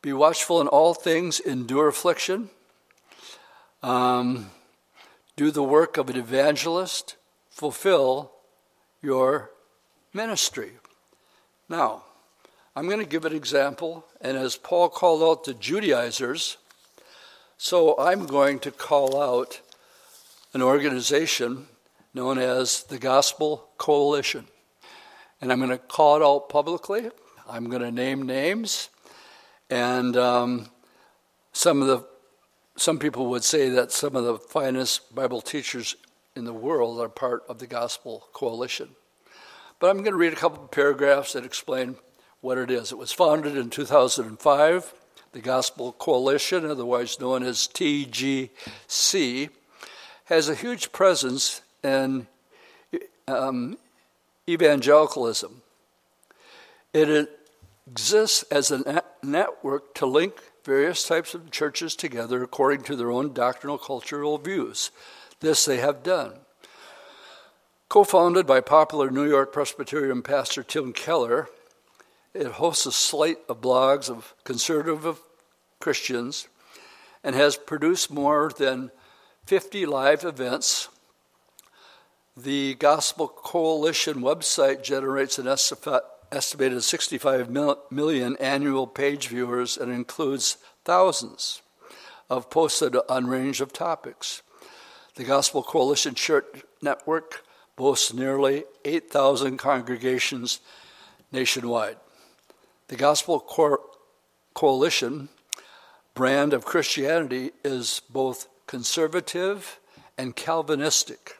Be 0.02 0.12
watchful 0.12 0.60
in 0.60 0.66
all 0.66 0.94
things, 0.94 1.38
endure 1.38 1.88
affliction, 1.88 2.50
um, 3.82 4.50
do 5.36 5.50
the 5.50 5.62
work 5.62 5.96
of 5.96 6.10
an 6.10 6.16
evangelist, 6.16 7.16
fulfill 7.50 8.32
your 9.00 9.50
ministry. 10.12 10.72
Now, 11.68 12.02
I'm 12.74 12.86
going 12.86 13.00
to 13.00 13.06
give 13.06 13.24
an 13.24 13.34
example, 13.34 14.06
and 14.20 14.36
as 14.36 14.56
Paul 14.56 14.88
called 14.88 15.22
out 15.22 15.44
the 15.44 15.54
Judaizers, 15.54 16.56
so 17.58 17.98
I'm 17.98 18.26
going 18.26 18.58
to 18.60 18.70
call 18.70 19.20
out 19.20 19.60
an 20.54 20.62
organization 20.62 21.66
known 22.14 22.38
as 22.38 22.84
the 22.84 22.98
Gospel 22.98 23.68
Coalition 23.78 24.46
and 25.42 25.52
I'm 25.52 25.58
going 25.58 25.70
to 25.70 25.78
call 25.78 26.16
it 26.16 26.22
out 26.22 26.48
publicly. 26.48 27.10
I'm 27.50 27.68
going 27.68 27.82
to 27.82 27.90
name 27.90 28.22
names, 28.22 28.88
and 29.68 30.16
um, 30.16 30.68
some 31.52 31.82
of 31.82 31.88
the 31.88 32.06
some 32.76 32.98
people 32.98 33.26
would 33.26 33.44
say 33.44 33.68
that 33.68 33.92
some 33.92 34.16
of 34.16 34.24
the 34.24 34.38
finest 34.38 35.14
Bible 35.14 35.42
teachers 35.42 35.94
in 36.34 36.46
the 36.46 36.54
world 36.54 37.00
are 37.00 37.08
part 37.08 37.42
of 37.46 37.58
the 37.58 37.66
Gospel 37.66 38.28
Coalition. 38.32 38.90
But 39.78 39.90
I'm 39.90 39.98
going 39.98 40.12
to 40.12 40.16
read 40.16 40.32
a 40.32 40.36
couple 40.36 40.64
of 40.64 40.70
paragraphs 40.70 41.34
that 41.34 41.44
explain 41.44 41.96
what 42.42 42.58
it 42.58 42.70
is. 42.70 42.92
It 42.92 42.98
was 42.98 43.12
founded 43.12 43.56
in 43.56 43.70
2005. 43.70 44.94
The 45.32 45.40
Gospel 45.40 45.92
Coalition, 45.92 46.66
otherwise 46.66 47.18
known 47.18 47.42
as 47.42 47.66
TGC, 47.68 49.48
has 50.26 50.48
a 50.48 50.54
huge 50.54 50.92
presence 50.92 51.62
in 51.82 52.26
um, 53.26 53.78
evangelicalism. 54.46 55.62
It 56.92 57.30
exists 57.88 58.42
as 58.50 58.70
a 58.70 59.02
network 59.22 59.94
to 59.94 60.06
link 60.06 60.34
various 60.64 61.06
types 61.06 61.34
of 61.34 61.50
churches 61.50 61.96
together 61.96 62.42
according 62.42 62.82
to 62.82 62.96
their 62.96 63.10
own 63.10 63.32
doctrinal 63.32 63.78
cultural 63.78 64.36
views. 64.36 64.90
This 65.40 65.64
they 65.64 65.78
have 65.78 66.02
done. 66.02 66.34
Co 67.88 68.04
founded 68.04 68.46
by 68.46 68.60
popular 68.60 69.10
New 69.10 69.28
York 69.28 69.52
Presbyterian 69.52 70.22
pastor 70.22 70.62
Tim 70.62 70.92
Keller, 70.92 71.48
it 72.34 72.46
hosts 72.46 72.86
a 72.86 72.92
slate 72.92 73.38
of 73.48 73.60
blogs 73.60 74.08
of 74.08 74.34
conservative 74.44 75.20
Christians 75.80 76.48
and 77.22 77.34
has 77.34 77.56
produced 77.56 78.10
more 78.10 78.50
than 78.56 78.90
50 79.46 79.86
live 79.86 80.24
events 80.24 80.88
the 82.36 82.74
Gospel 82.76 83.28
Coalition 83.28 84.22
website 84.22 84.82
generates 84.82 85.38
an 85.38 85.46
estimated 85.46 86.82
65 86.82 87.50
million 87.90 88.36
annual 88.38 88.86
page 88.86 89.28
viewers 89.28 89.76
and 89.76 89.92
includes 89.92 90.56
thousands 90.86 91.60
of 92.30 92.48
posted 92.48 92.96
on 93.06 93.26
a 93.26 93.28
range 93.28 93.60
of 93.60 93.74
topics. 93.74 94.42
The 95.16 95.24
Gospel 95.24 95.62
Coalition 95.62 96.14
Church 96.14 96.62
Network 96.80 97.44
boasts 97.76 98.14
nearly 98.14 98.64
8,000 98.86 99.58
congregations 99.58 100.60
nationwide. 101.32 101.98
The 102.92 102.98
Gospel 102.98 103.40
Co- 103.40 103.78
Coalition 104.52 105.30
brand 106.12 106.52
of 106.52 106.66
Christianity 106.66 107.52
is 107.64 108.02
both 108.10 108.48
conservative 108.66 109.80
and 110.18 110.36
Calvinistic. 110.36 111.38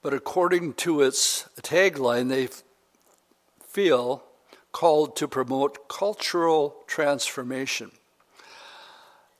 But 0.00 0.14
according 0.14 0.72
to 0.88 1.02
its 1.02 1.50
tagline, 1.60 2.30
they 2.30 2.48
feel 3.62 4.24
called 4.72 5.16
to 5.16 5.28
promote 5.28 5.86
cultural 5.90 6.76
transformation. 6.86 7.90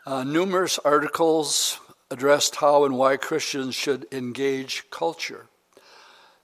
Uh, 0.05 0.25
numerous 0.25 0.79
articles 0.81 1.81
addressed 2.11 2.57
how 2.57 2.85
and 2.85 2.99
why 2.99 3.17
Christians 3.17 3.75
should 3.75 4.07
engage 4.13 4.91
culture. 4.91 5.47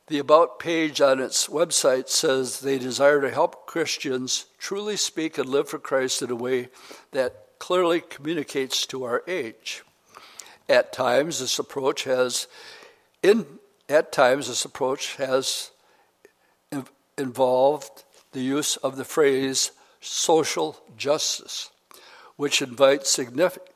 The 0.09 0.19
About 0.19 0.59
page 0.59 1.03
on 1.03 1.21
its 1.21 1.49
website 1.49 2.09
says 2.09 2.61
they 2.61 2.79
desire 2.79 3.21
to 3.21 3.31
help 3.31 3.67
Christians 3.67 4.47
truly 4.59 4.97
speak 4.97 5.37
and 5.37 5.47
live 5.47 5.69
for 5.69 5.79
Christ 5.79 6.23
in 6.23 6.31
a 6.31 6.35
way 6.35 6.71
that 7.13 7.49
clearly 7.59 8.01
communicates 8.01 8.87
to 8.87 9.05
our 9.05 9.23
age. 9.29 9.83
At 10.67 10.95
times, 10.95 11.41
this 11.41 11.59
approach 11.59 12.05
has 12.05 12.47
in, 13.23 13.45
at 13.87 14.11
times, 14.11 14.49
this 14.49 14.65
approach 14.65 15.17
has 15.17 15.73
involved 17.19 18.05
the 18.33 18.41
use 18.41 18.77
of 18.79 18.97
the 18.97 19.05
phrase 19.05 19.73
social 20.01 20.79
justice, 20.97 21.71
which 22.37 22.63
invites 22.63 23.11
significant, 23.11 23.69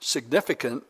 significant 0.00 0.84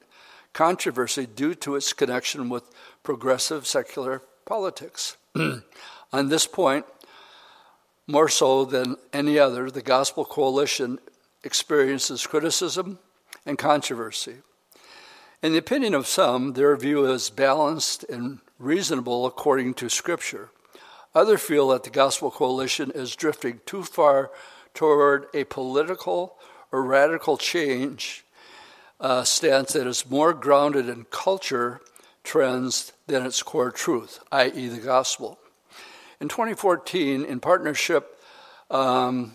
controversy 0.53 1.25
due 1.25 1.55
to 1.55 1.77
its 1.77 1.93
connection 1.93 2.49
with 2.49 2.65
progressive 3.05 3.65
secular 3.65 4.23
politics. 4.47 5.17
On 6.13 6.29
this 6.29 6.47
point, 6.47 6.87
More 8.09 8.29
so 8.29 8.65
than 8.65 8.97
any 9.13 9.37
other, 9.37 9.69
the 9.69 9.83
Gospel 9.83 10.25
Coalition 10.25 11.01
experiences 11.43 12.25
criticism 12.25 13.01
and 13.45 13.59
controversy. 13.59 14.37
In 15.43 15.53
the 15.53 15.59
opinion 15.59 15.93
of 15.93 16.07
some, 16.07 16.53
their 16.53 16.77
view 16.77 17.05
is 17.07 17.31
balanced 17.31 18.05
and 18.05 18.39
reasonable 18.61 19.27
according 19.27 19.75
to 19.75 19.89
Scripture. 19.89 20.51
Others 21.17 21.43
feel 21.43 21.69
that 21.69 21.83
the 21.83 21.91
Gospel 21.91 22.31
Coalition 22.31 22.93
is 22.95 23.17
drifting 23.17 23.61
too 23.67 23.83
far 23.83 24.31
toward 24.73 25.27
a 25.35 25.43
political 25.45 26.37
or 26.71 26.85
radical 26.85 27.37
change 27.37 28.25
uh, 29.01 29.25
stance 29.25 29.73
that 29.73 29.87
is 29.87 30.09
more 30.09 30.33
grounded 30.33 30.89
in 30.89 31.07
culture 31.11 31.81
trends 32.23 32.93
than 33.07 33.25
its 33.25 33.43
core 33.43 33.71
truth, 33.71 34.21
i.e., 34.33 34.69
the 34.69 34.79
gospel. 34.79 35.39
In 36.21 36.29
2014, 36.29 37.25
in 37.25 37.41
partnership 37.41 38.21
um, 38.71 39.35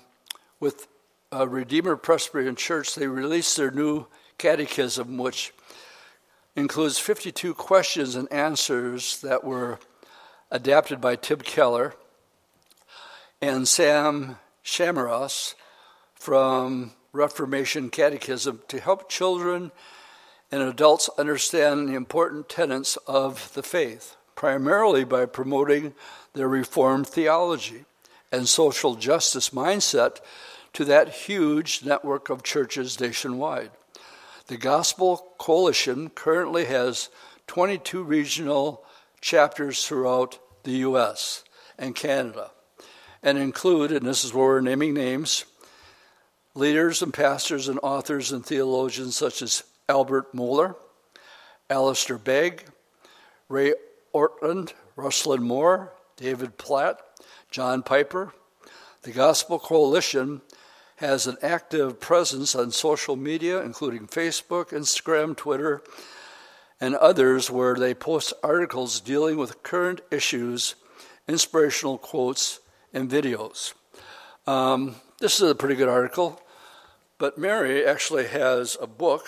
with 0.60 0.88
uh, 1.34 1.48
Redeemer 1.48 1.96
Presbyterian 1.96 2.56
Church, 2.56 2.96
they 2.96 3.08
released 3.08 3.56
their 3.56 3.72
new 3.72 4.08
catechism, 4.38 5.18
which 5.18 5.54
includes 6.56 7.00
52 7.00 7.54
questions 7.54 8.16
and 8.16 8.32
answers 8.32 9.22
that 9.22 9.44
were 9.44 9.80
adapted 10.50 11.00
by 11.00 11.16
Tim 11.16 11.40
Keller 11.40 11.96
and 13.42 13.68
Sam 13.68 14.38
Shammas 14.64 15.56
from 16.14 16.92
Reformation 17.14 17.90
Catechism 17.90 18.62
to 18.68 18.80
help 18.80 19.10
children 19.10 19.72
and 20.52 20.62
adults 20.62 21.10
understand 21.18 21.88
the 21.88 21.94
important 21.94 22.50
tenets 22.50 22.98
of 23.08 23.54
the 23.54 23.64
faith, 23.64 24.18
primarily 24.36 25.04
by 25.04 25.26
promoting 25.26 25.94
their 26.34 26.48
Reformed 26.48 27.08
theology 27.08 27.86
and 28.32 28.48
social 28.48 28.96
justice 28.96 29.50
mindset 29.50 30.18
to 30.74 30.86
that 30.86 31.10
huge 31.10 31.84
network 31.84 32.30
of 32.30 32.44
churches 32.44 33.00
nationwide. 33.00 33.72
The 34.48 34.58
Gospel 34.58 35.34
Coalition 35.38 36.10
currently 36.10 36.66
has 36.66 37.10
22 37.48 38.04
regional 38.04 38.84
chapters 39.22 39.86
throughout 39.86 40.40
the 40.64 40.72
U.S. 40.72 41.44
and 41.78 41.96
Canada, 41.96 42.52
and 43.24 43.38
include, 43.38 43.92
and 43.92 44.06
this 44.06 44.24
is 44.24 44.34
where 44.34 44.48
we're 44.48 44.62
naming 44.62 44.94
names, 44.94 45.46
leaders 46.56 47.02
and 47.02 47.14
pastors 47.14 47.68
and 47.68 47.80
authors 47.82 48.32
and 48.32 48.46
theologians 48.46 49.16
such 49.16 49.42
as 49.42 49.64
Albert 49.90 50.34
Mohler, 50.36 50.76
Alistair 51.70 52.18
Begg, 52.18 52.66
Ray 53.50 53.74
Ortlund, 54.14 54.74
Russell 54.96 55.38
Moore, 55.38 55.94
David 56.18 56.58
Platt, 56.58 57.00
John 57.50 57.84
Piper. 57.84 58.34
The 59.04 59.12
Gospel 59.12 59.60
Coalition 59.60 60.42
has 60.98 61.26
an 61.26 61.38
active 61.42 62.00
presence 62.00 62.54
on 62.54 62.72
social 62.72 63.16
media, 63.16 63.62
including 63.62 64.08
Facebook, 64.08 64.70
Instagram, 64.70 65.36
Twitter, 65.36 65.82
and 66.80 66.96
others, 66.96 67.50
where 67.50 67.76
they 67.76 67.94
post 67.94 68.34
articles 68.44 69.00
dealing 69.00 69.38
with 69.38 69.64
current 69.64 70.02
issues, 70.12 70.76
inspirational 71.28 71.98
quotes, 71.98 72.60
and 72.94 73.10
videos. 73.10 73.74
Um, 74.46 74.96
this 75.20 75.40
is 75.40 75.50
a 75.50 75.56
pretty 75.56 75.76
good 75.76 75.90
article. 75.90 76.42
But 77.18 77.38
Mary 77.38 77.86
actually 77.86 78.28
has 78.28 78.78
a 78.82 78.88
book. 78.88 79.26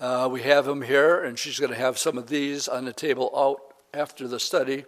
Uh, 0.00 0.28
we 0.30 0.42
have 0.42 0.64
them 0.64 0.82
here, 0.82 1.22
and 1.22 1.38
she's 1.38 1.58
going 1.58 1.72
to 1.72 1.78
have 1.78 1.98
some 1.98 2.18
of 2.18 2.28
these 2.28 2.66
on 2.68 2.84
the 2.84 2.92
table 2.92 3.30
out 3.36 3.60
after 3.92 4.26
the 4.26 4.40
study. 4.40 4.84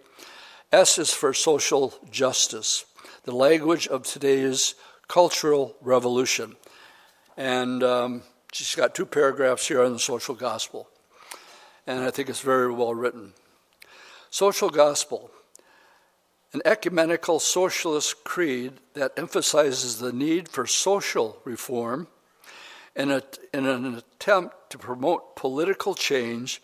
S 0.71 0.97
is 0.97 1.11
for 1.11 1.33
social 1.33 1.93
justice, 2.11 2.85
the 3.23 3.35
language 3.35 3.87
of 3.87 4.03
today's 4.03 4.75
cultural 5.07 5.75
revolution. 5.81 6.57
And 7.37 7.83
um, 7.83 8.23
she's 8.51 8.75
got 8.75 8.95
two 8.95 9.05
paragraphs 9.05 9.67
here 9.67 9.81
on 9.81 9.93
the 9.93 9.99
social 9.99 10.35
gospel. 10.35 10.89
And 11.85 12.03
I 12.03 12.11
think 12.11 12.27
it's 12.27 12.41
very 12.41 12.71
well 12.71 12.93
written. 12.93 13.33
Social 14.29 14.69
gospel 14.69 15.31
an 16.53 16.61
ecumenical 16.65 17.39
socialist 17.39 18.23
creed 18.23 18.73
that 18.93 19.11
emphasizes 19.17 19.99
the 19.99 20.13
need 20.13 20.47
for 20.47 20.65
social 20.65 21.39
reform 21.43 22.07
in, 22.97 23.11
a, 23.11 23.21
in 23.53 23.65
an 23.65 23.95
attempt 23.95 24.71
to 24.71 24.77
promote 24.77 25.35
political 25.35 25.93
change 25.93 26.61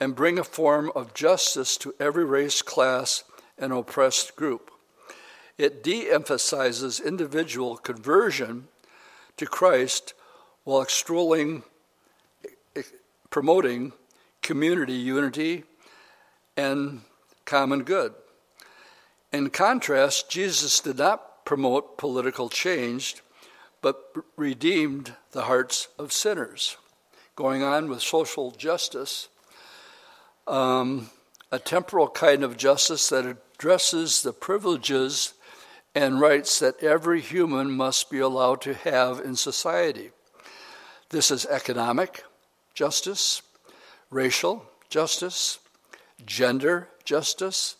and 0.00 0.16
bring 0.16 0.38
a 0.38 0.44
form 0.44 0.90
of 0.96 1.14
justice 1.14 1.76
to 1.76 1.94
every 2.00 2.24
race, 2.24 2.62
class, 2.62 3.24
and 3.58 3.72
oppressed 3.72 4.34
group. 4.36 4.70
It 5.58 5.82
de 5.82 6.10
emphasizes 6.10 6.98
individual 6.98 7.76
conversion 7.76 8.68
to 9.36 9.46
Christ 9.46 10.14
while 10.64 10.82
extolling, 10.82 11.62
promoting 13.30 13.92
community 14.42 14.94
unity 14.94 15.64
and 16.56 17.02
common 17.44 17.84
good. 17.84 18.14
In 19.32 19.50
contrast, 19.50 20.30
Jesus 20.30 20.80
did 20.80 20.98
not 20.98 21.44
promote 21.44 21.98
political 21.98 22.48
change, 22.48 23.16
but 23.82 24.12
redeemed 24.36 25.14
the 25.32 25.42
hearts 25.42 25.88
of 25.98 26.12
sinners. 26.12 26.76
Going 27.34 27.62
on 27.62 27.88
with 27.88 28.00
social 28.00 28.50
justice, 28.50 29.28
um, 30.46 31.10
a 31.52 31.58
temporal 31.58 32.08
kind 32.08 32.42
of 32.42 32.56
justice 32.56 33.08
that 33.10 33.26
addresses 33.26 34.22
the 34.22 34.32
privileges 34.32 35.34
and 35.94 36.20
rights 36.20 36.58
that 36.58 36.82
every 36.82 37.20
human 37.20 37.70
must 37.70 38.10
be 38.10 38.18
allowed 38.18 38.60
to 38.62 38.74
have 38.74 39.20
in 39.20 39.36
society. 39.36 40.10
This 41.10 41.30
is 41.30 41.46
economic 41.46 42.24
justice, 42.74 43.42
racial 44.10 44.66
justice, 44.88 45.58
gender 46.24 46.88
justice, 47.04 47.76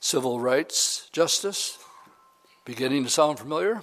civil 0.00 0.38
rights 0.40 1.08
justice, 1.12 1.78
beginning 2.64 3.04
to 3.04 3.10
sound 3.10 3.38
familiar, 3.38 3.82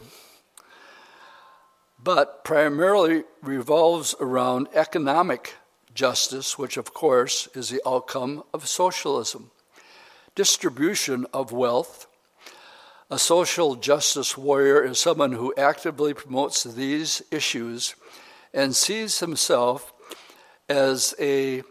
but 2.03 2.43
primarily 2.43 3.23
revolves 3.41 4.13
around 4.19 4.67
economic 4.73 5.55
justice, 5.93 6.57
which 6.57 6.77
of 6.77 6.93
course 6.93 7.47
is 7.55 7.69
the 7.69 7.81
outcome 7.87 8.43
of 8.53 8.67
socialism. 8.67 9.51
Distribution 10.35 11.25
of 11.33 11.51
wealth. 11.51 12.07
A 13.09 13.19
social 13.19 13.75
justice 13.75 14.37
warrior 14.37 14.83
is 14.83 14.99
someone 14.99 15.33
who 15.33 15.53
actively 15.55 16.13
promotes 16.13 16.63
these 16.63 17.21
issues 17.31 17.95
and 18.53 18.75
sees 18.75 19.19
himself 19.19 19.93
as 20.67 21.13
a 21.19 21.61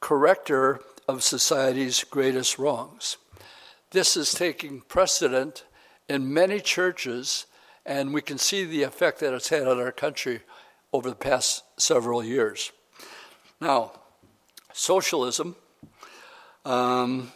corrector 0.00 0.80
of 1.08 1.24
society's 1.24 2.04
greatest 2.04 2.58
wrongs. 2.58 3.16
This 3.90 4.16
is 4.16 4.32
taking 4.32 4.82
precedent 4.82 5.64
in 6.08 6.32
many 6.32 6.60
churches, 6.60 7.46
and 7.86 8.12
we 8.12 8.20
can 8.20 8.38
see 8.38 8.64
the 8.64 8.82
effect 8.82 9.20
that 9.20 9.32
it's 9.32 9.48
had 9.48 9.66
on 9.66 9.78
our 9.78 9.92
country 9.92 10.40
over 10.92 11.08
the 11.08 11.16
past 11.16 11.62
several 11.78 12.22
years. 12.24 12.72
Now, 13.60 13.92
socialism, 14.72 15.56
um, 16.64 17.32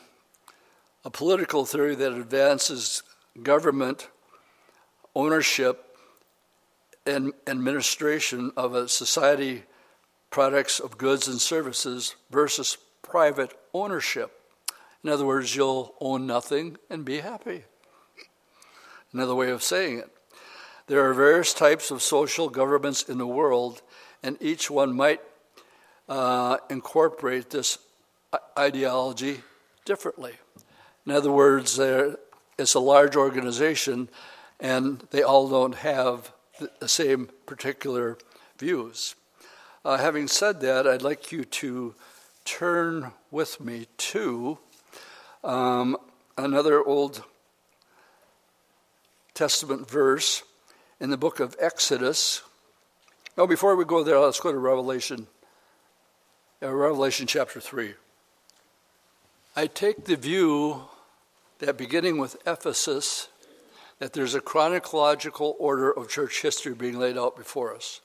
a 1.05 1.11
political 1.11 1.65
theory 1.65 1.95
that 1.95 2.13
advances 2.13 3.03
government 3.43 4.09
ownership 5.15 5.97
and 7.07 7.33
administration 7.47 8.53
of 8.57 8.75
a 8.75 8.89
society 8.89 9.63
products 10.31 10.79
of 10.79 10.99
goods 10.99 11.27
and 11.27 11.41
services 11.41 12.17
versus 12.31 12.77
private 13.03 13.57
ownership 13.73 14.41
in 15.03 15.09
other 15.09 15.25
words, 15.25 15.57
you'll 15.57 15.95
own 16.01 16.27
nothing 16.27 16.77
and 16.91 17.05
be 17.05 17.21
happy. 17.21 17.65
Another 19.13 19.35
way 19.35 19.51
of 19.51 19.63
saying 19.63 19.99
it. 19.99 20.11
There 20.91 21.09
are 21.09 21.15
various 21.15 21.55
types 21.55 21.93
of 21.93 22.03
social 22.03 22.49
governments 22.49 23.05
in 23.05 23.19
the 23.19 23.25
world, 23.25 23.81
and 24.25 24.37
each 24.41 24.69
one 24.69 24.97
might 24.97 25.21
uh, 26.09 26.57
incorporate 26.69 27.51
this 27.51 27.79
ideology 28.59 29.43
differently. 29.85 30.33
In 31.07 31.13
other 31.13 31.31
words, 31.31 31.79
it's 31.79 32.75
a 32.75 32.81
large 32.81 33.15
organization, 33.15 34.09
and 34.59 35.07
they 35.13 35.23
all 35.23 35.49
don't 35.49 35.77
have 35.77 36.33
the 36.81 36.89
same 36.89 37.31
particular 37.47 38.19
views. 38.59 39.15
Uh, 39.85 39.97
having 39.97 40.27
said 40.27 40.61
that, 40.63 40.89
I'd 40.89 41.03
like 41.03 41.31
you 41.31 41.45
to 41.45 41.95
turn 42.45 43.13
with 43.31 43.61
me 43.61 43.87
to 43.97 44.59
um, 45.45 45.97
another 46.37 46.85
Old 46.85 47.23
Testament 49.35 49.89
verse 49.89 50.43
in 51.01 51.09
the 51.09 51.17
book 51.17 51.41
of 51.41 51.57
Exodus. 51.59 52.43
Oh, 53.39 53.47
before 53.47 53.75
we 53.75 53.85
go 53.85 54.05
there, 54.05 54.19
let's 54.19 54.39
go 54.39 54.53
to 54.53 54.59
Revelation, 54.59 55.27
uh, 56.63 56.73
Revelation 56.73 57.27
chapter 57.27 57.59
3. 57.59 57.95
I 59.57 59.67
take 59.67 60.05
the 60.05 60.17
view 60.17 60.83
that 61.59 61.79
beginning 61.79 62.19
with 62.19 62.37
Ephesus, 62.47 63.29
that 63.99 64.13
there's 64.13 64.35
a 64.35 64.41
chronological 64.41 65.57
order 65.59 65.91
of 65.91 66.09
church 66.09 66.43
history 66.43 66.75
being 66.75 66.99
laid 66.99 67.17
out 67.19 67.37
before 67.37 67.75
us. 67.75 68.01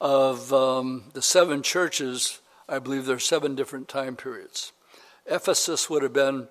Of 0.00 0.52
um, 0.52 1.04
the 1.14 1.22
seven 1.22 1.62
churches, 1.62 2.40
I 2.68 2.78
believe 2.78 3.06
there 3.06 3.16
are 3.16 3.20
seven 3.20 3.54
different 3.54 3.88
time 3.88 4.16
periods. 4.16 4.72
Ephesus 5.26 5.90
would 5.90 6.02
have 6.02 6.12
been 6.12 6.48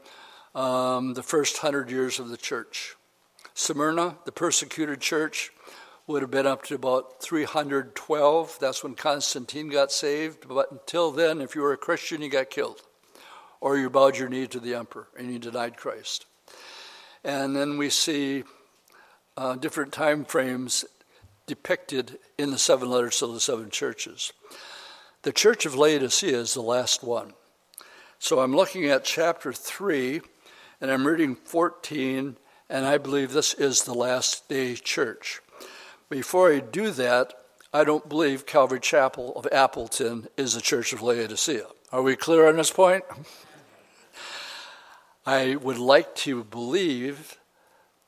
um, 0.53 1.13
the 1.13 1.23
first 1.23 1.59
hundred 1.59 1.89
years 1.89 2.19
of 2.19 2.29
the 2.29 2.37
church. 2.37 2.96
Smyrna, 3.57 4.15
the 4.25 4.31
persecuted 4.31 5.01
church, 5.01 5.51
would 6.05 6.21
have 6.21 6.29
been 6.29 6.45
up 6.45 6.63
to 6.65 6.75
about 6.75 7.23
312. 7.23 8.57
That's 8.61 8.83
when 8.83 8.93
Constantine 8.93 9.69
got 9.69 9.91
saved. 9.91 10.47
But 10.47 10.71
until 10.71 11.09
then, 11.09 11.41
if 11.41 11.55
you 11.55 11.61
were 11.61 11.73
a 11.73 11.77
Christian, 11.77 12.21
you 12.21 12.29
got 12.29 12.51
killed. 12.51 12.83
Or 13.59 13.75
you 13.75 13.89
bowed 13.89 14.15
your 14.15 14.29
knee 14.29 14.45
to 14.45 14.59
the 14.59 14.75
emperor 14.75 15.07
and 15.17 15.33
you 15.33 15.39
denied 15.39 15.75
Christ. 15.75 16.27
And 17.23 17.55
then 17.55 17.79
we 17.79 17.89
see 17.89 18.43
uh, 19.35 19.55
different 19.55 19.91
time 19.91 20.23
frames 20.23 20.85
depicted 21.47 22.19
in 22.37 22.51
the 22.51 22.59
seven 22.59 22.91
letters 22.91 23.17
to 23.19 23.27
the 23.33 23.39
seven 23.39 23.71
churches. 23.71 24.33
The 25.23 25.33
church 25.33 25.65
of 25.65 25.73
Laodicea 25.73 26.37
is 26.37 26.53
the 26.53 26.61
last 26.61 27.03
one. 27.03 27.33
So 28.19 28.39
I'm 28.39 28.55
looking 28.55 28.85
at 28.85 29.03
chapter 29.03 29.51
3, 29.51 30.21
and 30.79 30.91
I'm 30.91 31.07
reading 31.07 31.35
14, 31.35 32.37
and 32.69 32.85
I 32.85 32.97
believe 32.97 33.31
this 33.31 33.53
is 33.53 33.83
the 33.83 33.93
last 33.93 34.47
day 34.49 34.75
church. 34.75 35.41
Before 36.09 36.51
I 36.51 36.59
do 36.59 36.91
that, 36.91 37.33
I 37.73 37.83
don't 37.83 38.07
believe 38.07 38.45
Calvary 38.45 38.79
Chapel 38.79 39.33
of 39.35 39.47
Appleton 39.51 40.27
is 40.37 40.53
the 40.53 40.61
church 40.61 40.93
of 40.93 41.01
Laodicea. 41.01 41.67
Are 41.91 42.01
we 42.01 42.15
clear 42.15 42.47
on 42.47 42.57
this 42.57 42.71
point? 42.71 43.03
I 45.25 45.55
would 45.55 45.77
like 45.77 46.15
to 46.17 46.43
believe 46.43 47.37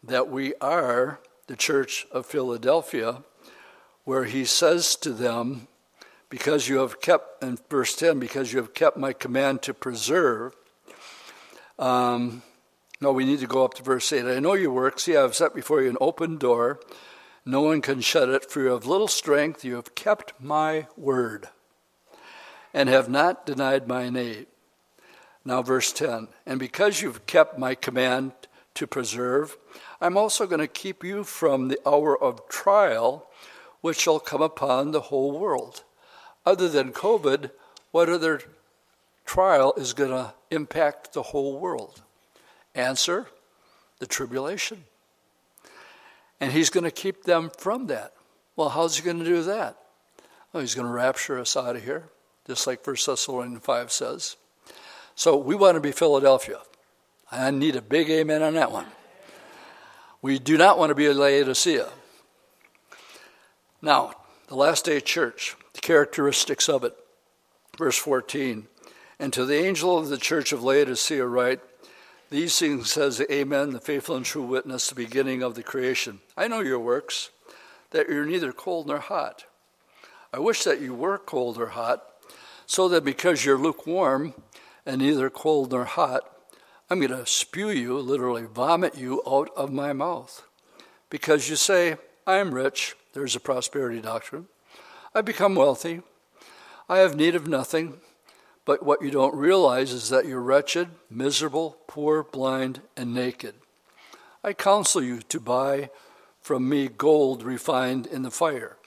that 0.03 0.29
we 0.29 0.53
are 0.61 1.19
the 1.47 1.55
church 1.55 2.07
of 2.11 2.25
Philadelphia, 2.25 3.23
where 4.05 4.25
he 4.25 4.45
says 4.45 4.95
to 4.97 5.11
them, 5.11 5.67
Because 6.29 6.69
you 6.69 6.77
have 6.77 7.01
kept, 7.01 7.43
in 7.43 7.57
verse 7.69 7.95
10, 7.95 8.19
because 8.19 8.53
you 8.53 8.59
have 8.59 8.73
kept 8.73 8.95
my 8.95 9.11
command 9.11 9.61
to 9.63 9.73
preserve. 9.73 10.55
Um, 11.77 12.43
no, 13.01 13.13
we 13.13 13.25
need 13.25 13.39
to 13.39 13.47
go 13.47 13.63
up 13.63 13.75
to 13.75 13.83
verse 13.83 14.11
8. 14.11 14.25
I 14.25 14.39
know 14.39 14.53
your 14.53 14.71
works. 14.71 15.03
See, 15.03 15.15
I 15.15 15.21
have 15.21 15.35
set 15.35 15.55
before 15.55 15.81
you 15.81 15.89
an 15.89 15.97
open 16.01 16.37
door. 16.37 16.81
No 17.45 17.61
one 17.61 17.81
can 17.81 18.01
shut 18.01 18.27
it, 18.29 18.51
for 18.51 18.61
you 18.61 18.67
have 18.67 18.85
little 18.85 19.07
strength. 19.07 19.63
You 19.63 19.75
have 19.75 19.95
kept 19.95 20.33
my 20.39 20.87
word 20.97 21.47
and 22.73 22.89
have 22.89 23.09
not 23.09 23.45
denied 23.45 23.87
my 23.87 24.09
name. 24.09 24.47
Now, 25.45 25.61
verse 25.61 25.93
10 25.93 26.27
And 26.45 26.59
because 26.59 27.01
you've 27.01 27.25
kept 27.25 27.57
my 27.57 27.73
command 27.73 28.33
to 28.75 28.85
preserve, 28.85 29.57
I'm 30.01 30.17
also 30.17 30.45
going 30.45 30.59
to 30.59 30.67
keep 30.67 31.03
you 31.03 31.23
from 31.23 31.69
the 31.69 31.79
hour 31.87 32.21
of 32.21 32.47
trial 32.49 33.29
which 33.81 34.01
shall 34.01 34.19
come 34.19 34.41
upon 34.41 34.91
the 34.91 35.01
whole 35.01 35.39
world. 35.39 35.83
Other 36.45 36.67
than 36.67 36.91
COVID, 36.91 37.51
what 37.91 38.09
other 38.09 38.41
trial 39.25 39.73
is 39.77 39.93
going 39.93 40.11
to 40.11 40.33
impact 40.51 41.13
the 41.13 41.23
whole 41.23 41.59
world? 41.59 42.01
Answer 42.75 43.27
the 43.99 44.07
tribulation. 44.07 44.83
And 46.39 46.51
he's 46.51 46.69
going 46.69 46.85
to 46.85 46.91
keep 46.91 47.23
them 47.23 47.51
from 47.57 47.87
that. 47.87 48.13
Well, 48.55 48.69
how's 48.69 48.97
he 48.97 49.03
going 49.03 49.19
to 49.19 49.25
do 49.25 49.43
that? 49.43 49.77
Well, 50.51 50.61
he's 50.61 50.75
going 50.75 50.87
to 50.87 50.93
rapture 50.93 51.39
us 51.39 51.55
out 51.55 51.75
of 51.75 51.83
here, 51.83 52.09
just 52.47 52.65
like 52.65 52.85
1 52.85 52.95
Thessalonians 53.05 53.63
5 53.63 53.91
says. 53.91 54.35
So 55.15 55.35
we 55.35 55.55
want 55.55 55.75
to 55.75 55.81
be 55.81 55.91
Philadelphia. 55.91 56.59
I 57.31 57.51
need 57.51 57.75
a 57.75 57.81
big 57.81 58.09
amen 58.09 58.41
on 58.41 58.55
that 58.55 58.71
one. 58.71 58.85
We 60.21 60.39
do 60.39 60.57
not 60.57 60.77
want 60.77 60.89
to 60.89 60.95
be 60.95 61.11
Laodicea. 61.11 61.89
Now, 63.81 64.13
the 64.47 64.55
last 64.55 64.85
day 64.85 64.99
church, 64.99 65.55
the 65.73 65.81
characteristics 65.81 66.67
of 66.67 66.83
it. 66.83 66.95
Verse 67.77 67.97
14. 67.97 68.67
And 69.19 69.31
to 69.33 69.45
the 69.45 69.55
angel 69.55 69.97
of 69.97 70.09
the 70.09 70.17
church 70.17 70.51
of 70.51 70.63
Laodicea 70.63 71.25
write, 71.25 71.61
These 72.29 72.59
things 72.59 72.91
says 72.91 73.17
the 73.17 73.33
Amen, 73.33 73.71
the 73.71 73.79
faithful 73.79 74.15
and 74.15 74.25
true 74.25 74.43
witness, 74.43 74.89
the 74.89 74.95
beginning 74.95 75.41
of 75.41 75.55
the 75.55 75.63
creation. 75.63 76.19
I 76.37 76.47
know 76.47 76.59
your 76.59 76.79
works, 76.79 77.31
that 77.89 78.07
you're 78.07 78.25
neither 78.25 78.53
cold 78.53 78.87
nor 78.87 78.99
hot. 78.99 79.45
I 80.31 80.37
wish 80.37 80.63
that 80.63 80.79
you 80.79 80.93
were 80.93 81.17
cold 81.17 81.57
or 81.57 81.67
hot, 81.67 82.03
so 82.67 82.87
that 82.89 83.03
because 83.03 83.43
you're 83.43 83.57
lukewarm, 83.57 84.35
and 84.85 85.01
neither 85.01 85.31
cold 85.31 85.71
nor 85.71 85.85
hot, 85.85 86.21
I'm 86.89 86.99
going 86.99 87.11
to 87.11 87.25
spew 87.25 87.69
you, 87.69 87.97
literally 87.97 88.45
vomit 88.45 88.95
you 88.95 89.23
out 89.27 89.49
of 89.55 89.71
my 89.71 89.93
mouth. 89.93 90.47
Because 91.09 91.49
you 91.49 91.55
say, 91.55 91.97
I'm 92.27 92.53
rich, 92.53 92.95
there's 93.13 93.35
a 93.35 93.39
prosperity 93.39 94.01
doctrine. 94.01 94.47
I've 95.15 95.25
become 95.25 95.55
wealthy. 95.55 96.01
I 96.87 96.99
have 96.99 97.15
need 97.15 97.33
of 97.33 97.47
nothing. 97.47 98.01
But 98.69 98.83
what 98.83 99.01
you 99.01 99.09
don't 99.09 99.33
realize 99.33 99.91
is 99.91 100.09
that 100.09 100.27
you're 100.27 100.39
wretched, 100.39 100.89
miserable, 101.09 101.77
poor, 101.87 102.21
blind, 102.21 102.81
and 102.95 103.15
naked. 103.15 103.55
I 104.43 104.53
counsel 104.53 105.01
you 105.01 105.23
to 105.23 105.39
buy 105.39 105.89
from 106.39 106.69
me 106.69 106.87
gold 106.87 107.41
refined 107.41 108.05
in 108.05 108.21
the 108.21 108.29
fire. 108.29 108.77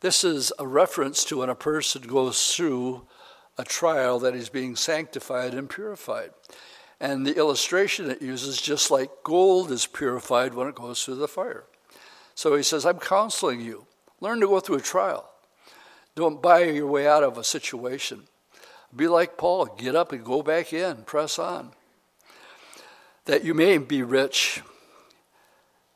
This 0.00 0.24
is 0.24 0.50
a 0.58 0.66
reference 0.66 1.24
to 1.24 1.40
when 1.40 1.50
a 1.50 1.54
person 1.54 2.00
goes 2.06 2.54
through 2.56 3.06
a 3.58 3.64
trial 3.64 4.18
that 4.20 4.34
is 4.34 4.48
being 4.48 4.76
sanctified 4.76 5.52
and 5.52 5.68
purified. 5.68 6.30
And 6.98 7.26
the 7.26 7.36
illustration 7.36 8.10
it 8.10 8.22
uses, 8.22 8.62
just 8.62 8.90
like 8.90 9.10
gold 9.22 9.70
is 9.70 9.86
purified 9.86 10.54
when 10.54 10.68
it 10.68 10.74
goes 10.74 11.04
through 11.04 11.16
the 11.16 11.28
fire. 11.28 11.64
So 12.34 12.56
he 12.56 12.62
says, 12.62 12.86
I'm 12.86 12.98
counseling 12.98 13.60
you. 13.60 13.84
Learn 14.22 14.40
to 14.40 14.46
go 14.46 14.58
through 14.60 14.76
a 14.76 14.80
trial. 14.80 15.28
Don't 16.14 16.40
buy 16.40 16.62
your 16.64 16.86
way 16.86 17.06
out 17.06 17.22
of 17.22 17.36
a 17.36 17.44
situation. 17.44 18.22
Be 18.94 19.08
like 19.08 19.38
Paul, 19.38 19.66
get 19.66 19.94
up 19.94 20.12
and 20.12 20.24
go 20.24 20.42
back 20.42 20.72
in, 20.72 21.04
press 21.04 21.38
on. 21.38 21.72
That 23.24 23.44
you 23.44 23.54
may 23.54 23.78
be 23.78 24.02
rich, 24.02 24.62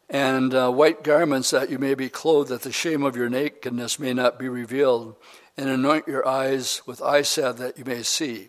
and 0.09 0.55
uh, 0.55 0.71
white 0.71 1.03
garments 1.03 1.51
that 1.51 1.71
you 1.71 1.79
may 1.79 1.95
be 1.95 2.09
clothed, 2.09 2.51
that 2.51 2.63
the 2.63 2.73
shame 2.73 3.03
of 3.03 3.17
your 3.17 3.29
nakedness 3.29 3.99
may 3.99 4.15
not 4.15 4.39
be 4.39 4.49
revealed, 4.49 5.17
and 5.57 5.69
anoint 5.69 6.07
your 6.07 6.27
eyes 6.27 6.83
with 6.87 7.03
eye 7.03 7.23
salve 7.23 7.59
that 7.59 7.77
you 7.77 7.85
may 7.85 8.03
see. 8.03 8.49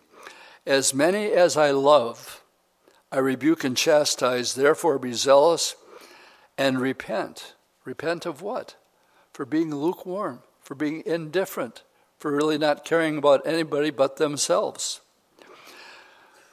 As 0.64 0.94
many 0.94 1.32
as 1.32 1.56
I 1.56 1.70
love, 1.70 2.42
I 3.10 3.18
rebuke 3.18 3.64
and 3.64 3.76
chastise, 3.76 4.54
therefore 4.54 4.98
be 4.98 5.12
zealous 5.12 5.74
and 6.56 6.80
repent. 6.80 7.54
Repent 7.84 8.26
of 8.26 8.42
what? 8.42 8.76
For 9.32 9.46
being 9.46 9.74
lukewarm, 9.74 10.42
for 10.60 10.74
being 10.74 11.02
indifferent, 11.06 11.82
for 12.18 12.32
really 12.32 12.58
not 12.58 12.84
caring 12.84 13.18
about 13.18 13.46
anybody 13.46 13.90
but 13.90 14.16
themselves. 14.16 15.00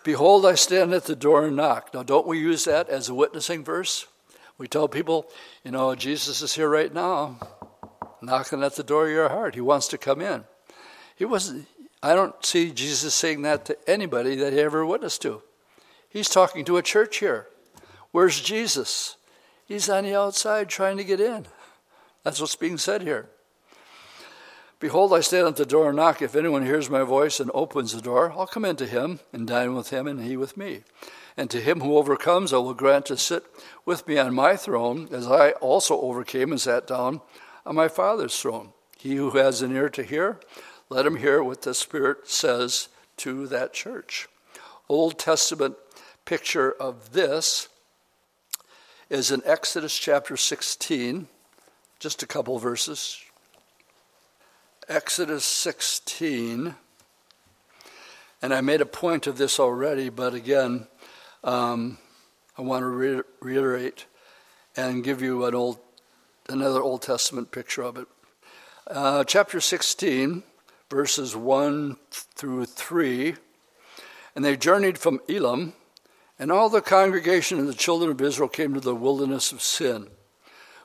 Behold, 0.04 0.46
I 0.46 0.54
stand 0.54 0.94
at 0.94 1.06
the 1.06 1.16
door 1.16 1.46
and 1.48 1.56
knock. 1.56 1.94
Now, 1.94 2.04
don't 2.04 2.28
we 2.28 2.38
use 2.38 2.66
that 2.66 2.90
as 2.90 3.10
a 3.10 3.16
witnessing 3.16 3.64
verse? 3.64 4.06
We 4.58 4.68
tell 4.68 4.88
people, 4.88 5.28
you 5.64 5.72
know, 5.72 5.96
Jesus 5.96 6.42
is 6.42 6.54
here 6.54 6.70
right 6.70 6.94
now 6.94 7.40
knocking 8.22 8.64
at 8.64 8.76
the 8.76 8.84
door 8.84 9.06
of 9.08 9.12
your 9.12 9.30
heart. 9.30 9.56
He 9.56 9.62
wants 9.62 9.88
to 9.90 9.98
come 9.98 10.22
in. 10.22 10.44
He 11.16 11.26
wasn't, 11.26 11.68
I 12.02 12.16
don't 12.16 12.46
see 12.46 12.72
Jesus 12.72 13.14
saying 13.14 13.44
that 13.44 13.66
to 13.66 13.78
anybody 13.90 14.36
that 14.36 14.54
he 14.54 14.60
ever 14.60 14.86
witnessed 14.86 15.22
to. 15.24 15.42
He's 16.10 16.30
talking 16.30 16.66
to 16.66 16.78
a 16.78 16.82
church 16.82 17.18
here. 17.18 17.48
Where's 18.12 18.40
Jesus? 18.40 19.18
He's 19.66 19.90
on 19.90 20.04
the 20.04 20.16
outside 20.16 20.70
trying 20.70 20.98
to 20.98 21.04
get 21.04 21.20
in. 21.20 21.48
That's 22.24 22.40
what's 22.40 22.56
being 22.56 22.78
said 22.78 23.02
here. 23.02 23.30
Behold, 24.86 25.14
I 25.14 25.22
stand 25.22 25.48
at 25.48 25.56
the 25.56 25.66
door 25.66 25.88
and 25.88 25.96
knock. 25.96 26.22
If 26.22 26.36
anyone 26.36 26.64
hears 26.64 26.92
my 26.92 27.02
voice 27.02 27.40
and 27.40 27.50
opens 27.56 27.92
the 27.92 28.02
door, 28.04 28.32
I'll 28.34 28.46
come 28.46 28.64
into 28.64 28.86
him 28.86 29.20
and 29.34 29.48
dine 29.48 29.74
with 29.74 29.90
him 29.90 30.06
and 30.06 30.22
he 30.22 30.38
with 30.38 30.56
me. 30.56 30.84
And 31.36 31.50
to 31.50 31.60
him 31.60 31.82
who 31.82 31.98
overcomes, 31.98 32.54
I 32.54 32.58
will 32.58 32.76
grant 32.76 33.08
to 33.08 33.18
sit 33.18 33.46
with 33.84 34.08
me 34.08 34.20
on 34.20 34.36
my 34.36 34.56
throne, 34.56 35.10
as 35.12 35.26
I 35.26 35.54
also 35.54 36.00
overcame 36.00 36.52
and 36.52 36.62
sat 36.62 36.86
down 36.86 37.22
on 37.66 37.74
my 37.74 37.88
Father's 37.88 38.40
throne. 38.40 38.74
He 38.96 39.16
who 39.16 39.32
has 39.32 39.64
an 39.64 39.76
ear 39.76 39.90
to 39.90 40.04
hear, 40.04 40.40
let 40.90 41.08
him 41.08 41.16
hear 41.16 41.42
what 41.42 41.64
the 41.64 41.74
Spirit 41.74 42.30
says 42.30 42.90
to 43.18 43.48
that 43.48 43.74
church. 43.74 44.28
Old 44.88 45.18
Testament 45.18 45.78
picture 46.26 46.72
of 46.72 47.14
this 47.14 47.70
is 49.10 49.32
in 49.32 49.42
Exodus 49.46 49.98
chapter 49.98 50.38
16, 50.38 51.26
just 51.98 52.22
a 52.22 52.28
couple 52.28 52.60
verses. 52.60 53.25
Exodus 54.88 55.44
16, 55.46 56.76
and 58.44 58.54
I 58.54 58.62
made 58.62 58.82
a 58.82 58.86
point 58.86 59.26
of 59.26 59.36
this 59.36 59.60
already, 59.60 60.10
but 60.10 60.36
again, 60.36 60.86
um, 61.44 61.98
I 62.56 62.62
want 62.62 62.84
to 62.84 62.88
re- 62.88 63.22
reiterate 63.42 64.06
and 64.78 65.04
give 65.04 65.24
you 65.24 65.44
an 65.46 65.56
old, 65.56 65.80
another 66.48 66.84
Old 66.84 67.02
Testament 67.02 67.50
picture 67.50 67.82
of 67.82 67.98
it. 67.98 68.08
Uh, 68.86 69.24
chapter 69.24 69.60
16, 69.60 70.44
verses 70.92 71.36
1 71.36 71.98
through 72.12 72.66
3. 72.66 73.36
And 74.36 74.46
they 74.46 74.56
journeyed 74.56 75.00
from 75.00 75.20
Elim, 75.28 75.74
And 76.38 76.52
all 76.52 76.70
the 76.70 76.82
congregation 76.82 77.60
of 77.60 77.66
the 77.66 77.74
children 77.74 78.12
of 78.12 78.22
Israel 78.22 78.50
came 78.50 78.76
to 78.76 78.80
the 78.80 78.94
wilderness 78.94 79.52
of 79.52 79.64
Sin, 79.64 80.10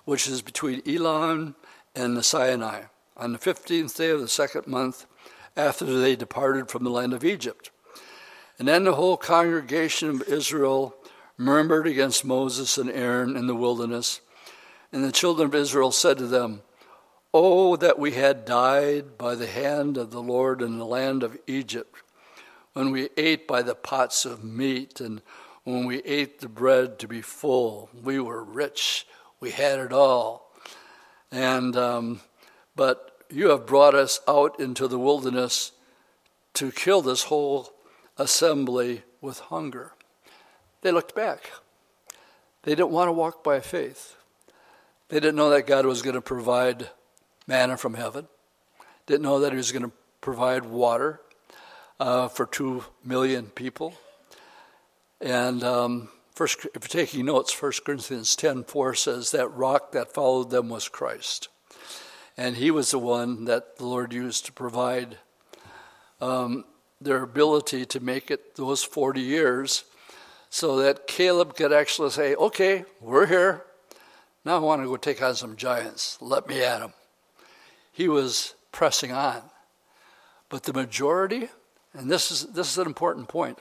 which 0.07 0.27
is 0.27 0.41
between 0.41 0.81
Elim 0.87 1.55
and 1.95 2.17
the 2.17 2.23
Sinai, 2.23 2.85
on 3.21 3.33
the 3.33 3.39
fifteenth 3.39 3.97
day 3.97 4.11
of 4.11 4.21
the 4.21 4.29
second 4.29 4.67
month 4.67 5.07
after 5.57 5.85
they 5.85 6.17
departed 6.17 6.71
from 6.71 6.85
the 6.85 6.91
land 6.91 7.13
of 7.13 7.25
Egypt. 7.25 7.71
And 8.59 8.67
then 8.67 8.85
the 8.85 8.95
whole 8.95 9.17
congregation 9.17 10.09
of 10.09 10.23
Israel 10.23 10.95
murmured 11.37 11.87
against 11.87 12.25
Moses 12.25 12.79
and 12.79 12.91
Aaron 12.91 13.37
in 13.37 13.47
the 13.47 13.55
wilderness. 13.55 14.21
And 14.93 15.05
the 15.05 15.13
children 15.13 15.49
of 15.49 15.55
Israel 15.55 15.93
said 15.93 16.19
to 16.19 16.27
them, 16.27 16.63
Oh, 17.33 17.77
that 17.77 17.99
we 17.99 18.13
had 18.13 18.45
died 18.45 19.17
by 19.17 19.35
the 19.35 19.47
hand 19.47 19.97
of 19.97 20.11
the 20.11 20.23
Lord 20.23 20.63
in 20.63 20.79
the 20.79 20.87
land 20.87 21.23
of 21.23 21.39
Egypt, 21.47 21.95
when 22.73 22.91
we 22.91 23.09
ate 23.17 23.47
by 23.47 23.63
the 23.63 23.75
pots 23.75 24.25
of 24.25 24.43
meat, 24.43 25.01
and 25.01 25.23
when 25.65 25.87
we 25.87 26.03
ate 26.03 26.41
the 26.41 26.49
bread 26.49 26.99
to 26.99 27.07
be 27.07 27.21
full. 27.21 27.89
We 28.03 28.19
were 28.19 28.43
rich, 28.43 29.07
we 29.39 29.53
had 29.53 29.79
it 29.79 29.93
all. 29.93 30.53
And, 31.31 31.77
um, 31.77 32.21
but 32.75 33.10
you 33.33 33.51
have 33.51 33.67
brought 33.67 33.95
us 33.95 34.21
out 34.27 34.59
into 34.59 34.89
the 34.89 34.99
wilderness 34.99 35.73
to 36.55 36.73
kill 36.73 37.03
this 37.03 37.25
whole 37.25 37.73
assembly 38.17 39.03
with 39.21 39.39
hunger. 39.39 39.93
They 40.83 40.93
looked 40.93 41.15
back. 41.15 41.51
They 42.63 42.73
didn't 42.73 42.91
want 42.91 43.09
to 43.09 43.13
walk 43.13 43.43
by 43.43 43.61
faith. 43.61 44.17
They 45.09 45.21
didn't 45.21 45.37
know 45.37 45.51
that 45.51 45.67
God 45.67 45.87
was 45.87 46.03
going 46.03 46.15
to 46.15 46.21
provide 46.21 46.91
manna 47.47 47.77
from 47.77 47.95
heaven. 47.95 48.29
Didn't 49.07 49.23
know 49.23 49.41
that 49.41 49.53
he 49.53 49.57
was 49.57 49.73
going 49.73 49.85
to 49.85 49.93
provide 50.21 50.65
water 50.65 51.21
uh, 51.99 52.29
for 52.29 52.47
two 52.47 52.85
million 53.05 53.47
people. 53.47 53.95
And 55.21 55.63
um, 55.63 56.09
first, 56.35 56.67
if 56.75 56.95
you're 56.95 57.05
taking 57.05 57.27
notes, 57.27 57.61
1 57.61 57.73
Corinthians 57.85 58.37
10 58.37 58.65
4 58.65 58.95
says 58.95 59.31
that 59.33 59.49
rock 59.49 59.93
that 59.93 60.13
followed 60.13 60.51
them 60.51 60.69
was 60.69 60.89
Christ. 60.89 61.49
And 62.41 62.57
he 62.57 62.71
was 62.71 62.91
the 62.91 62.99
one 62.99 63.45
that 63.45 63.77
the 63.77 63.85
Lord 63.85 64.15
used 64.15 64.47
to 64.47 64.53
provide 64.53 65.19
um, 66.23 66.65
their 66.99 67.23
ability 67.23 67.85
to 67.85 68.01
make 68.01 68.31
it 68.31 68.57
those 68.57 68.83
40 68.83 69.21
years 69.21 69.85
so 70.49 70.79
that 70.79 71.07
Caleb 71.07 71.55
could 71.55 71.71
actually 71.73 72.09
say, 72.09 72.35
Okay, 72.35 72.85
we're 72.99 73.27
here. 73.27 73.65
Now 74.45 74.57
I 74.57 74.61
want 74.61 74.81
to 74.81 74.89
go 74.89 74.97
take 74.97 75.21
on 75.21 75.35
some 75.35 75.55
giants. 75.55 76.17
Let 76.23 76.49
me 76.49 76.63
at 76.63 76.79
them 76.79 76.95
he 77.93 78.09
was 78.09 78.55
pressing 78.73 79.13
on. 79.13 79.43
But 80.49 80.63
the 80.63 80.73
majority, 80.73 81.51
and 81.93 82.11
this 82.11 82.31
is, 82.31 82.47
this 82.47 82.73
is 82.73 82.79
an 82.79 82.87
important 82.87 83.29
point. 83.29 83.59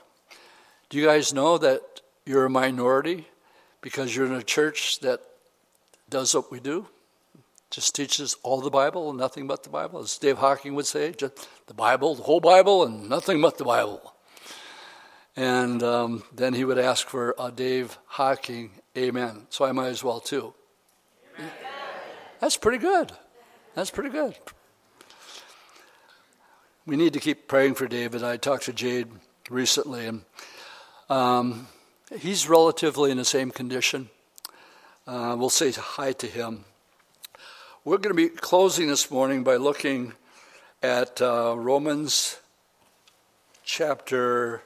Do 0.88 0.96
you 0.96 1.04
guys 1.04 1.34
know 1.34 1.58
that 1.58 1.82
you're 2.24 2.46
a 2.46 2.50
minority 2.50 3.28
because 3.82 4.16
you're 4.16 4.24
in 4.24 4.32
a 4.32 4.42
church 4.42 5.00
that 5.00 5.20
does 6.08 6.34
what 6.34 6.50
we 6.50 6.58
do? 6.58 6.86
Just 7.70 7.94
teaches 7.94 8.36
all 8.42 8.60
the 8.60 8.70
Bible 8.70 9.10
and 9.10 9.18
nothing 9.18 9.46
but 9.46 9.62
the 9.62 9.70
Bible? 9.70 10.00
As 10.00 10.18
Dave 10.18 10.38
Hocking 10.38 10.74
would 10.74 10.86
say, 10.86 11.12
just 11.12 11.48
the 11.68 11.74
Bible, 11.74 12.16
the 12.16 12.24
whole 12.24 12.40
Bible, 12.40 12.84
and 12.84 13.08
nothing 13.08 13.40
but 13.40 13.58
the 13.58 13.64
Bible. 13.64 14.14
And 15.36 15.82
um, 15.82 16.24
then 16.34 16.54
he 16.54 16.64
would 16.64 16.78
ask 16.78 17.06
for 17.06 17.34
a 17.38 17.52
Dave 17.52 17.96
Hocking, 18.06 18.72
amen. 18.98 19.46
So 19.50 19.64
I 19.64 19.72
might 19.72 19.88
as 19.88 20.02
well 20.02 20.18
too. 20.18 20.52
Amen. 21.38 21.50
That's 22.40 22.56
pretty 22.56 22.78
good. 22.78 23.12
That's 23.74 23.90
pretty 23.90 24.10
good. 24.10 24.36
We 26.86 26.96
need 26.96 27.12
to 27.12 27.20
keep 27.20 27.46
praying 27.46 27.74
for 27.74 27.86
David. 27.86 28.24
I 28.24 28.36
talked 28.36 28.64
to 28.64 28.72
Jade 28.72 29.08
recently, 29.48 30.06
and 30.06 30.22
um, 31.08 31.68
he's 32.18 32.48
relatively 32.48 33.12
in 33.12 33.16
the 33.16 33.24
same 33.24 33.52
condition. 33.52 34.10
Uh, 35.06 35.36
we'll 35.38 35.50
say 35.50 35.70
hi 35.70 36.12
to 36.12 36.26
him. 36.26 36.64
We're 37.82 37.96
going 37.96 38.14
to 38.14 38.22
be 38.22 38.28
closing 38.28 38.88
this 38.88 39.10
morning 39.10 39.42
by 39.42 39.56
looking 39.56 40.12
at 40.82 41.22
uh, 41.22 41.54
Romans 41.56 42.38
chapter 43.64 44.60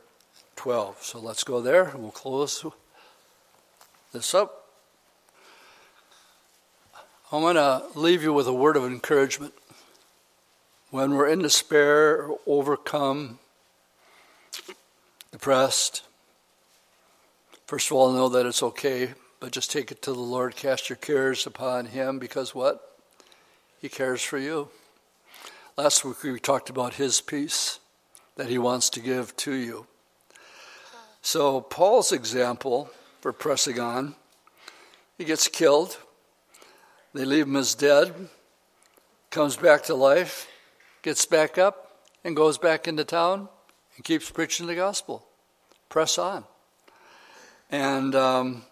12. 0.57 1.01
So 1.01 1.21
let's 1.21 1.45
go 1.45 1.61
there. 1.61 1.85
And 1.85 2.01
we'll 2.01 2.11
close 2.11 2.67
this 4.13 4.35
up. 4.35 4.67
I 7.31 7.37
want 7.37 7.57
to 7.57 7.85
leave 7.97 8.25
you 8.25 8.33
with 8.33 8.49
a 8.49 8.53
word 8.53 8.77
of 8.77 8.85
encouragement. 8.85 9.55
When 10.91 11.15
we're 11.15 11.29
in 11.29 11.39
despair, 11.39 12.29
overcome, 12.49 13.39
depressed, 15.31 16.03
first 17.67 17.93
of 17.93 17.97
all, 17.97 18.13
know 18.13 18.29
that 18.31 18.45
it's 18.45 18.63
okay, 18.65 19.15
but 19.39 19.53
just 19.53 19.71
take 19.71 19.93
it 19.93 20.03
to 20.03 20.13
the 20.13 20.19
Lord. 20.19 20.57
Cast 20.57 20.89
your 20.89 20.97
cares 20.97 21.47
upon 21.47 21.87
Him 21.87 22.19
because 22.19 22.57
what? 22.57 22.91
He 23.85 23.91
cares 23.91 24.23
for 24.23 24.39
you. 24.39 24.71
Last 25.77 26.07
week 26.07 26.23
we 26.23 26.41
talked 26.41 26.71
about 26.71 26.95
His 26.95 27.21
peace 27.21 27.81
that 28.37 28.49
He 28.49 28.57
wants 28.57 28.89
to 28.89 28.99
give 28.99 29.37
to 29.37 29.53
you. 29.53 29.87
So, 31.21 31.61
Paul's 31.61 32.11
example 32.11 32.89
for 33.21 33.31
pressing 33.31 33.79
on, 33.79 34.15
he 35.19 35.25
gets 35.25 35.49
killed 35.49 35.99
they 37.13 37.27
leave 37.27 37.47
him 37.47 37.57
as 37.57 37.75
dead, 37.75 38.15
comes 39.29 39.55
back 39.55 39.83
to 39.83 39.95
life, 39.95 40.51
gets 41.03 41.27
back 41.27 41.59
up, 41.59 42.07
and 42.25 42.35
goes 42.35 42.57
back 42.57 42.89
into 42.89 43.05
town 43.05 43.51
and 43.97 44.05
keeps 44.07 44.31
preaching 44.31 44.67
the 44.67 44.75
gospel. 44.75 45.27
Press 45.91 46.17
on. 46.17 46.45
And 47.71 48.15
um, 48.15 48.63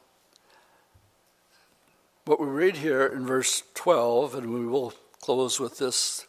what 2.24 2.40
we 2.40 2.46
read 2.46 2.78
here 2.78 3.04
in 3.04 3.26
verse 3.26 3.62
12, 3.74 4.36
and 4.36 4.54
we 4.54 4.64
will 4.64 4.94
close 5.22 5.60
with 5.60 5.78
this, 5.78 6.26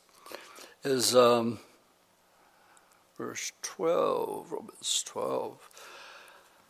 is 0.84 1.16
um, 1.16 1.60
verse 3.18 3.52
12, 3.64 4.52
Romans 4.52 5.04
12. 5.06 5.70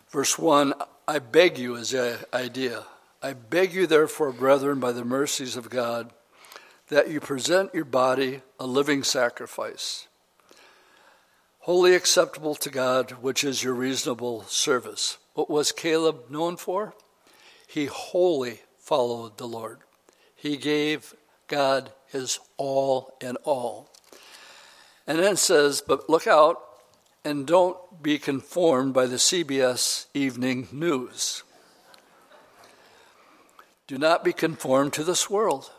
Verse 0.10 0.40
1 0.40 0.74
I 1.06 1.20
beg 1.20 1.58
you 1.58 1.76
is 1.76 1.92
the 1.92 2.26
idea. 2.34 2.86
I 3.22 3.34
beg 3.34 3.74
you, 3.74 3.86
therefore, 3.86 4.32
brethren, 4.32 4.80
by 4.80 4.94
the 4.94 5.04
mercies 5.04 5.58
of 5.58 5.70
God, 5.70 6.12
that 6.88 7.10
you 7.10 7.20
present 7.20 7.74
your 7.74 7.86
body 7.86 8.42
a 8.58 8.66
living 8.66 9.04
sacrifice, 9.04 10.08
wholly 11.60 11.94
acceptable 11.94 12.56
to 12.56 12.70
God, 12.70 13.12
which 13.22 13.44
is 13.44 13.64
your 13.64 13.74
reasonable 13.74 14.44
service. 14.44 15.18
What 15.34 15.50
was 15.50 15.74
Caleb 15.74 16.30
known 16.30 16.56
for? 16.56 16.94
He 17.68 17.88
wholly 17.88 18.62
followed 18.78 19.38
the 19.38 19.48
Lord. 19.48 19.80
He 20.36 20.56
gave 20.56 21.16
God 21.48 21.92
is 22.14 22.40
all 22.58 23.16
in 23.22 23.36
all. 23.44 23.90
And 25.06 25.20
then 25.20 25.34
it 25.34 25.40
says, 25.40 25.82
But 25.86 26.10
look 26.10 26.28
out 26.28 26.60
and 27.26 27.48
don't 27.48 27.78
be 28.02 28.18
conformed 28.20 28.94
by 28.94 29.06
the 29.06 29.16
CBS 29.16 30.06
evening 30.14 30.68
news. 30.72 31.44
Do 33.88 33.98
not 33.98 34.24
be 34.24 34.34
conformed 34.34 34.94
to 34.94 35.04
this 35.04 35.30
world. 35.30 35.72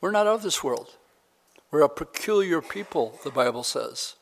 We're 0.00 0.10
not 0.10 0.26
of 0.26 0.42
this 0.42 0.62
world. 0.62 0.96
We're 1.70 1.82
a 1.82 1.88
peculiar 1.88 2.60
people, 2.60 3.18
the 3.24 3.30
Bible 3.30 3.62
says. 3.62 4.14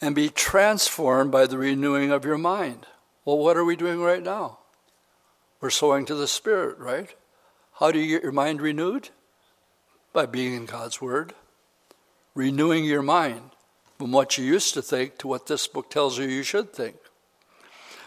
And 0.00 0.14
be 0.14 0.28
transformed 0.28 1.30
by 1.30 1.46
the 1.46 1.58
renewing 1.58 2.10
of 2.10 2.24
your 2.24 2.38
mind. 2.38 2.86
Well, 3.24 3.38
what 3.38 3.56
are 3.56 3.64
we 3.64 3.76
doing 3.76 4.00
right 4.00 4.22
now? 4.22 4.58
We're 5.60 5.70
sowing 5.70 6.06
to 6.06 6.14
the 6.14 6.28
Spirit, 6.28 6.78
right? 6.78 7.14
How 7.78 7.90
do 7.90 7.98
you 7.98 8.08
get 8.08 8.22
your 8.22 8.32
mind 8.32 8.60
renewed? 8.60 9.10
By 10.12 10.26
being 10.26 10.54
in 10.54 10.66
God's 10.66 11.00
Word. 11.00 11.34
Renewing 12.34 12.84
your 12.84 13.02
mind 13.02 13.50
from 13.98 14.12
what 14.12 14.36
you 14.36 14.44
used 14.44 14.74
to 14.74 14.82
think 14.82 15.18
to 15.18 15.28
what 15.28 15.46
this 15.46 15.66
book 15.66 15.90
tells 15.90 16.18
you 16.18 16.26
you 16.26 16.42
should 16.42 16.72
think. 16.72 16.96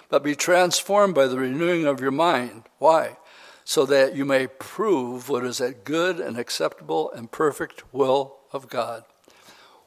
But 0.09 0.23
be 0.23 0.35
transformed 0.35 1.15
by 1.15 1.27
the 1.27 1.37
renewing 1.37 1.85
of 1.85 2.01
your 2.01 2.11
mind. 2.11 2.63
Why? 2.79 3.17
so 3.69 3.85
that 3.85 4.15
you 4.15 4.25
may 4.25 4.47
prove 4.47 5.29
what 5.29 5.45
is 5.45 5.59
that 5.59 5.83
good 5.83 6.19
and 6.19 6.39
acceptable 6.39 7.11
and 7.11 7.31
perfect 7.31 7.83
will 7.93 8.37
of 8.51 8.67
God. 8.67 9.03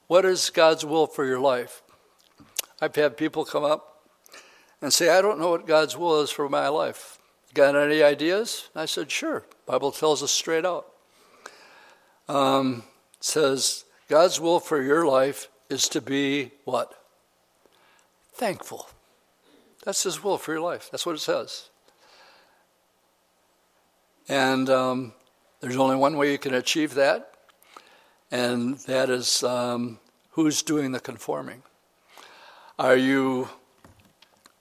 What 0.07 0.25
is 0.25 0.51
God's 0.51 0.85
will 0.85 1.09
for 1.09 1.25
your 1.25 1.41
life? 1.41 1.83
I've 2.81 2.95
had 2.95 3.17
people 3.17 3.45
come 3.45 3.65
up 3.65 4.07
and 4.81 4.93
say, 4.93 5.09
I 5.09 5.21
don't 5.21 5.41
know 5.41 5.51
what 5.51 5.67
God's 5.67 5.97
will 5.97 6.21
is 6.21 6.31
for 6.31 6.49
my 6.49 6.69
life. 6.69 7.12
Got 7.55 7.77
any 7.77 8.03
ideas? 8.03 8.71
I 8.75 8.87
said, 8.87 9.11
sure. 9.11 9.45
Bible 9.67 9.93
tells 9.93 10.23
us 10.23 10.31
straight 10.31 10.65
out. 10.65 10.87
Um, 12.29 12.85
says 13.21 13.85
God's 14.09 14.41
will 14.41 14.59
for 14.59 14.83
your 14.83 15.07
life 15.07 15.49
is 15.69 15.89
to 15.91 16.01
be 16.01 16.53
what? 16.65 16.93
Thankful. 18.33 18.89
That's 19.85 20.03
His 20.05 20.23
will 20.23 20.39
for 20.39 20.53
your 20.53 20.61
life. 20.61 20.89
That's 20.91 21.05
what 21.05 21.15
it 21.15 21.21
says. 21.21 21.69
And 24.29 24.71
um, 24.71 25.13
there's 25.61 25.77
only 25.77 25.97
one 25.97 26.17
way 26.17 26.33
you 26.33 26.39
can 26.39 26.55
achieve 26.55 26.95
that, 26.95 27.33
and 28.31 28.79
that 28.81 29.11
is 29.11 29.43
um, 29.43 29.99
who's 30.31 30.63
doing 30.63 30.93
the 30.93 31.01
conforming. 31.01 31.63
Are 32.79 32.97
you 32.97 33.49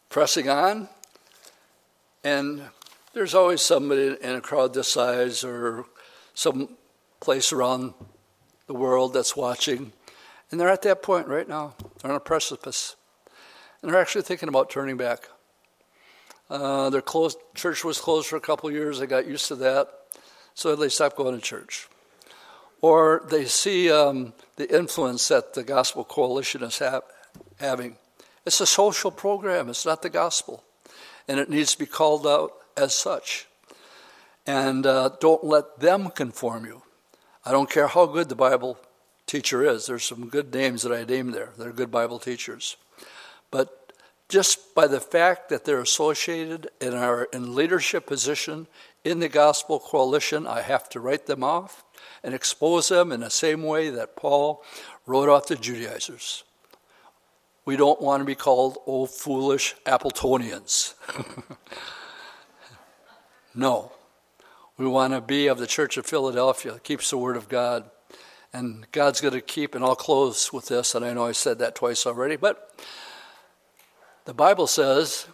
pressing 0.10 0.50
on, 0.50 0.90
and 2.24 2.64
there's 3.14 3.34
always 3.34 3.62
somebody 3.62 4.16
in 4.22 4.36
a 4.36 4.42
crowd 4.42 4.74
this 4.74 4.88
size 4.90 5.44
or 5.44 5.86
some 6.34 6.78
place 7.20 7.52
around 7.52 7.94
the 8.68 8.74
world 8.74 9.14
that's 9.14 9.36
watching, 9.36 9.92
and 10.50 10.60
they're 10.60 10.70
at 10.70 10.82
that 10.84 11.04
point 11.04 11.28
right 11.28 11.48
now. 11.48 11.76
They're 12.02 12.12
on 12.12 12.18
a 12.18 12.22
precipice, 12.22 12.96
and 13.82 13.92
they're 13.92 14.00
actually 14.00 14.24
thinking 14.24 14.50
about 14.50 14.70
turning 14.70 14.98
back. 14.98 15.30
Uh, 16.50 16.90
their 16.90 17.02
closed, 17.02 17.38
church 17.56 17.84
was 17.84 18.00
closed 18.00 18.28
for 18.28 18.36
a 18.36 18.42
couple 18.42 18.72
years. 18.72 19.00
They 19.00 19.08
got 19.08 19.28
used 19.28 19.48
to 19.50 19.56
that, 19.58 19.88
so 20.54 20.76
they 20.76 20.90
stopped 20.90 21.18
going 21.18 21.36
to 21.36 21.42
church. 21.42 21.88
Or 22.82 23.24
they 23.30 23.46
see 23.46 23.92
um, 23.92 24.34
the 24.56 24.74
influence 24.76 25.28
that 25.28 25.54
the 25.54 25.64
Gospel 25.64 26.04
Coalition 26.04 26.64
is 26.64 26.80
ha- 26.80 27.02
having. 27.60 27.98
It's 28.46 28.60
a 28.60 28.66
social 28.66 29.12
program, 29.12 29.70
it's 29.70 29.86
not 29.86 30.02
the 30.02 30.10
gospel. 30.10 30.64
And 31.28 31.40
it 31.40 31.50
needs 31.50 31.74
to 31.74 31.80
be 31.80 31.86
called 31.86 32.26
out 32.26 32.52
as 32.78 32.94
such. 32.94 33.48
And 34.46 34.86
uh, 34.86 35.12
don't 35.20 35.44
let 35.44 35.80
them 35.80 36.10
conform 36.10 36.66
you. 36.66 36.82
I 37.46 37.52
don't 37.52 37.70
care 37.70 37.88
how 37.88 38.06
good 38.06 38.30
the 38.30 38.36
Bible 38.36 38.78
teacher 39.26 39.64
is. 39.64 39.86
There's 39.86 40.04
some 40.04 40.30
good 40.30 40.54
names 40.54 40.84
that 40.84 40.92
I 40.92 41.04
named 41.04 41.34
there. 41.34 41.50
They're 41.58 41.72
good 41.72 41.92
Bible 41.92 42.20
teachers. 42.20 42.78
But 43.50 43.94
just 44.30 44.74
by 44.74 44.88
the 44.88 45.00
fact 45.00 45.50
that 45.50 45.66
they're 45.66 45.82
associated 45.82 46.70
and 46.80 46.94
are 46.94 47.26
in 47.34 47.56
leadership 47.56 48.06
position 48.06 48.68
in 49.04 49.20
the 49.20 49.30
gospel 49.30 49.80
coalition, 49.80 50.48
I 50.48 50.62
have 50.62 50.88
to 50.90 51.00
write 51.00 51.26
them 51.26 51.44
off 51.44 51.84
and 52.24 52.34
expose 52.34 52.90
them 52.90 53.12
in 53.12 53.20
the 53.20 53.30
same 53.30 53.64
way 53.64 53.90
that 53.90 54.16
Paul 54.16 54.64
wrote 55.06 55.30
off 55.30 55.48
the 55.48 55.56
Judaizers. 55.56 56.44
We 57.66 57.76
don't 57.76 58.02
want 58.02 58.22
to 58.22 58.26
be 58.26 58.36
called 58.36 58.78
old 58.86 59.12
foolish 59.12 59.76
Appletonians. 59.86 60.94
no. 63.54 63.92
We 64.78 64.88
want 64.88 65.14
to 65.14 65.22
be 65.22 65.48
of 65.48 65.58
the 65.58 65.68
Church 65.68 65.98
of 65.98 66.06
Philadelphia, 66.06 66.80
keeps 66.84 67.10
the 67.10 67.18
Word 67.18 67.38
of 67.38 67.50
God. 67.50 67.90
And 68.54 68.86
God's 68.92 69.22
going 69.22 69.34
to 69.34 69.42
keep, 69.42 69.76
and 69.76 69.84
I'll 69.84 69.96
close 69.96 70.52
with 70.52 70.68
this, 70.68 70.96
and 70.96 71.06
I 71.06 71.14
know 71.14 71.26
I 71.26 71.32
said 71.32 71.60
that 71.60 71.76
twice 71.76 72.06
already, 72.06 72.36
but 72.36 72.76
the 74.26 74.34
Bible 74.34 74.68
says 74.68 75.28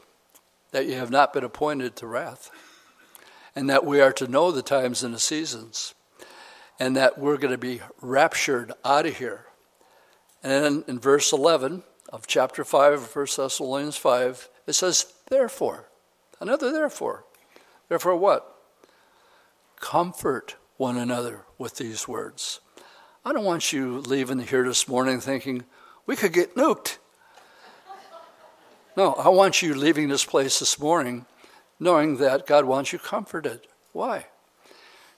that 0.72 0.86
you 0.86 0.94
have 0.94 1.10
not 1.10 1.34
been 1.34 1.44
appointed 1.44 1.96
to 1.96 2.08
wrath, 2.08 2.52
and 3.56 3.70
that 3.70 3.86
we 3.86 4.02
are 4.02 4.14
to 4.14 4.28
know 4.28 4.52
the 4.52 4.62
times 4.62 5.04
and 5.04 5.14
the 5.14 5.20
seasons, 5.20 5.96
and 6.80 6.96
that 6.96 7.18
we're 7.18 7.38
going 7.38 7.52
to 7.52 7.58
be 7.58 7.82
raptured 8.02 8.72
out 8.86 9.08
of 9.08 9.18
here. 9.18 9.46
And 10.44 10.52
then 10.52 10.84
in 10.88 11.00
verse 11.00 11.34
11 11.34 11.84
of 12.10 12.28
chapter 12.28 12.64
5 12.64 12.94
of 12.94 13.16
1 13.16 13.28
Thessalonians 13.36 13.98
5, 13.98 14.50
it 14.68 14.74
says, 14.74 15.12
Therefore, 15.30 15.90
another 16.40 16.72
therefore. 16.72 17.26
Therefore, 17.90 18.16
what? 18.16 18.56
Comfort 19.80 20.56
one 20.78 20.98
another 20.98 21.46
with 21.58 21.76
these 21.76 22.08
words. 22.08 22.60
I 23.26 23.34
don't 23.34 23.44
want 23.44 23.74
you 23.74 24.00
leaving 24.00 24.40
here 24.40 24.64
this 24.64 24.88
morning 24.88 25.20
thinking, 25.20 25.66
we 26.06 26.16
could 26.16 26.34
get 26.34 26.56
nuked. 26.56 26.98
No, 28.96 29.14
I 29.14 29.30
want 29.30 29.62
you 29.62 29.76
leaving 29.76 30.08
this 30.08 30.26
place 30.26 30.60
this 30.60 30.80
morning 30.80 31.26
knowing 31.80 32.18
that 32.18 32.48
God 32.48 32.66
wants 32.66 32.92
you 32.92 33.00
comforted. 33.00 33.62
Why? 33.94 34.28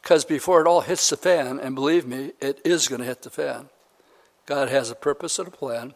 Because 0.01 0.25
before 0.25 0.61
it 0.61 0.67
all 0.67 0.81
hits 0.81 1.09
the 1.09 1.17
fan, 1.17 1.59
and 1.59 1.75
believe 1.75 2.05
me, 2.05 2.31
it 2.39 2.59
is 2.65 2.87
going 2.87 2.99
to 3.01 3.07
hit 3.07 3.21
the 3.21 3.29
fan, 3.29 3.69
God 4.45 4.69
has 4.69 4.89
a 4.89 4.95
purpose 4.95 5.39
and 5.39 5.47
a 5.47 5.51
plan, 5.51 5.93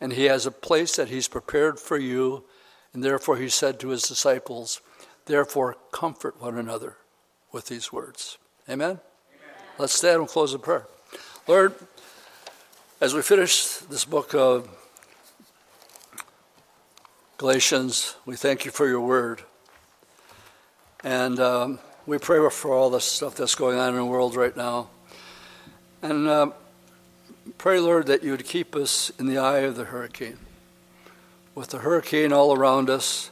and 0.00 0.12
He 0.12 0.24
has 0.24 0.46
a 0.46 0.50
place 0.50 0.96
that 0.96 1.08
He's 1.08 1.28
prepared 1.28 1.78
for 1.78 1.96
you, 1.96 2.44
and 2.92 3.02
therefore 3.02 3.36
He 3.36 3.48
said 3.48 3.78
to 3.80 3.88
His 3.88 4.02
disciples, 4.02 4.80
Therefore, 5.26 5.76
comfort 5.90 6.40
one 6.40 6.56
another 6.56 6.96
with 7.52 7.66
these 7.66 7.92
words. 7.92 8.38
Amen? 8.68 8.90
Amen. 8.90 9.00
Let's 9.78 9.92
stand 9.92 10.20
and 10.20 10.28
close 10.28 10.54
in 10.54 10.60
prayer. 10.60 10.86
Lord, 11.48 11.74
as 13.00 13.12
we 13.12 13.22
finish 13.22 13.66
this 13.78 14.04
book 14.04 14.34
of 14.34 14.68
Galatians, 17.38 18.16
we 18.24 18.36
thank 18.36 18.64
you 18.64 18.70
for 18.70 18.88
your 18.88 19.00
word. 19.00 19.42
And 21.02 21.38
um, 21.40 21.78
we 22.06 22.18
pray 22.18 22.48
for 22.50 22.72
all 22.72 22.88
the 22.88 23.00
stuff 23.00 23.34
that's 23.34 23.54
going 23.56 23.78
on 23.78 23.90
in 23.90 23.96
the 23.96 24.04
world 24.04 24.36
right 24.36 24.56
now. 24.56 24.88
And 26.02 26.28
uh, 26.28 26.50
pray, 27.58 27.80
Lord, 27.80 28.06
that 28.06 28.22
you 28.22 28.30
would 28.30 28.44
keep 28.44 28.76
us 28.76 29.10
in 29.18 29.26
the 29.26 29.38
eye 29.38 29.58
of 29.58 29.76
the 29.76 29.84
hurricane. 29.84 30.38
With 31.54 31.70
the 31.70 31.78
hurricane 31.78 32.32
all 32.32 32.56
around 32.56 32.88
us, 32.88 33.30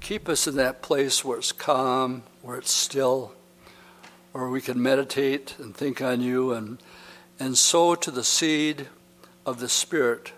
keep 0.00 0.28
us 0.28 0.46
in 0.46 0.56
that 0.56 0.82
place 0.82 1.24
where 1.24 1.38
it's 1.38 1.52
calm, 1.52 2.22
where 2.42 2.56
it's 2.56 2.72
still, 2.72 3.32
where 4.32 4.48
we 4.48 4.60
can 4.60 4.82
meditate 4.82 5.56
and 5.58 5.76
think 5.76 6.00
on 6.00 6.20
you 6.20 6.52
and, 6.52 6.78
and 7.38 7.56
sow 7.56 7.94
to 7.94 8.10
the 8.10 8.24
seed 8.24 8.88
of 9.46 9.60
the 9.60 9.68
Spirit 9.68 10.32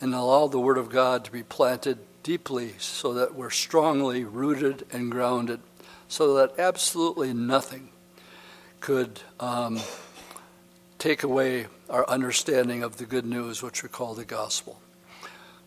and 0.00 0.14
allow 0.14 0.46
the 0.46 0.60
Word 0.60 0.78
of 0.78 0.90
God 0.90 1.24
to 1.24 1.32
be 1.32 1.42
planted 1.42 1.98
deeply 2.22 2.74
so 2.78 3.14
that 3.14 3.34
we're 3.34 3.50
strongly 3.50 4.24
rooted 4.24 4.84
and 4.92 5.10
grounded, 5.10 5.60
so 6.08 6.34
that 6.34 6.58
absolutely 6.58 7.32
nothing 7.32 7.88
could 8.80 9.20
um, 9.40 9.80
take 10.98 11.22
away 11.22 11.66
our 11.88 12.08
understanding 12.08 12.82
of 12.82 12.96
the 12.96 13.06
good 13.06 13.24
news, 13.24 13.62
which 13.62 13.82
we 13.82 13.88
call 13.88 14.14
the 14.14 14.24
gospel. 14.24 14.80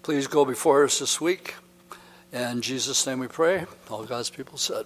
Please 0.04 0.28
go 0.28 0.46
before 0.46 0.84
us 0.84 1.00
this 1.00 1.20
week. 1.20 1.56
In 2.32 2.62
Jesus' 2.62 3.06
name 3.08 3.20
we 3.20 3.28
pray. 3.28 3.66
All 3.90 4.06
God's 4.06 4.30
people 4.30 4.58
said. 4.58 4.86